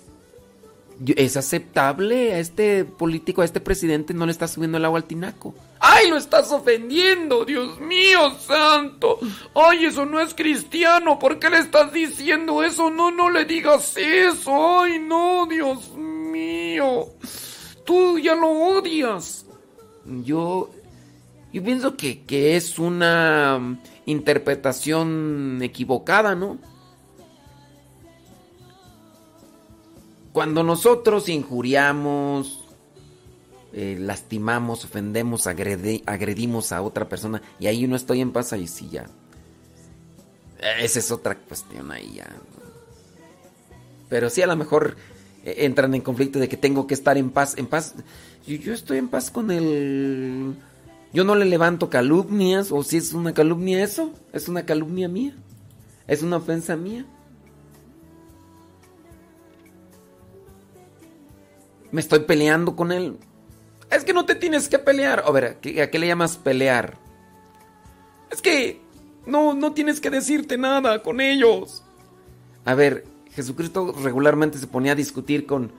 [1.16, 5.06] es aceptable a este político, a este presidente, no le está subiendo el agua al
[5.06, 5.54] tinaco.
[5.80, 7.46] ¡Ay, lo estás ofendiendo!
[7.46, 9.20] ¡Dios mío, santo!
[9.54, 11.20] ¡Ay, eso no es cristiano!
[11.20, 12.90] ¿Por qué le estás diciendo eso?
[12.90, 14.82] No, no le digas eso.
[14.82, 17.08] ¡Ay, no, Dios mío!
[17.86, 19.46] Tú ya lo odias.
[20.24, 20.72] Yo,
[21.54, 26.58] yo pienso que, que es una interpretación equivocada, ¿no?
[30.38, 32.64] Cuando nosotros injuriamos,
[33.74, 38.68] eh, lastimamos, ofendemos, agredi- agredimos a otra persona y ahí no estoy en paz, ahí
[38.68, 39.08] sí ya.
[40.80, 42.28] Esa es otra cuestión ahí ya.
[44.10, 44.96] Pero sí a lo mejor
[45.44, 47.58] eh, entran en conflicto de que tengo que estar en paz.
[47.58, 47.96] En paz,
[48.46, 50.54] yo, yo estoy en paz con el...
[51.14, 55.36] Yo no le levanto calumnias, o si es una calumnia eso, es una calumnia mía,
[56.06, 57.08] es una ofensa mía.
[61.98, 63.18] Me estoy peleando con él.
[63.90, 65.24] Es que no te tienes que pelear.
[65.26, 67.00] A ver, ¿a qué, a le llamas pelear?
[68.30, 68.80] Es que
[69.26, 71.82] no, no tienes que decirte nada con ellos.
[72.66, 75.72] A ver, Jesucristo regularmente se ponía a discutir con,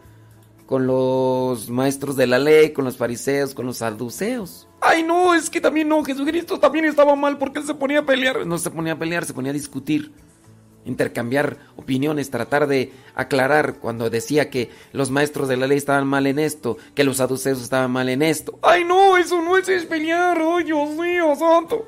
[0.66, 4.66] con los maestros de la ley, con los fariseos, con los saduceos.
[4.80, 8.06] Ay, no, es que también no, Jesucristo también estaba mal porque él se ponía a
[8.06, 8.44] pelear.
[8.44, 10.12] No se ponía a pelear, se ponía a discutir
[10.88, 16.26] intercambiar opiniones, tratar de aclarar cuando decía que los maestros de la ley estaban mal
[16.26, 18.58] en esto, que los saduceos estaban mal en esto.
[18.62, 19.16] ¡Ay, no!
[19.16, 21.86] Eso no es pelear, ¡ay, Dios mío, santo!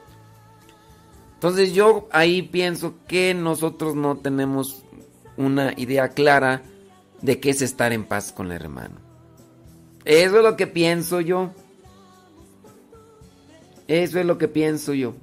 [1.35, 4.85] Entonces yo ahí pienso que nosotros no tenemos
[5.39, 6.63] una idea clara
[7.23, 8.97] de qué es estar en paz con el hermano.
[10.05, 11.51] Eso es lo que pienso yo.
[13.89, 15.15] Eso es lo que pienso yo.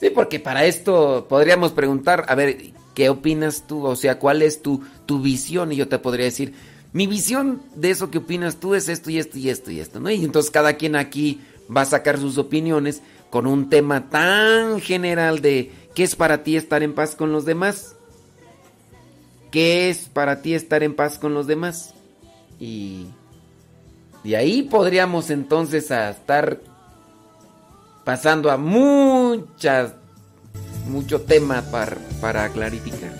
[0.00, 3.84] Sí, porque para esto podríamos preguntar, a ver, ¿qué opinas tú?
[3.84, 5.72] O sea, ¿cuál es tu, tu visión?
[5.72, 6.54] Y yo te podría decir,
[6.92, 10.00] mi visión de eso que opinas tú es esto y esto y esto y esto,
[10.00, 10.10] ¿no?
[10.10, 11.40] Y entonces cada quien aquí
[11.74, 16.56] va a sacar sus opiniones con un tema tan general de ¿qué es para ti
[16.56, 17.96] estar en paz con los demás?
[19.50, 21.94] ¿Qué es para ti estar en paz con los demás?
[22.60, 23.06] Y
[24.24, 26.60] de ahí podríamos entonces a estar
[28.08, 29.92] pasando a muchas,
[30.88, 33.12] mucho tema para, para clarificar.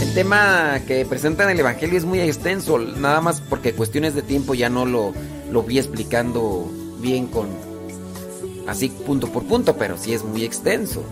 [0.00, 4.22] El tema que presenta en el Evangelio es muy extenso, nada más porque cuestiones de
[4.22, 5.12] tiempo ya no lo,
[5.50, 6.66] lo vi explicando
[7.02, 7.50] bien con
[8.66, 11.04] así punto por punto, pero sí es muy extenso.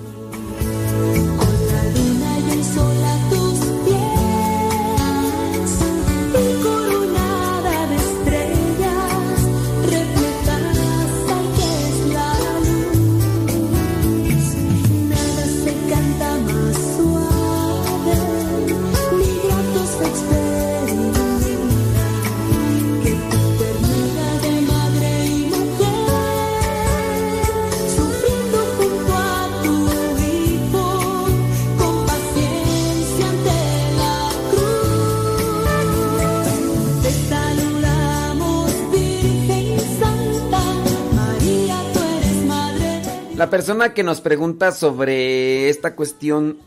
[43.58, 46.58] Persona que nos pregunta sobre esta cuestión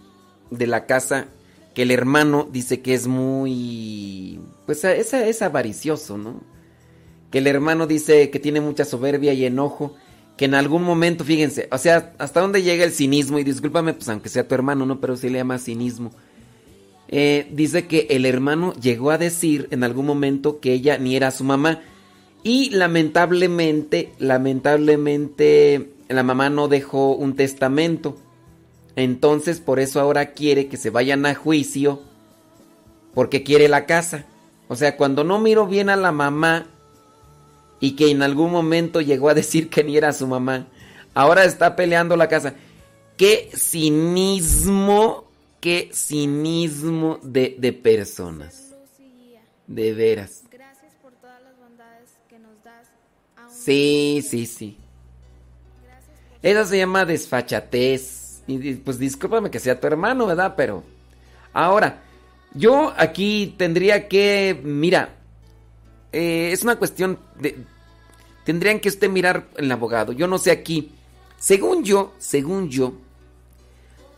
[0.49, 1.27] de la casa,
[1.73, 4.41] que el hermano dice que es muy...
[4.65, 6.41] Pues es, es avaricioso, ¿no?
[7.31, 9.95] Que el hermano dice que tiene mucha soberbia y enojo,
[10.35, 14.09] que en algún momento, fíjense, o sea, hasta dónde llega el cinismo, y discúlpame, pues
[14.09, 14.99] aunque sea tu hermano, ¿no?
[14.99, 16.11] Pero se le llama cinismo.
[17.07, 21.31] Eh, dice que el hermano llegó a decir en algún momento que ella ni era
[21.31, 21.79] su mamá.
[22.43, 28.17] Y lamentablemente, lamentablemente, la mamá no dejó un testamento.
[28.95, 32.01] Entonces, por eso ahora quiere que se vayan a juicio
[33.13, 34.25] porque quiere la casa.
[34.67, 36.67] O sea, cuando no miro bien a la mamá
[37.79, 40.67] y que en algún momento llegó a decir que ni era su mamá,
[41.13, 42.53] ahora está peleando la casa.
[43.17, 45.25] Qué cinismo,
[45.59, 48.73] qué cinismo de, de personas.
[49.67, 50.43] De veras.
[50.51, 52.87] Gracias por todas las bondades que nos das.
[53.37, 54.77] Aún Sí, sí, sí.
[56.41, 58.41] Eso se llama desfachatez.
[58.47, 60.55] Y, pues discúlpame que sea tu hermano, ¿verdad?
[60.57, 60.83] Pero
[61.53, 62.01] ahora,
[62.53, 65.15] yo aquí tendría que, mira,
[66.11, 67.57] eh, es una cuestión de...
[68.43, 70.13] Tendrían que usted mirar el abogado.
[70.13, 70.91] Yo no sé aquí.
[71.37, 72.93] Según yo, según yo,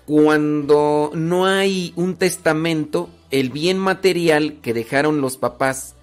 [0.05, 5.95] cuando no hay un testamento, el bien material que dejaron los papás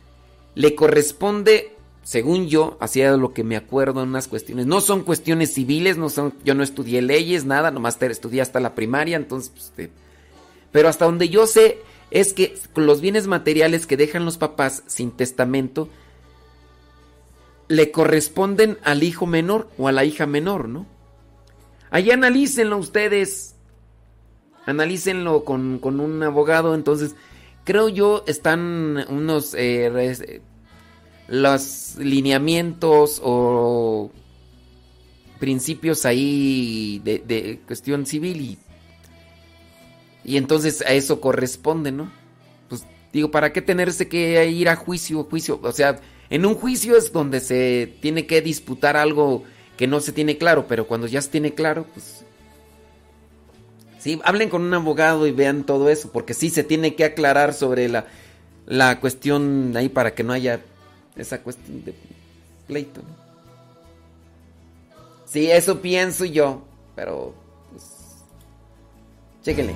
[0.54, 1.76] le corresponde,
[2.10, 4.66] según yo, hacía lo que me acuerdo en unas cuestiones.
[4.66, 8.74] No son cuestiones civiles, no son, yo no estudié leyes, nada, nomás estudié hasta la
[8.74, 9.90] primaria, entonces, pues,
[10.72, 11.78] pero hasta donde yo sé
[12.10, 15.88] es que los bienes materiales que dejan los papás sin testamento
[17.68, 20.86] le corresponden al hijo menor o a la hija menor, ¿no?
[21.92, 23.54] Ahí analícenlo ustedes.
[24.66, 26.74] Analícenlo con, con un abogado.
[26.74, 27.14] Entonces,
[27.62, 30.42] creo yo están unos eh,
[31.30, 34.10] los lineamientos o
[35.38, 38.58] principios ahí de, cuestión civil y,
[40.24, 42.10] y entonces a eso corresponde, ¿no?
[42.68, 45.24] Pues digo, ¿para qué tenerse que ir a juicio?
[45.24, 49.44] Juicio, o sea, en un juicio es donde se tiene que disputar algo
[49.78, 52.24] que no se tiene claro, pero cuando ya se tiene claro, pues
[54.00, 57.52] Sí, hablen con un abogado y vean todo eso, porque sí se tiene que aclarar
[57.52, 58.06] sobre la,
[58.66, 60.60] la cuestión ahí para que no haya
[61.16, 61.94] esa cuestión de
[62.66, 63.02] pleito.
[63.02, 63.30] ¿no?
[65.26, 66.62] Sí, eso pienso yo,
[66.96, 67.34] pero
[67.70, 67.84] pues
[69.42, 69.74] chéquenle.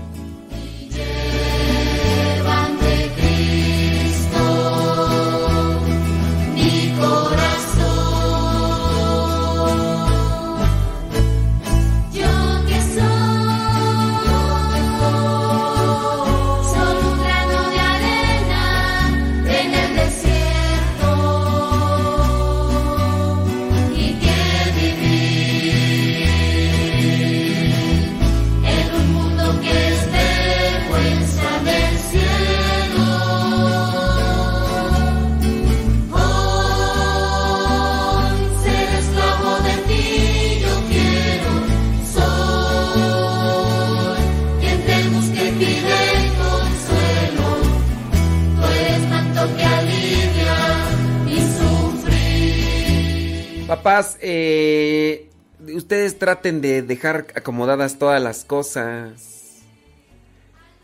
[53.85, 55.29] Papás, eh,
[55.75, 59.61] ustedes traten de dejar acomodadas todas las cosas.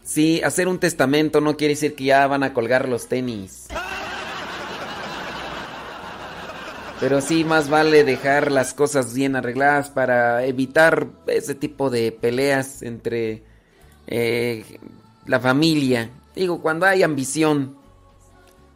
[0.04, 3.68] Sí, hacer un testamento no quiere decir que ya van a colgar los tenis.
[7.00, 12.82] Pero sí, más vale dejar las cosas bien arregladas para evitar ese tipo de peleas
[12.82, 13.42] entre
[14.08, 14.78] eh,
[15.24, 16.10] la familia.
[16.36, 17.78] Digo, cuando hay ambición,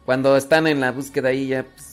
[0.03, 1.63] cuando están en la búsqueda ahí ya...
[1.63, 1.84] Pues,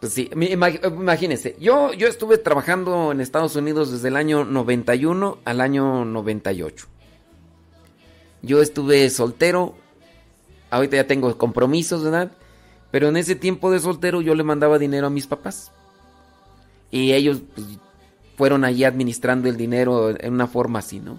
[0.00, 5.60] pues sí, imagínense, yo, yo estuve trabajando en Estados Unidos desde el año 91 al
[5.60, 6.86] año 98.
[8.42, 9.74] Yo estuve soltero,
[10.70, 12.30] ahorita ya tengo compromisos, ¿verdad?
[12.92, 15.72] Pero en ese tiempo de soltero yo le mandaba dinero a mis papás.
[16.92, 17.66] Y ellos pues,
[18.36, 21.18] fueron allí administrando el dinero en una forma así, ¿no?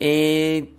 [0.00, 0.74] Eh,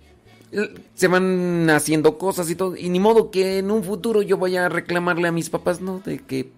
[0.94, 2.76] se van haciendo cosas y todo.
[2.76, 5.98] Y ni modo que en un futuro yo vaya a reclamarle a mis papás, ¿no?
[5.98, 6.52] De que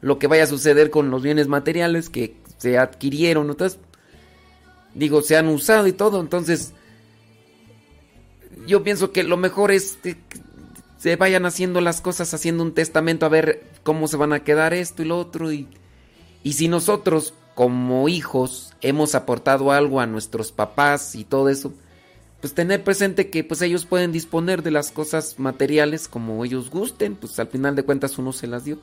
[0.00, 3.78] lo que vaya a suceder con los bienes materiales que se adquirieron, entonces,
[4.94, 6.72] digo, se han usado y todo, entonces,
[8.66, 10.16] yo pienso que lo mejor es que
[10.98, 14.74] se vayan haciendo las cosas, haciendo un testamento a ver cómo se van a quedar
[14.74, 15.68] esto y lo otro, y,
[16.42, 21.72] y si nosotros, como hijos, hemos aportado algo a nuestros papás y todo eso,
[22.40, 27.16] pues tener presente que pues ellos pueden disponer de las cosas materiales como ellos gusten,
[27.16, 28.78] pues al final de cuentas uno se las dio.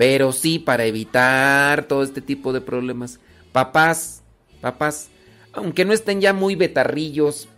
[0.00, 3.20] Pero sí, para evitar todo este tipo de problemas.
[3.52, 4.22] Papás,
[4.62, 5.10] papás,
[5.52, 7.48] aunque no estén ya muy betarrillos,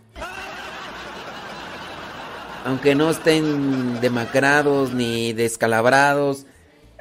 [2.65, 6.45] aunque no estén demacrados ni descalabrados,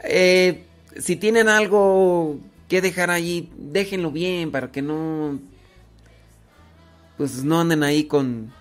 [0.05, 0.63] eh,
[0.97, 2.39] si tienen algo
[2.69, 5.41] que dejar allí, déjenlo bien para que no,
[7.17, 8.53] pues no anden ahí con,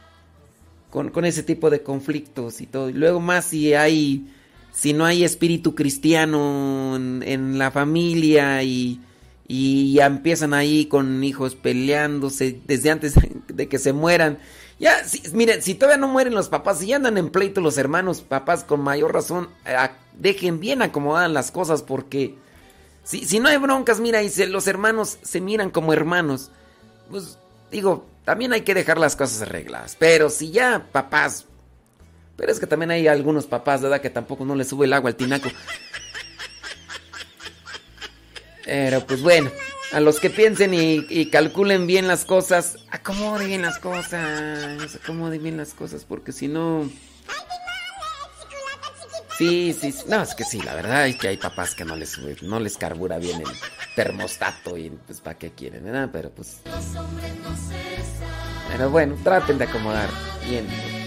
[0.90, 2.90] con, con ese tipo de conflictos y todo.
[2.90, 4.26] Y luego más si hay,
[4.74, 9.00] si no hay espíritu cristiano en, la familia y,
[9.48, 13.14] Y empiezan ahí con hijos peleándose desde antes
[13.48, 14.40] de que se mueran.
[14.80, 14.96] Ya,
[15.34, 18.64] miren, si todavía no mueren los papás, si ya andan en pleito los hermanos, papás,
[18.64, 19.76] con mayor razón, eh,
[20.18, 22.36] dejen bien acomodadas las cosas porque
[23.04, 26.50] si, si no hay broncas, mira, y se- los hermanos se miran como hermanos,
[27.12, 27.38] pues
[27.72, 29.96] digo, también hay que dejar las cosas arregladas.
[30.00, 31.46] Pero si ya papás,
[32.42, 34.02] pero es que también hay algunos papás, ¿verdad?
[34.02, 35.48] Que tampoco no les sube el agua al tinaco.
[38.66, 39.52] Pero pues bueno,
[39.92, 45.44] a los que piensen y, y calculen bien las cosas, acomoden bien las cosas, acomoden
[45.44, 46.90] bien las cosas, porque si no...
[49.38, 51.96] Sí, sí, sí, no, es que sí, la verdad es que hay papás que no
[51.96, 53.48] les no les carbura bien el
[53.96, 56.10] termostato y pues para qué quieren, ¿verdad?
[56.12, 56.62] Pero pues...
[58.72, 60.10] Pero bueno, traten de acomodar
[60.50, 61.01] bien.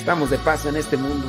[0.00, 1.28] Estamos de paso en este mundo.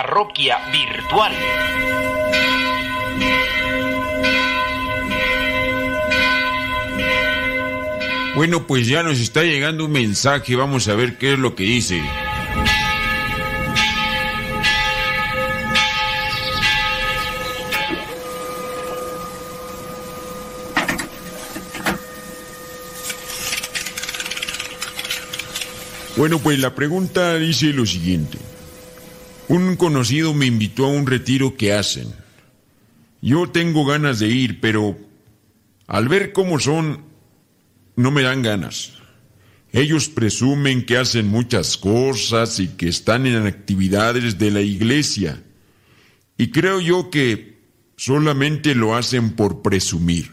[0.00, 1.32] Parroquia virtual.
[8.36, 11.64] Bueno, pues ya nos está llegando un mensaje, vamos a ver qué es lo que
[11.64, 12.00] dice.
[26.16, 28.38] Bueno, pues la pregunta dice lo siguiente.
[29.48, 32.12] Un conocido me invitó a un retiro que hacen.
[33.22, 34.98] Yo tengo ganas de ir, pero
[35.86, 37.04] al ver cómo son,
[37.96, 38.92] no me dan ganas.
[39.72, 45.42] Ellos presumen que hacen muchas cosas y que están en actividades de la iglesia.
[46.36, 47.58] Y creo yo que
[47.96, 50.32] solamente lo hacen por presumir.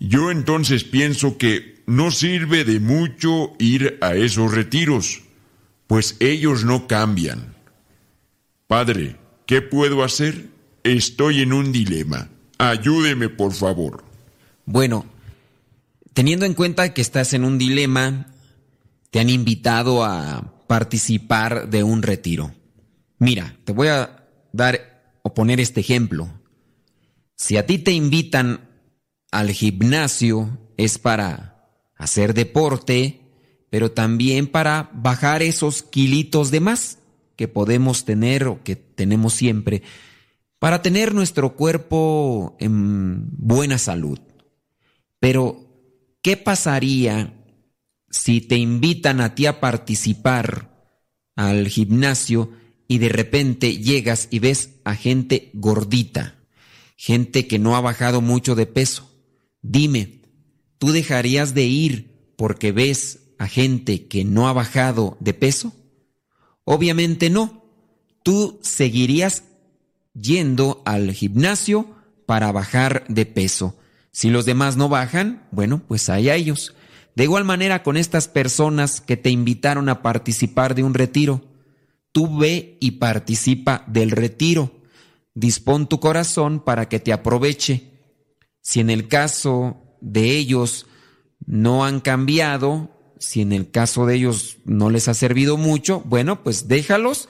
[0.00, 5.22] Yo entonces pienso que no sirve de mucho ir a esos retiros,
[5.86, 7.51] pues ellos no cambian.
[8.72, 10.48] Padre, ¿qué puedo hacer?
[10.82, 12.30] Estoy en un dilema.
[12.56, 14.02] Ayúdeme, por favor.
[14.64, 15.04] Bueno,
[16.14, 18.32] teniendo en cuenta que estás en un dilema,
[19.10, 22.54] te han invitado a participar de un retiro.
[23.18, 26.30] Mira, te voy a dar o poner este ejemplo.
[27.36, 28.70] Si a ti te invitan
[29.30, 33.20] al gimnasio es para hacer deporte,
[33.68, 37.01] pero también para bajar esos kilitos de más
[37.36, 39.82] que podemos tener o que tenemos siempre,
[40.58, 44.20] para tener nuestro cuerpo en buena salud.
[45.18, 45.66] Pero,
[46.22, 47.34] ¿qué pasaría
[48.10, 50.70] si te invitan a ti a participar
[51.34, 52.52] al gimnasio
[52.86, 56.36] y de repente llegas y ves a gente gordita,
[56.96, 59.10] gente que no ha bajado mucho de peso?
[59.62, 60.22] Dime,
[60.78, 65.74] ¿tú dejarías de ir porque ves a gente que no ha bajado de peso?
[66.64, 67.64] Obviamente no.
[68.22, 69.44] Tú seguirías
[70.14, 71.86] yendo al gimnasio
[72.26, 73.76] para bajar de peso.
[74.10, 76.74] Si los demás no bajan, bueno, pues hay a ellos.
[77.14, 81.42] De igual manera con estas personas que te invitaron a participar de un retiro,
[82.12, 84.82] tú ve y participa del retiro.
[85.34, 87.90] Dispón tu corazón para que te aproveche.
[88.60, 90.86] Si en el caso de ellos
[91.46, 92.91] no han cambiado,
[93.22, 97.28] si en el caso de ellos no les ha servido mucho, bueno, pues déjalos.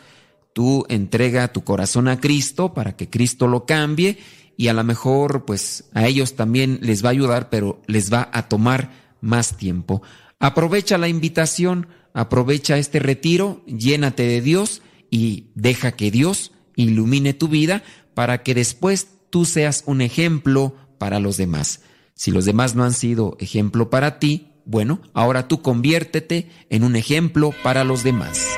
[0.54, 4.18] Tú entrega tu corazón a Cristo para que Cristo lo cambie
[4.56, 8.30] y a lo mejor pues a ellos también les va a ayudar, pero les va
[8.32, 8.90] a tomar
[9.20, 10.02] más tiempo.
[10.38, 14.80] Aprovecha la invitación, aprovecha este retiro, llénate de Dios
[15.10, 17.82] y deja que Dios ilumine tu vida
[18.14, 21.82] para que después tú seas un ejemplo para los demás.
[22.14, 26.96] Si los demás no han sido ejemplo para ti, bueno, ahora tú conviértete en un
[26.96, 28.48] ejemplo para los demás.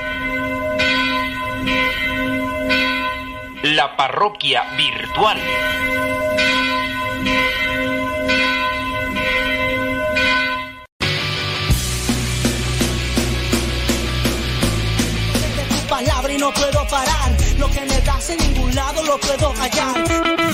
[3.62, 5.38] La parroquia virtual.
[15.94, 17.36] palabra y no puedo parar.
[17.58, 20.53] Lo que me das en ningún lado lo puedo hallar.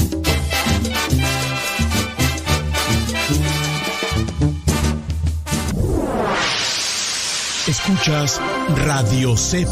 [7.83, 8.39] Escuchas
[8.85, 9.71] Radio Cepa.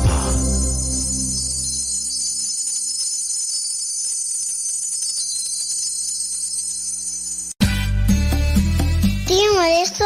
[9.28, 10.06] Tío Modesto,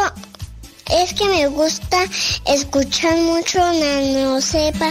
[0.90, 2.04] es que me gusta
[2.44, 4.90] escuchar mucho Nano Sepa.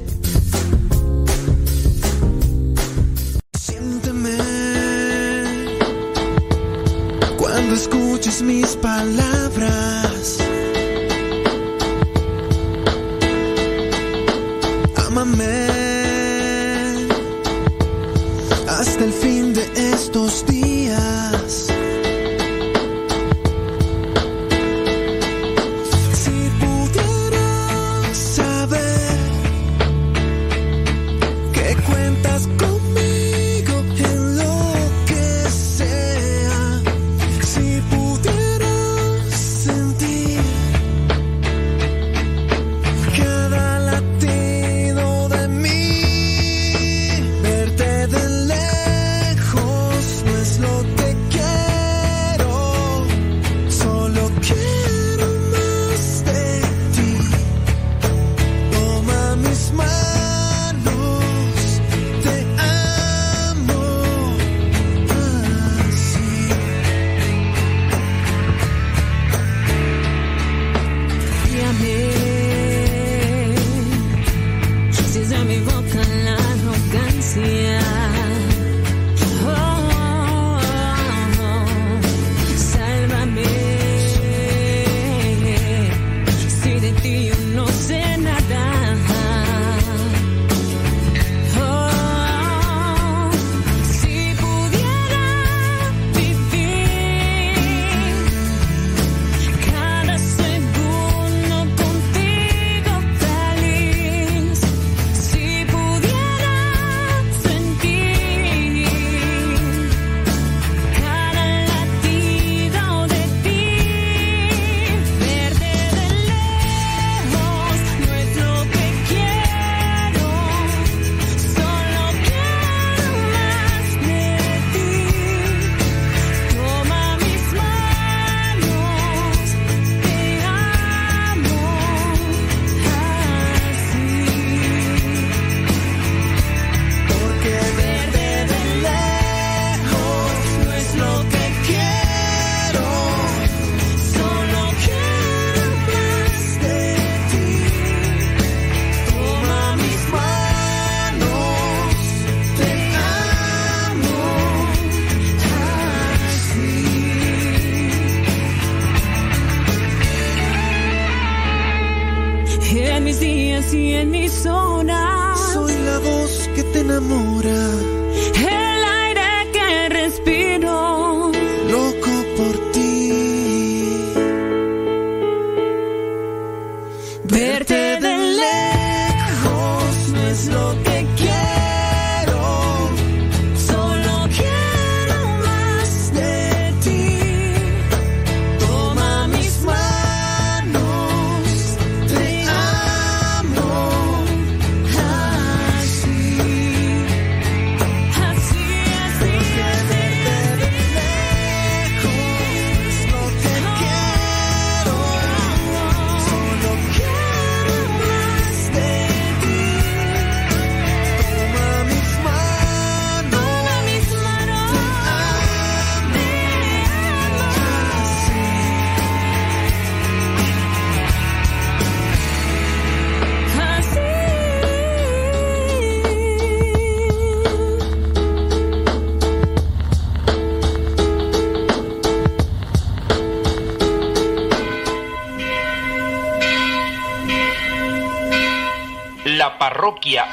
[7.71, 10.10] Escuches mis palabras,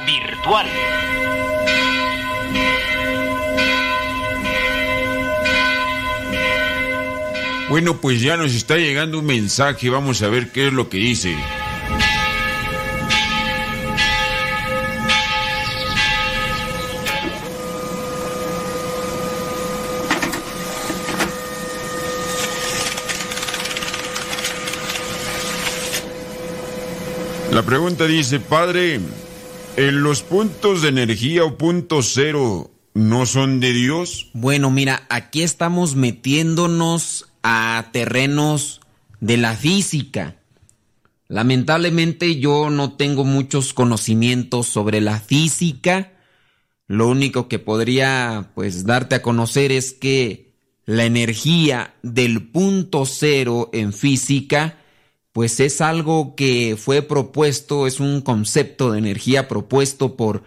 [0.05, 0.66] virtual.
[7.68, 10.98] Bueno, pues ya nos está llegando un mensaje, vamos a ver qué es lo que
[10.98, 11.36] dice.
[27.52, 29.00] La pregunta dice, padre,
[29.78, 34.28] ¿en los puntos de energía o punto cero no son de Dios?
[34.34, 38.81] Bueno, mira, aquí estamos metiéndonos a terrenos
[39.20, 40.34] de la física.
[41.28, 46.12] Lamentablemente yo no tengo muchos conocimientos sobre la física.
[46.89, 50.55] Lo único que podría pues darte a conocer es que
[50.86, 54.76] la energía del punto cero en física
[55.32, 60.42] pues es algo que fue propuesto, es un concepto de energía propuesto por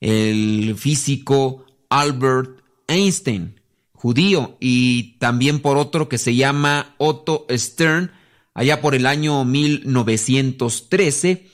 [0.00, 3.60] el físico Albert Einstein,
[3.92, 8.12] judío, y también por otro que se llama Otto Stern,
[8.54, 11.46] allá por el año 1913,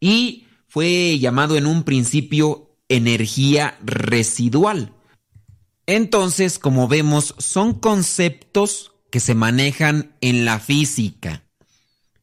[0.00, 4.92] y fue llamado en un principio energía residual.
[5.86, 11.43] Entonces, como vemos, son conceptos que se manejan en la física.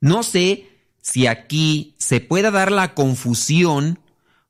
[0.02, 0.68] No sé
[1.02, 4.00] si aquí se pueda dar la confusión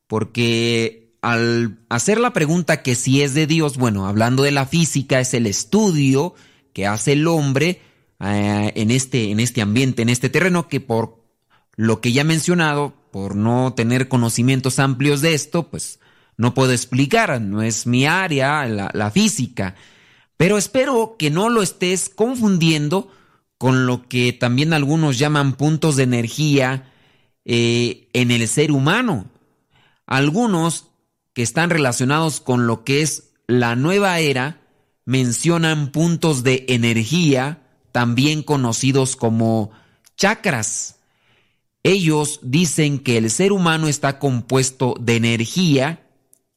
[0.07, 5.19] porque al hacer la pregunta que si es de Dios, bueno, hablando de la física,
[5.19, 6.33] es el estudio
[6.73, 7.81] que hace el hombre
[8.19, 11.23] eh, en, este, en este ambiente, en este terreno, que por
[11.75, 15.99] lo que ya he mencionado, por no tener conocimientos amplios de esto, pues
[16.37, 19.75] no puedo explicar, no es mi área, la, la física.
[20.37, 23.11] Pero espero que no lo estés confundiendo
[23.61, 26.91] con lo que también algunos llaman puntos de energía
[27.45, 29.27] eh, en el ser humano.
[30.07, 30.87] Algunos
[31.33, 34.61] que están relacionados con lo que es la nueva era
[35.05, 39.69] mencionan puntos de energía, también conocidos como
[40.17, 40.95] chakras.
[41.83, 46.09] Ellos dicen que el ser humano está compuesto de energía,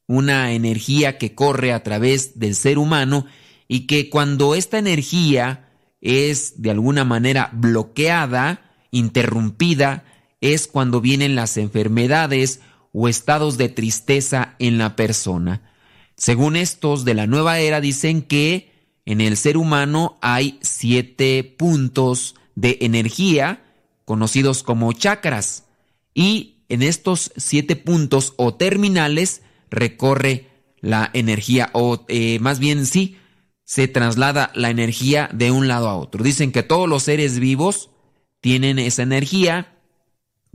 [0.06, 3.26] una energía que corre a través del ser humano
[3.68, 5.63] y que cuando esta energía
[6.04, 10.04] es de alguna manera bloqueada, interrumpida,
[10.40, 12.60] es cuando vienen las enfermedades
[12.92, 15.62] o estados de tristeza en la persona.
[16.16, 18.70] Según estos de la nueva era dicen que
[19.06, 23.64] en el ser humano hay siete puntos de energía
[24.04, 25.64] conocidos como chakras
[26.12, 30.48] y en estos siete puntos o terminales recorre
[30.80, 33.16] la energía o eh, más bien sí,
[33.64, 36.22] se traslada la energía de un lado a otro.
[36.22, 37.90] Dicen que todos los seres vivos
[38.40, 39.78] tienen esa energía.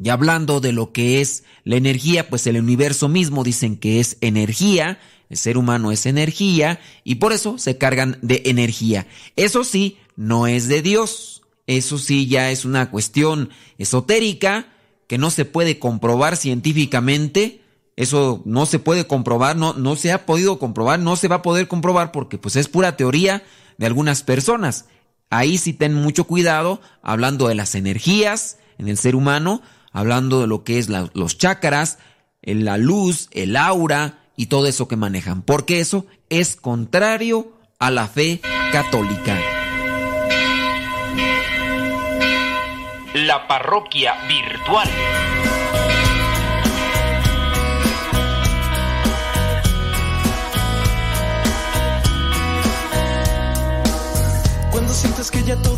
[0.02, 4.18] Y hablando de lo que es la energía, pues el universo mismo dicen que es
[4.22, 9.08] energía, el ser humano es energía, y por eso se cargan de energía.
[9.36, 11.42] Eso sí, no es de Dios.
[11.68, 14.74] Eso sí ya es una cuestión esotérica
[15.08, 17.59] que no se puede comprobar científicamente.
[18.00, 21.42] Eso no se puede comprobar, no, no se ha podido comprobar, no se va a
[21.42, 23.44] poder comprobar porque pues es pura teoría
[23.78, 24.86] de algunas personas.
[25.30, 29.62] Ahí sí ten mucho cuidado hablando de las energías en el ser humano,
[29.92, 31.98] hablando de lo que es los chakras,
[32.42, 38.08] la luz, el aura y todo eso que manejan, porque eso es contrario a la
[38.08, 38.40] fe
[38.72, 39.38] católica.
[43.14, 44.88] La parroquia virtual.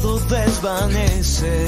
[0.01, 1.65] Luz desvanece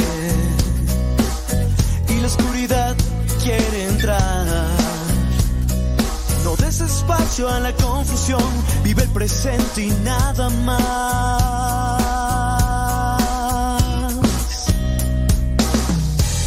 [2.09, 2.95] y la oscuridad
[3.41, 4.47] quiere entrar.
[6.43, 8.43] No des espacio a la confusión,
[8.83, 10.83] vive el presente y nada más.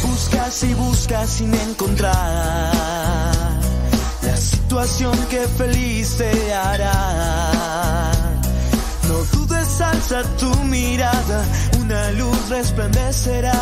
[0.03, 2.13] Buscas y buscas sin encontrar
[4.23, 7.56] la situación que feliz te hará.
[9.07, 11.45] No dudes, alza tu mirada,
[11.79, 13.53] una luz resplandecerá.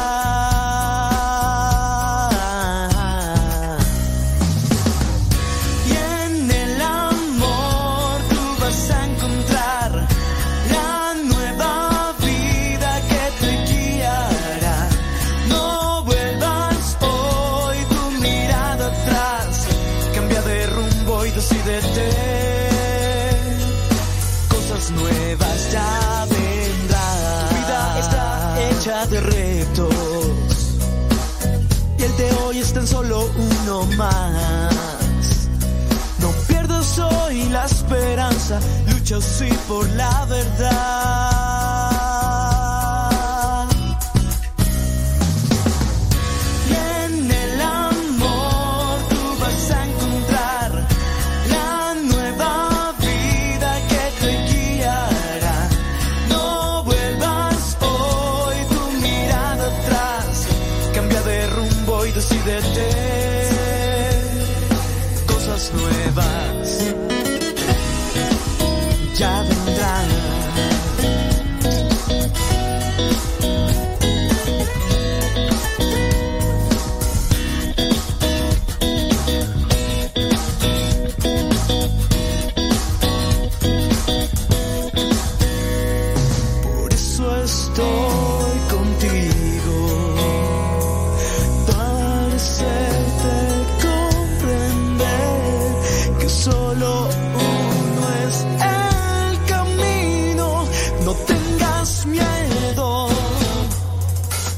[33.97, 34.11] No
[36.47, 38.59] pierdas hoy la esperanza,
[38.91, 41.94] lucha sí por la verdad.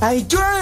[0.07, 0.56] Ahí yo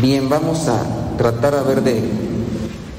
[0.00, 0.82] Bien, vamos a
[1.18, 2.00] tratar a ver de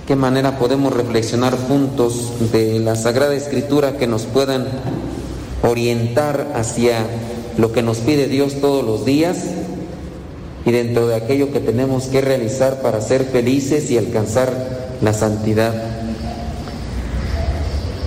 [0.05, 4.67] qué manera podemos reflexionar juntos de la Sagrada Escritura que nos puedan
[5.63, 7.07] orientar hacia
[7.57, 9.37] lo que nos pide Dios todos los días
[10.63, 14.53] y dentro de aquello que tenemos que realizar para ser felices y alcanzar
[15.01, 15.73] la santidad.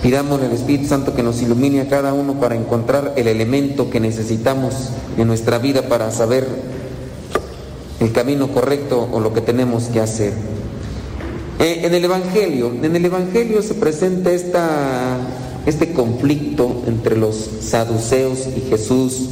[0.05, 3.99] Pidámosle al Espíritu Santo que nos ilumine a cada uno para encontrar el elemento que
[3.99, 6.47] necesitamos en nuestra vida para saber
[8.01, 10.33] el camino correcto o lo que tenemos que hacer.
[11.59, 15.19] Eh, en el Evangelio, en el Evangelio se presenta esta,
[15.67, 19.29] este conflicto entre los saduceos y Jesús.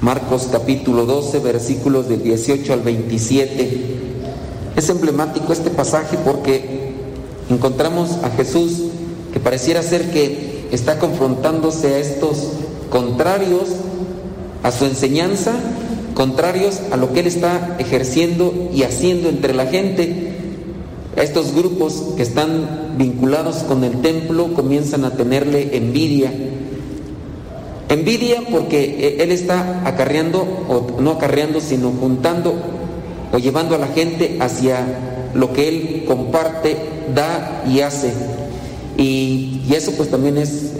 [0.00, 3.80] Marcos capítulo 12, versículos del 18 al 27.
[4.76, 6.94] Es emblemático este pasaje porque
[7.48, 8.82] encontramos a Jesús
[9.32, 12.48] que pareciera ser que está confrontándose a estos
[12.90, 13.68] contrarios
[14.62, 15.52] a su enseñanza,
[16.20, 20.34] contrarios a lo que él está ejerciendo y haciendo entre la gente.
[21.16, 26.30] Estos grupos que están vinculados con el templo comienzan a tenerle envidia.
[27.88, 32.52] Envidia porque él está acarreando, o no acarreando, sino juntando
[33.32, 36.76] o llevando a la gente hacia lo que él comparte,
[37.14, 38.12] da y hace.
[38.98, 40.72] Y, eso pues también es-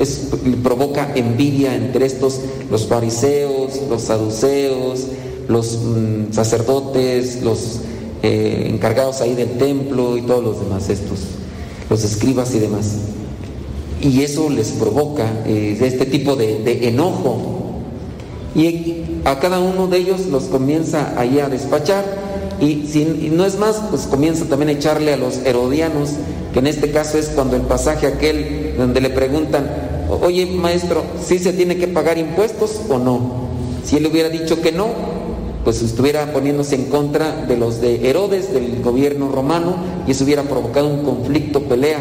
[0.63, 5.07] provoca envidia entre estos, los fariseos, los saduceos,
[5.51, 7.81] los mm, sacerdotes, los
[8.23, 11.19] eh, encargados ahí del templo y todos los demás estos,
[11.91, 12.87] los escribas y demás.
[14.01, 17.81] Y eso les provoca eh, este tipo de, enojo.
[18.55, 22.05] Y a cada uno de ellos los comienza ahí a despachar.
[22.61, 26.11] Y si y no es más, pues comienza también a echarle a los herodianos,
[26.53, 29.71] que en este caso es cuando el pasaje aquel donde le preguntan,
[30.23, 33.51] oye maestro, ¿sí se tiene que pagar impuestos o no?
[33.85, 35.10] Si él hubiera dicho que no,
[35.65, 40.43] pues estuviera poniéndose en contra de los de Herodes, del gobierno romano, y eso hubiera
[40.45, 41.99] provocado un conflicto, pelea.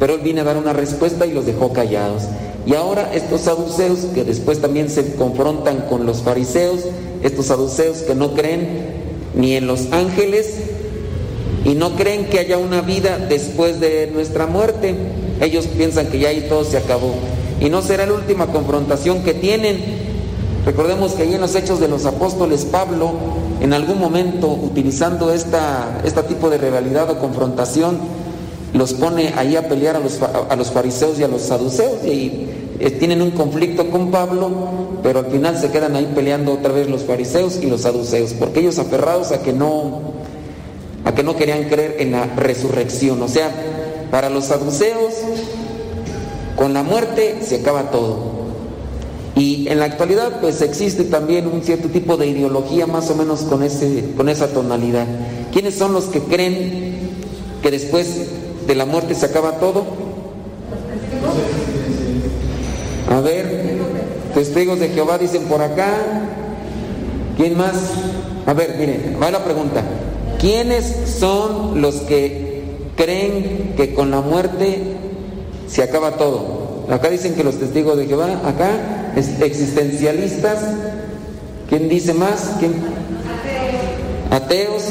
[0.00, 2.22] Pero él viene a dar una respuesta y los dejó callados.
[2.66, 6.80] Y ahora estos saduceos, que después también se confrontan con los fariseos,
[7.22, 8.98] estos saduceos que no creen
[9.34, 10.54] ni en los ángeles
[11.64, 14.94] y no creen que haya una vida después de nuestra muerte.
[15.40, 17.14] Ellos piensan que ya ahí todo se acabó.
[17.60, 20.07] Y no será la última confrontación que tienen.
[20.68, 23.12] Recordemos que ahí en los Hechos de los Apóstoles, Pablo,
[23.62, 27.96] en algún momento, utilizando esta, este tipo de rivalidad o confrontación,
[28.74, 32.48] los pone ahí a pelear a los, a los fariseos y a los saduceos y
[32.80, 34.50] eh, tienen un conflicto con Pablo,
[35.02, 38.60] pero al final se quedan ahí peleando otra vez los fariseos y los saduceos, porque
[38.60, 40.02] ellos aferrados a que no,
[41.06, 43.22] a que no querían creer en la resurrección.
[43.22, 43.50] O sea,
[44.10, 45.14] para los saduceos,
[46.56, 48.37] con la muerte se acaba todo.
[49.38, 53.42] Y en la actualidad pues existe también un cierto tipo de ideología más o menos
[53.42, 55.06] con, ese, con esa tonalidad.
[55.52, 56.98] ¿Quiénes son los que creen
[57.62, 58.26] que después
[58.66, 59.84] de la muerte se acaba todo?
[63.08, 63.78] A ver,
[64.34, 65.88] testigos de Jehová dicen por acá.
[67.36, 67.76] ¿Quién más?
[68.44, 69.84] A ver, miren, va la pregunta.
[70.40, 72.64] ¿Quiénes son los que
[72.96, 74.82] creen que con la muerte
[75.68, 76.86] se acaba todo?
[76.90, 80.58] Acá dicen que los testigos de Jehová, acá existencialistas.
[81.68, 82.56] ¿Quién dice más?
[82.58, 82.74] ¿Quién?
[84.30, 84.84] Ateos.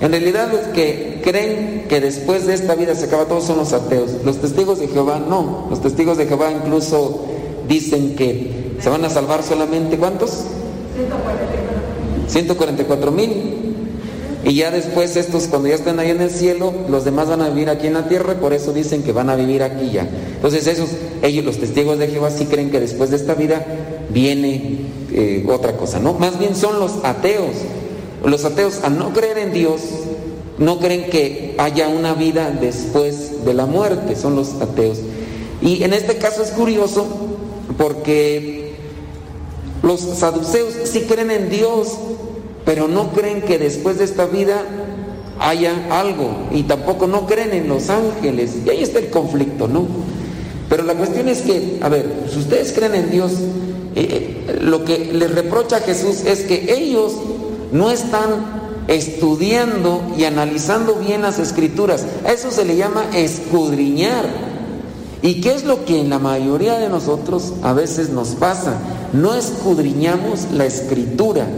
[0.00, 3.72] En realidad los que creen que después de esta vida se acaba todo son los
[3.72, 4.10] ateos.
[4.24, 5.66] Los testigos de Jehová no.
[5.68, 7.26] Los testigos de Jehová incluso
[7.68, 10.44] dicen que se van a salvar solamente ¿cuántos?
[12.28, 13.69] 144 mil.
[14.44, 17.50] Y ya después estos, cuando ya estén ahí en el cielo, los demás van a
[17.50, 20.08] vivir aquí en la tierra, y por eso dicen que van a vivir aquí ya.
[20.34, 20.90] Entonces esos,
[21.22, 23.64] ellos, los testigos de Jehová, sí creen que después de esta vida
[24.08, 24.78] viene
[25.12, 26.14] eh, otra cosa, ¿no?
[26.14, 27.54] Más bien son los ateos.
[28.24, 29.80] Los ateos, al no creer en Dios,
[30.58, 34.98] no creen que haya una vida después de la muerte, son los ateos.
[35.62, 37.06] Y en este caso es curioso
[37.76, 38.74] porque
[39.82, 41.88] los saduceos sí creen en Dios,
[42.70, 44.62] pero no creen que después de esta vida
[45.40, 48.58] haya algo y tampoco no creen en los ángeles.
[48.64, 49.88] Y ahí está el conflicto, ¿no?
[50.68, 53.32] Pero la cuestión es que, a ver, si ustedes creen en Dios,
[53.96, 57.14] eh, eh, lo que les reprocha a Jesús es que ellos
[57.72, 62.06] no están estudiando y analizando bien las escrituras.
[62.24, 64.26] A eso se le llama escudriñar.
[65.22, 68.78] ¿Y qué es lo que en la mayoría de nosotros a veces nos pasa?
[69.12, 71.48] No escudriñamos la escritura.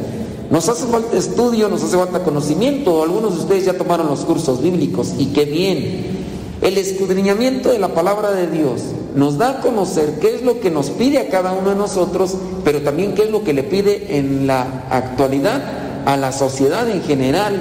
[0.52, 3.02] Nos hace falta estudio, nos hace falta conocimiento.
[3.02, 6.12] Algunos de ustedes ya tomaron los cursos bíblicos y qué bien.
[6.60, 8.82] El escudriñamiento de la palabra de Dios
[9.16, 12.36] nos da a conocer qué es lo que nos pide a cada uno de nosotros,
[12.64, 15.62] pero también qué es lo que le pide en la actualidad
[16.04, 17.54] a la sociedad en general.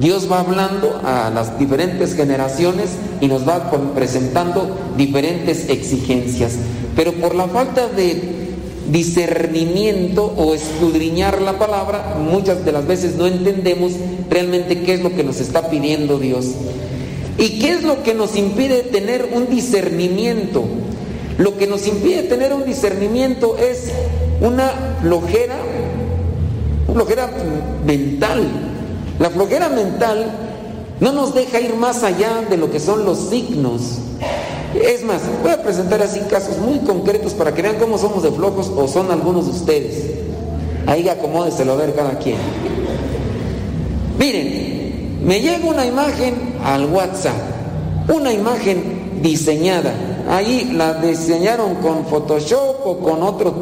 [0.00, 2.90] Dios va hablando a las diferentes generaciones
[3.20, 6.54] y nos va presentando diferentes exigencias.
[6.96, 8.49] Pero por la falta de
[8.90, 13.92] discernimiento o escudriñar la palabra, muchas de las veces no entendemos
[14.28, 16.46] realmente qué es lo que nos está pidiendo Dios.
[17.38, 20.64] ¿Y qué es lo que nos impide tener un discernimiento?
[21.38, 23.90] Lo que nos impide tener un discernimiento es
[24.40, 25.56] una flojera,
[26.86, 27.30] una flojera
[27.86, 28.46] mental.
[29.18, 30.30] La flojera mental
[31.00, 33.98] no nos deja ir más allá de lo que son los signos.
[34.74, 38.30] Es más, voy a presentar así casos muy concretos para que vean cómo somos de
[38.30, 40.04] flojos o son algunos de ustedes.
[40.86, 42.36] Ahí acomódeselo a ver cada quien.
[44.18, 46.34] Miren, me llega una imagen
[46.64, 47.34] al WhatsApp,
[48.14, 49.92] una imagen diseñada.
[50.28, 53.52] Ahí la diseñaron con Photoshop o con otro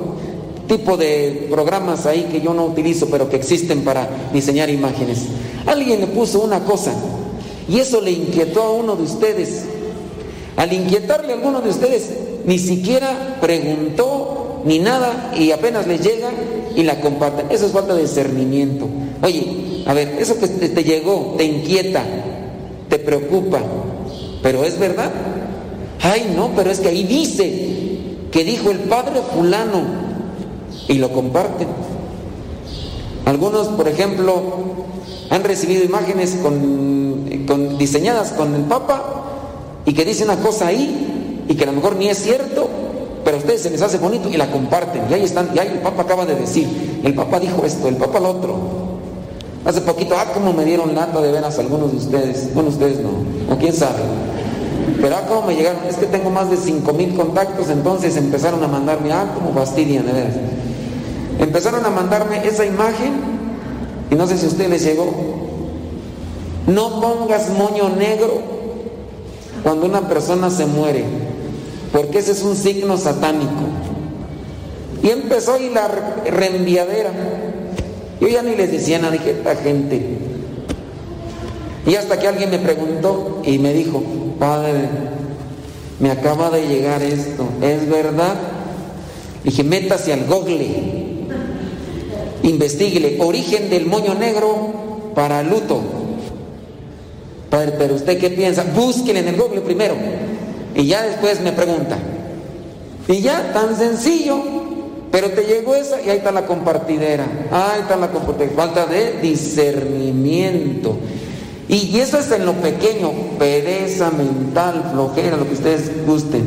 [0.69, 5.21] tipo de programas ahí que yo no utilizo, pero que existen para diseñar imágenes.
[5.67, 6.93] Alguien le puso una cosa
[7.69, 9.65] y eso le inquietó a uno de ustedes.
[10.59, 12.11] Al inquietarle a alguno de ustedes,
[12.45, 16.31] ni siquiera preguntó ni nada y apenas les llega
[16.75, 17.47] y la comparten.
[17.51, 18.87] Eso es falta de discernimiento.
[19.23, 22.03] Oye, a ver, eso que te llegó, te inquieta,
[22.89, 23.61] te preocupa,
[24.43, 25.11] pero es verdad.
[26.03, 27.79] Ay, no, pero es que ahí dice
[28.33, 29.83] que dijo el padre fulano
[30.89, 31.69] y lo comparten.
[33.27, 34.35] Algunos, por ejemplo,
[35.31, 39.25] han recibido imágenes con- diseñadas con el Papa
[39.89, 42.69] y que dice una cosa ahí y que a lo mejor ni es cierto,
[43.25, 45.05] pero a ustedes se les hace bonito y la comparten.
[45.09, 47.97] Y ahí están, y ahí el Papa acaba de decir, el Papa dijo esto, el
[47.97, 48.55] Papa lo otro.
[49.65, 52.53] Hace poquito, ah, cómo me dieron lata de veras algunos de ustedes.
[52.53, 53.09] Bueno, ustedes no,
[53.51, 54.03] o quién sabe.
[55.01, 58.63] Pero ah, cómo me llegaron, es que tengo más de 5 mil contactos, entonces empezaron
[58.63, 60.35] a mandarme, ah, cómo fastidian, de veras.
[61.39, 63.15] Empezaron a mandarme esa imagen,
[64.11, 65.15] y no sé si a ustedes les llegó.
[66.67, 68.58] No pongas moño negro
[69.69, 71.05] cuando una persona se muere,
[71.93, 73.53] porque ese es un signo satánico.
[75.03, 77.11] Y empezó ahí la re- reenviadera.
[78.19, 80.01] Yo ya ni les decía nada, dije, esta gente.
[81.87, 84.03] Y hasta que alguien me preguntó y me dijo,
[84.39, 84.89] padre,
[86.01, 88.37] me acaba de llegar esto, ¿es verdad?
[89.45, 90.67] Dije, métase al google,
[92.43, 95.79] investiguele, origen del moño negro para luto.
[97.51, 98.65] Padre, pero usted qué piensa?
[98.75, 99.95] Búsquele en el google primero
[100.75, 101.99] y ya después me pregunta.
[103.09, 104.39] Y ya, tan sencillo,
[105.11, 107.27] pero te llegó esa y ahí está la compartidera.
[107.51, 108.53] Ahí está la compartidera.
[108.55, 110.97] Falta de discernimiento.
[111.69, 116.45] Y eso es en lo pequeño, pereza mental, flojera, lo que ustedes gusten.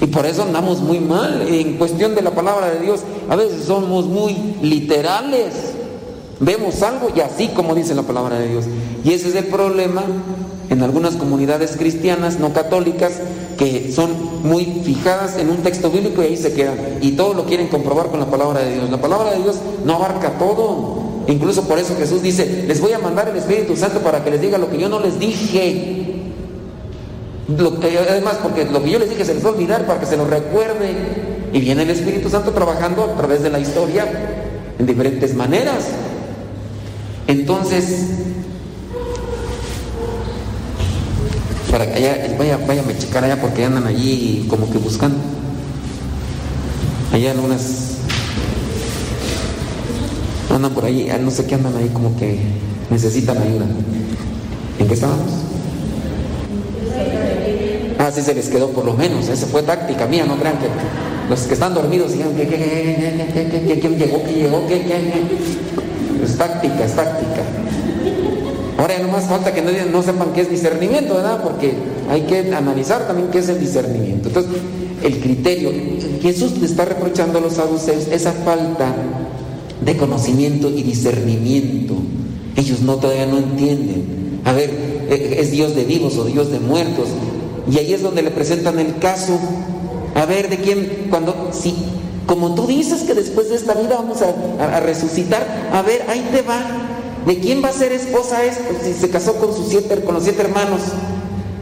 [0.00, 3.00] Y por eso andamos muy mal en cuestión de la palabra de Dios.
[3.28, 5.54] A veces somos muy literales.
[6.38, 8.64] Vemos algo y así como dice la palabra de Dios.
[9.06, 10.02] Y ese es el problema
[10.68, 13.12] en algunas comunidades cristianas no católicas
[13.56, 14.10] que son
[14.42, 16.74] muy fijadas en un texto bíblico y ahí se quedan.
[17.02, 18.90] Y todo lo quieren comprobar con la palabra de Dios.
[18.90, 21.22] La palabra de Dios no abarca todo.
[21.28, 24.40] Incluso por eso Jesús dice, les voy a mandar el Espíritu Santo para que les
[24.40, 26.24] diga lo que yo no les dije.
[28.10, 30.16] Además, porque lo que yo les dije se les va a olvidar para que se
[30.16, 30.96] lo recuerde.
[31.52, 34.04] Y viene el Espíritu Santo trabajando a través de la historia
[34.80, 35.84] en diferentes maneras.
[37.28, 38.26] Entonces,
[41.70, 45.18] para que allá, vaya, váyame a checar allá porque andan allí como que buscando.
[47.12, 47.96] Allá en unas.
[50.54, 52.38] Andan por ahí, ah, no sé qué andan ahí como que
[52.90, 53.66] necesitan ayuda.
[54.78, 55.32] ¿En qué estábamos?
[57.98, 60.66] Ah, sí se les quedó por lo menos, esa fue táctica mía, no crean que
[61.28, 62.66] los que están dormidos digan que, que, que,
[63.32, 64.06] que, que, que, que, que,
[64.68, 66.24] que, que.
[66.24, 67.42] Es táctica, es táctica.
[68.78, 71.42] Ahora ya no más falta que no, no sepan qué es discernimiento, ¿verdad?
[71.42, 71.72] Porque
[72.10, 74.28] hay que analizar también qué es el discernimiento.
[74.28, 74.52] Entonces,
[75.02, 75.70] el criterio,
[76.20, 78.94] Jesús le está reprochando a los saduceos esa falta
[79.80, 81.94] de conocimiento y discernimiento.
[82.56, 84.40] Ellos no todavía no entienden.
[84.44, 84.70] A ver,
[85.08, 87.08] eh, es Dios de vivos o Dios de muertos.
[87.70, 89.38] Y ahí es donde le presentan el caso.
[90.14, 91.74] A ver, de quién, cuando, si,
[92.26, 96.04] como tú dices que después de esta vida vamos a, a- a resucitar, a ver,
[96.08, 96.60] ahí te va.
[97.26, 98.62] ¿De quién va a ser esposa esto?
[98.84, 100.80] Si se casó con sus siete, con los siete hermanos.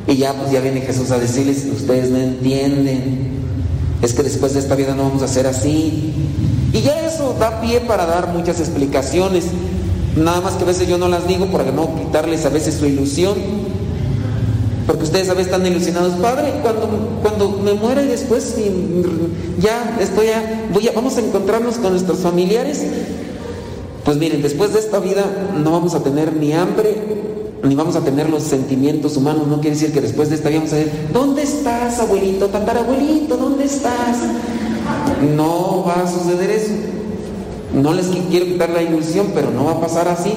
[0.07, 3.31] Y ya, pues ya viene Jesús a decirles, ustedes no entienden.
[4.03, 6.13] Es que después de esta vida no vamos a ser así.
[6.75, 9.47] Y ya eso da pie para dar muchas explicaciones.
[10.17, 12.85] Nada más que a veces yo no las digo para no quitarles a veces su
[12.85, 13.35] ilusión.
[14.87, 18.55] Porque ustedes a veces están ilusionados, Padre, cuando, cuando me muera y después
[19.59, 22.83] ya estoy a, voy a, vamos a encontrarnos con nuestros familiares.
[24.05, 25.25] Pues miren, después de esta vida
[25.63, 26.95] no vamos a tener ni hambre,
[27.63, 29.47] ni vamos a tener los sentimientos humanos.
[29.47, 33.37] No quiere decir que después de esta vida vamos a decir, ¿dónde estás, abuelito, tatarabuelito?
[33.37, 34.19] ¿Dónde estás?
[35.35, 36.73] No va a suceder eso.
[37.75, 40.33] No les qui- quiero quitar la ilusión, pero no va a pasar así.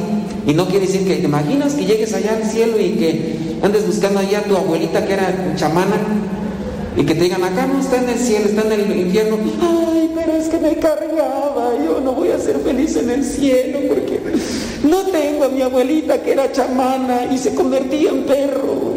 [0.47, 3.85] Y no quiere decir que te imaginas que llegues allá al cielo y que andes
[3.85, 5.97] buscando allá a tu abuelita que era chamana
[6.97, 9.37] y que te digan, acá no está en el cielo, está en el infierno.
[9.61, 13.79] Ay, pero es que me cargaba, yo no voy a ser feliz en el cielo
[13.87, 14.19] porque
[14.83, 18.93] no tengo a mi abuelita que era chamana y se convertía en perro.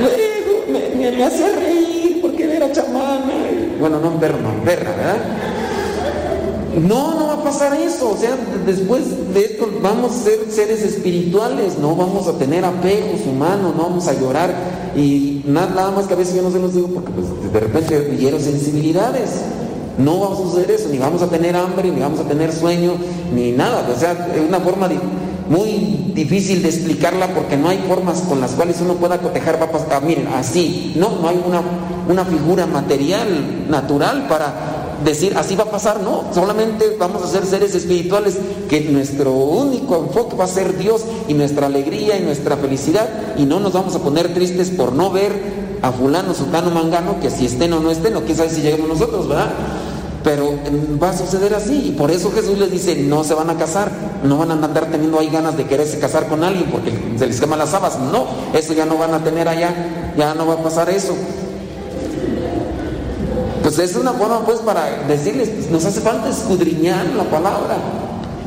[0.00, 3.32] Luego me, me- hacía reír porque era chamana.
[3.78, 5.16] Bueno, no en perro, no, en perra, ¿verdad?
[6.78, 8.10] No, no va a pasar eso.
[8.10, 13.26] O sea, después de esto vamos a ser seres espirituales, no vamos a tener apegos
[13.26, 14.54] humanos, no vamos a llorar.
[14.96, 18.16] Y nada, más que a veces yo no se los digo porque pues, de repente
[18.18, 19.30] hiero sensibilidades.
[19.98, 22.92] No va a suceder eso, ni vamos a tener hambre, ni vamos a tener sueño,
[23.34, 23.86] ni nada.
[23.94, 24.88] O sea, es una forma
[25.48, 29.82] muy difícil de explicarla porque no hay formas con las cuales uno pueda cotejar papas.
[29.90, 31.60] Ah, miren, así, no, no hay una,
[32.08, 37.46] una figura material, natural para decir así va a pasar, no, solamente vamos a ser
[37.46, 38.36] seres espirituales
[38.68, 43.44] que nuestro único enfoque va a ser Dios y nuestra alegría y nuestra felicidad y
[43.44, 47.46] no nos vamos a poner tristes por no ver a fulano, sultano, mangano, que si
[47.46, 49.50] estén o no estén, o quién sabe si lleguemos nosotros, ¿verdad?
[50.22, 53.48] Pero mm, va a suceder así y por eso Jesús les dice, no se van
[53.48, 53.90] a casar,
[54.22, 57.40] no van a andar teniendo ahí ganas de quererse casar con alguien porque se les
[57.40, 60.62] queman las habas, no, eso ya no van a tener allá, ya no va a
[60.62, 61.14] pasar eso.
[63.70, 67.76] Pues es una forma pues para decirles, pues, nos hace falta escudriñar la palabra.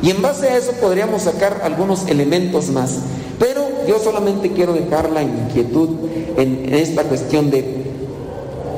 [0.02, 2.98] Y en base a eso podríamos sacar algunos elementos más.
[3.40, 5.92] Pero yo solamente quiero dejar la inquietud
[6.36, 7.84] en, en esta cuestión de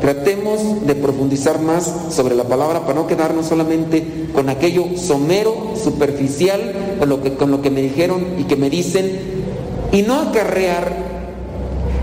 [0.01, 6.61] tratemos de profundizar más sobre la palabra para no quedarnos solamente con aquello somero, superficial,
[6.99, 9.19] con lo que, con lo que me dijeron y que me dicen,
[9.91, 10.95] y no acarrear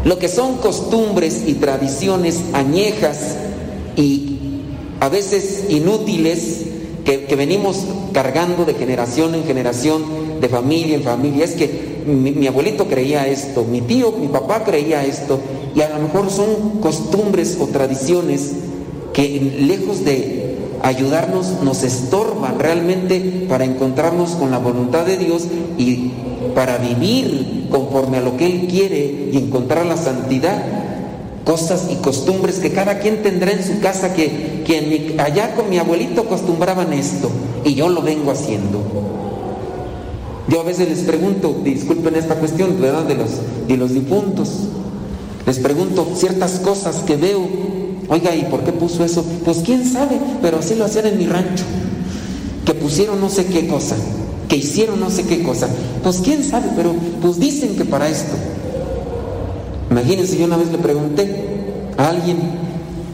[0.04, 3.36] lo que son costumbres y tradiciones añejas
[3.94, 4.31] y
[5.02, 6.60] a veces inútiles
[7.04, 7.78] que, que venimos
[8.12, 10.04] cargando de generación en generación,
[10.40, 11.44] de familia en familia.
[11.44, 15.40] Es que mi, mi abuelito creía esto, mi tío, mi papá creía esto,
[15.74, 18.52] y a lo mejor son costumbres o tradiciones
[19.12, 25.48] que lejos de ayudarnos nos estorban realmente para encontrarnos con la voluntad de Dios
[25.78, 26.12] y
[26.54, 30.62] para vivir conforme a lo que Él quiere y encontrar la santidad
[31.44, 35.68] cosas y costumbres que cada quien tendrá en su casa que, que mi- allá con
[35.70, 37.30] mi abuelito acostumbraban esto
[37.64, 38.80] y yo lo vengo haciendo.
[40.48, 43.04] Yo a veces les pregunto, disculpen esta cuestión, ¿verdad?
[43.04, 43.30] De los,
[43.68, 44.50] de los difuntos.
[45.46, 47.40] Les pregunto ciertas cosas que veo.
[48.08, 49.24] Oiga, ¿y por qué puso eso?
[49.44, 51.64] Pues quién sabe, pero así lo hacían en mi rancho.
[52.64, 53.96] Que pusieron no sé qué cosa,
[54.48, 55.68] que hicieron no sé qué cosa.
[56.02, 58.34] Pues quién sabe, pero pues dicen que para esto.
[59.90, 61.44] Imagínense, yo una vez le pregunté
[61.96, 62.38] a alguien,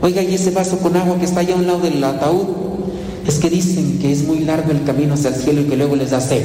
[0.02, 2.46] oiga, ¿y ese vaso con agua que está allá a un lado del ataúd?
[3.26, 5.96] Es que dicen que es muy largo el camino hacia el cielo y que luego
[5.96, 6.44] les da sed.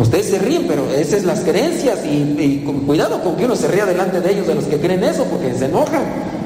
[0.00, 3.84] Ustedes se ríen, pero esas son las creencias y, cuidado con que uno se ría
[3.84, 6.02] delante de ellos, de los que creen eso, porque se enojan.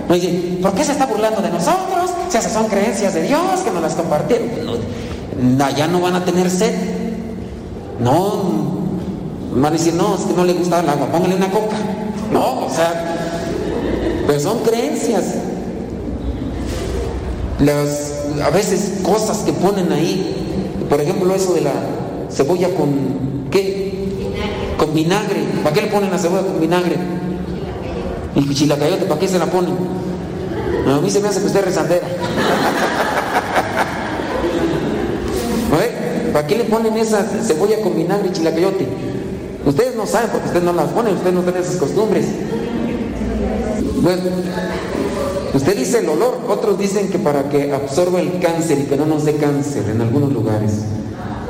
[0.09, 2.11] No dicen, ¿por qué se está burlando de nosotros?
[2.29, 4.49] Si esas son creencias de Dios que nos las compartieron.
[5.41, 6.75] No, allá no van a tener sed.
[8.01, 8.43] No,
[9.55, 11.77] van a decir, no, es que no le gusta el agua, póngale una coca.
[12.33, 13.24] No, o sea,
[14.27, 15.25] pero son creencias.
[17.61, 21.73] Las, a veces cosas que ponen ahí, por ejemplo, eso de la
[22.31, 23.93] cebolla con, ¿qué?
[24.77, 25.45] Con vinagre.
[25.63, 26.97] ¿Para qué le ponen la cebolla con vinagre?
[28.35, 29.75] Y chilacayote, ¿para qué se la ponen?
[30.87, 32.07] A mí se me hace que usted es rezandera.
[35.71, 38.87] Ver, ¿para qué le ponen esa cebolla con vinagre y chilacayote?
[39.65, 42.27] Ustedes no saben porque ustedes no las ponen, ustedes no tienen esas costumbres.
[44.05, 44.21] Bueno,
[45.55, 49.07] usted dice el olor, otros dicen que para que absorba el cáncer y que no
[49.07, 50.73] nos dé cáncer en algunos lugares.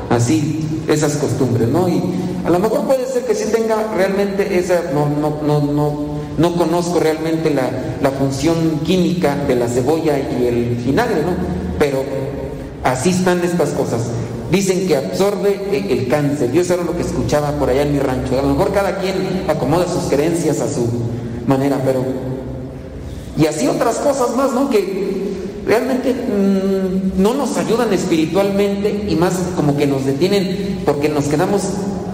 [0.09, 1.89] Así, esas costumbres, ¿no?
[1.89, 2.01] Y
[2.45, 5.93] a lo mejor puede ser que sí tenga realmente esa, no, no, no, no,
[6.37, 7.69] no conozco realmente la,
[8.01, 11.31] la función química de la cebolla y el vinagre, ¿no?
[11.77, 12.03] Pero
[12.85, 13.99] así están estas cosas.
[14.49, 16.53] Dicen que absorbe eh, el cáncer.
[16.53, 18.39] Yo eso era lo que escuchaba por allá en mi rancho.
[18.39, 20.87] A lo mejor cada quien acomoda sus creencias a su
[21.47, 22.34] manera, pero
[23.37, 24.69] y así otras cosas más, ¿no?
[24.69, 25.15] Que
[25.65, 31.63] realmente mm, no nos ayudan espiritualmente y más como que nos detienen porque nos quedamos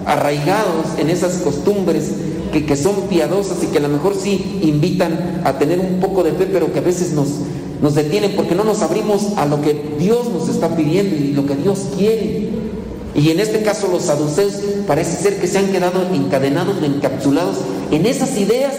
[0.06, 2.12] arraigados en esas costumbres
[2.52, 6.24] que, que son piadosas y que a lo mejor sí invitan a tener un poco
[6.24, 7.28] de fe, pero que a veces nos,
[7.82, 11.46] nos detienen porque no nos abrimos a lo que Dios nos está pidiendo y lo
[11.46, 12.50] que Dios quiere.
[13.14, 14.54] Y en este caso los saduceos
[14.88, 17.58] parece ser que se han quedado encadenados encapsulados
[17.92, 18.74] en esas ideas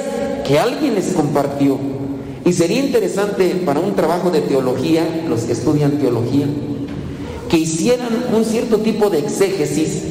[0.47, 1.79] que alguien les compartió.
[2.45, 6.47] Y sería interesante para un trabajo de teología, los que estudian teología,
[7.49, 10.03] que hicieran un cierto tipo de exégesis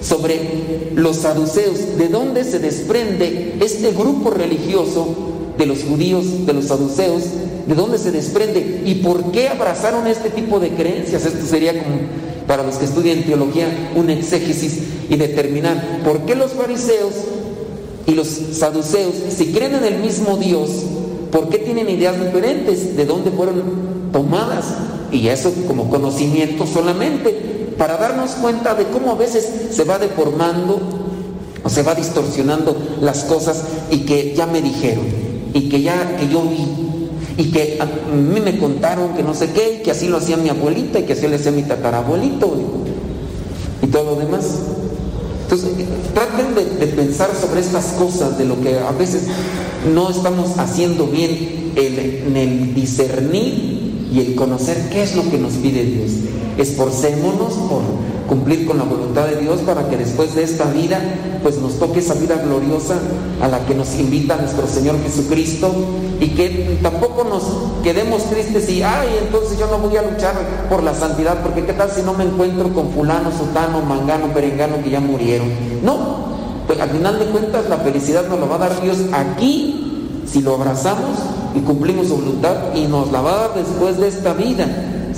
[0.00, 5.14] sobre los saduceos, de dónde se desprende este grupo religioso
[5.58, 7.22] de los judíos, de los saduceos,
[7.66, 11.26] de dónde se desprende y por qué abrazaron este tipo de creencias.
[11.26, 11.98] Esto sería como
[12.46, 14.78] para los que estudian teología un exégesis
[15.10, 17.12] y determinar por qué los fariseos
[18.06, 20.70] y los saduceos, si creen en el mismo Dios,
[21.30, 22.96] ¿por qué tienen ideas diferentes?
[22.96, 23.62] ¿De dónde fueron
[24.12, 24.66] tomadas?
[25.10, 30.80] Y eso como conocimiento solamente, para darnos cuenta de cómo a veces se va deformando
[31.62, 35.04] o se va distorsionando las cosas y que ya me dijeron,
[35.54, 36.66] y que ya que yo vi,
[37.36, 40.36] y que a mí me contaron que no sé qué, y que así lo hacía
[40.36, 42.54] mi abuelita, y que así le hacía mi tatarabuelito,
[43.82, 44.44] y todo lo demás.
[45.50, 45.70] Entonces,
[46.12, 49.22] traten de, pensar sobre estas cosas, de lo que a veces
[49.94, 55.54] no estamos haciendo bien en el discernir y el conocer qué es lo que nos
[55.54, 56.10] pide Dios.
[56.58, 57.80] Esforcémonos por
[58.28, 61.00] cumplir con la voluntad de Dios para que después de esta vida,
[61.42, 62.98] pues nos toque esa vida gloriosa
[63.40, 65.72] a la que nos invita nuestro Señor Jesucristo
[66.20, 67.42] y que tampoco nos
[67.82, 70.34] quedemos tristes y, ay, entonces yo no voy a luchar
[70.68, 74.82] por la santidad, porque qué tal si no me encuentro con fulano, sotano, mangano, perengano
[74.84, 75.48] que ya murieron.
[75.82, 76.28] No,
[76.66, 80.42] pues al final de cuentas la felicidad nos la va a dar Dios aquí si
[80.42, 81.18] lo abrazamos
[81.54, 84.66] y cumplimos su voluntad y nos la va a dar después de esta vida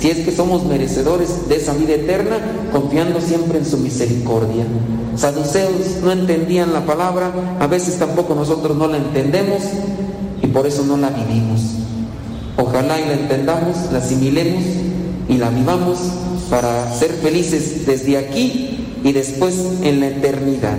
[0.01, 2.39] si es que somos merecedores de esa vida eterna,
[2.71, 4.65] confiando siempre en su misericordia.
[5.15, 9.61] Saduceos no entendían la palabra, a veces tampoco nosotros no la entendemos
[10.41, 11.61] y por eso no la vivimos.
[12.57, 14.63] Ojalá y la entendamos, la asimilemos
[15.29, 15.99] y la vivamos
[16.49, 20.77] para ser felices desde aquí y después en la eternidad.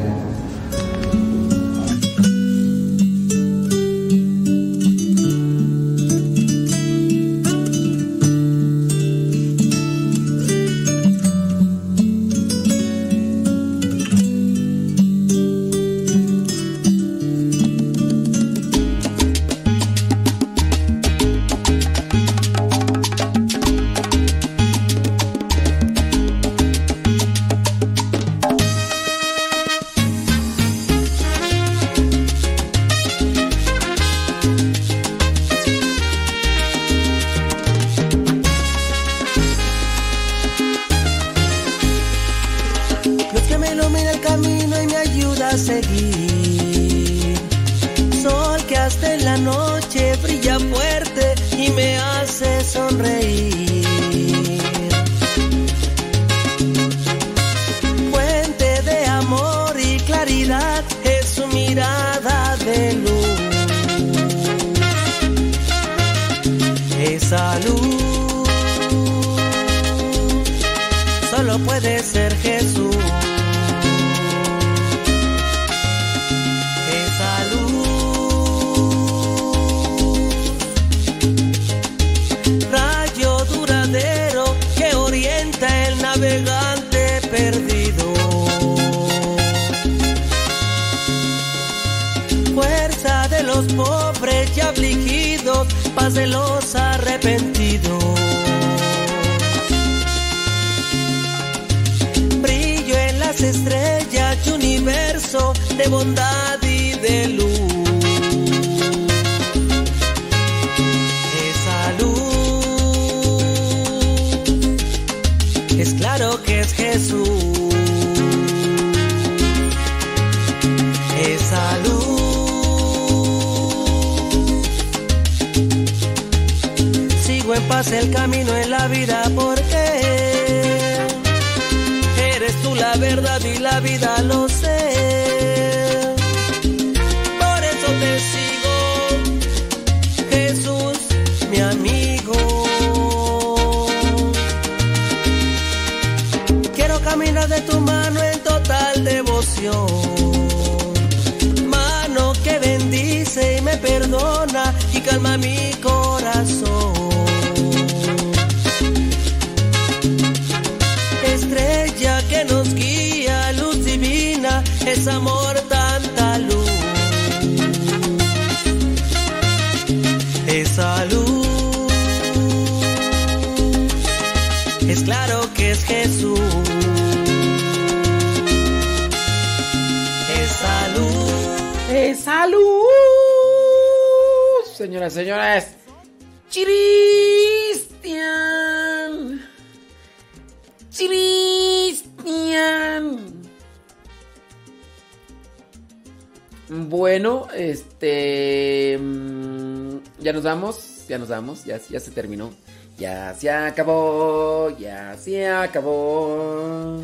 [201.65, 202.53] ya, se terminó.
[202.99, 207.01] Ya se acabó, ya se acabó.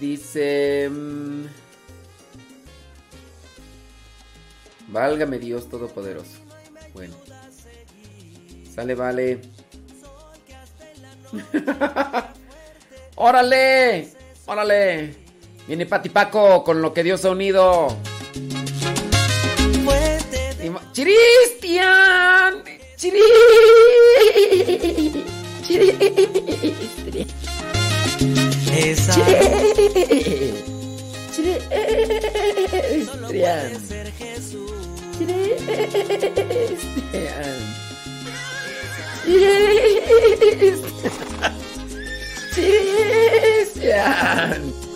[0.00, 0.88] Dice...
[0.88, 1.46] Mm,
[4.88, 6.38] válgame Dios Todopoderoso.
[6.94, 7.14] Bueno.
[8.74, 9.40] Sale, vale.
[13.16, 14.08] ¡Órale!
[14.46, 15.14] ¡Órale!
[15.66, 17.88] Viene Pati Paco con lo que Dios ha unido.
[20.98, 22.64] ¡Cristian!
[43.70, 44.87] Cristian.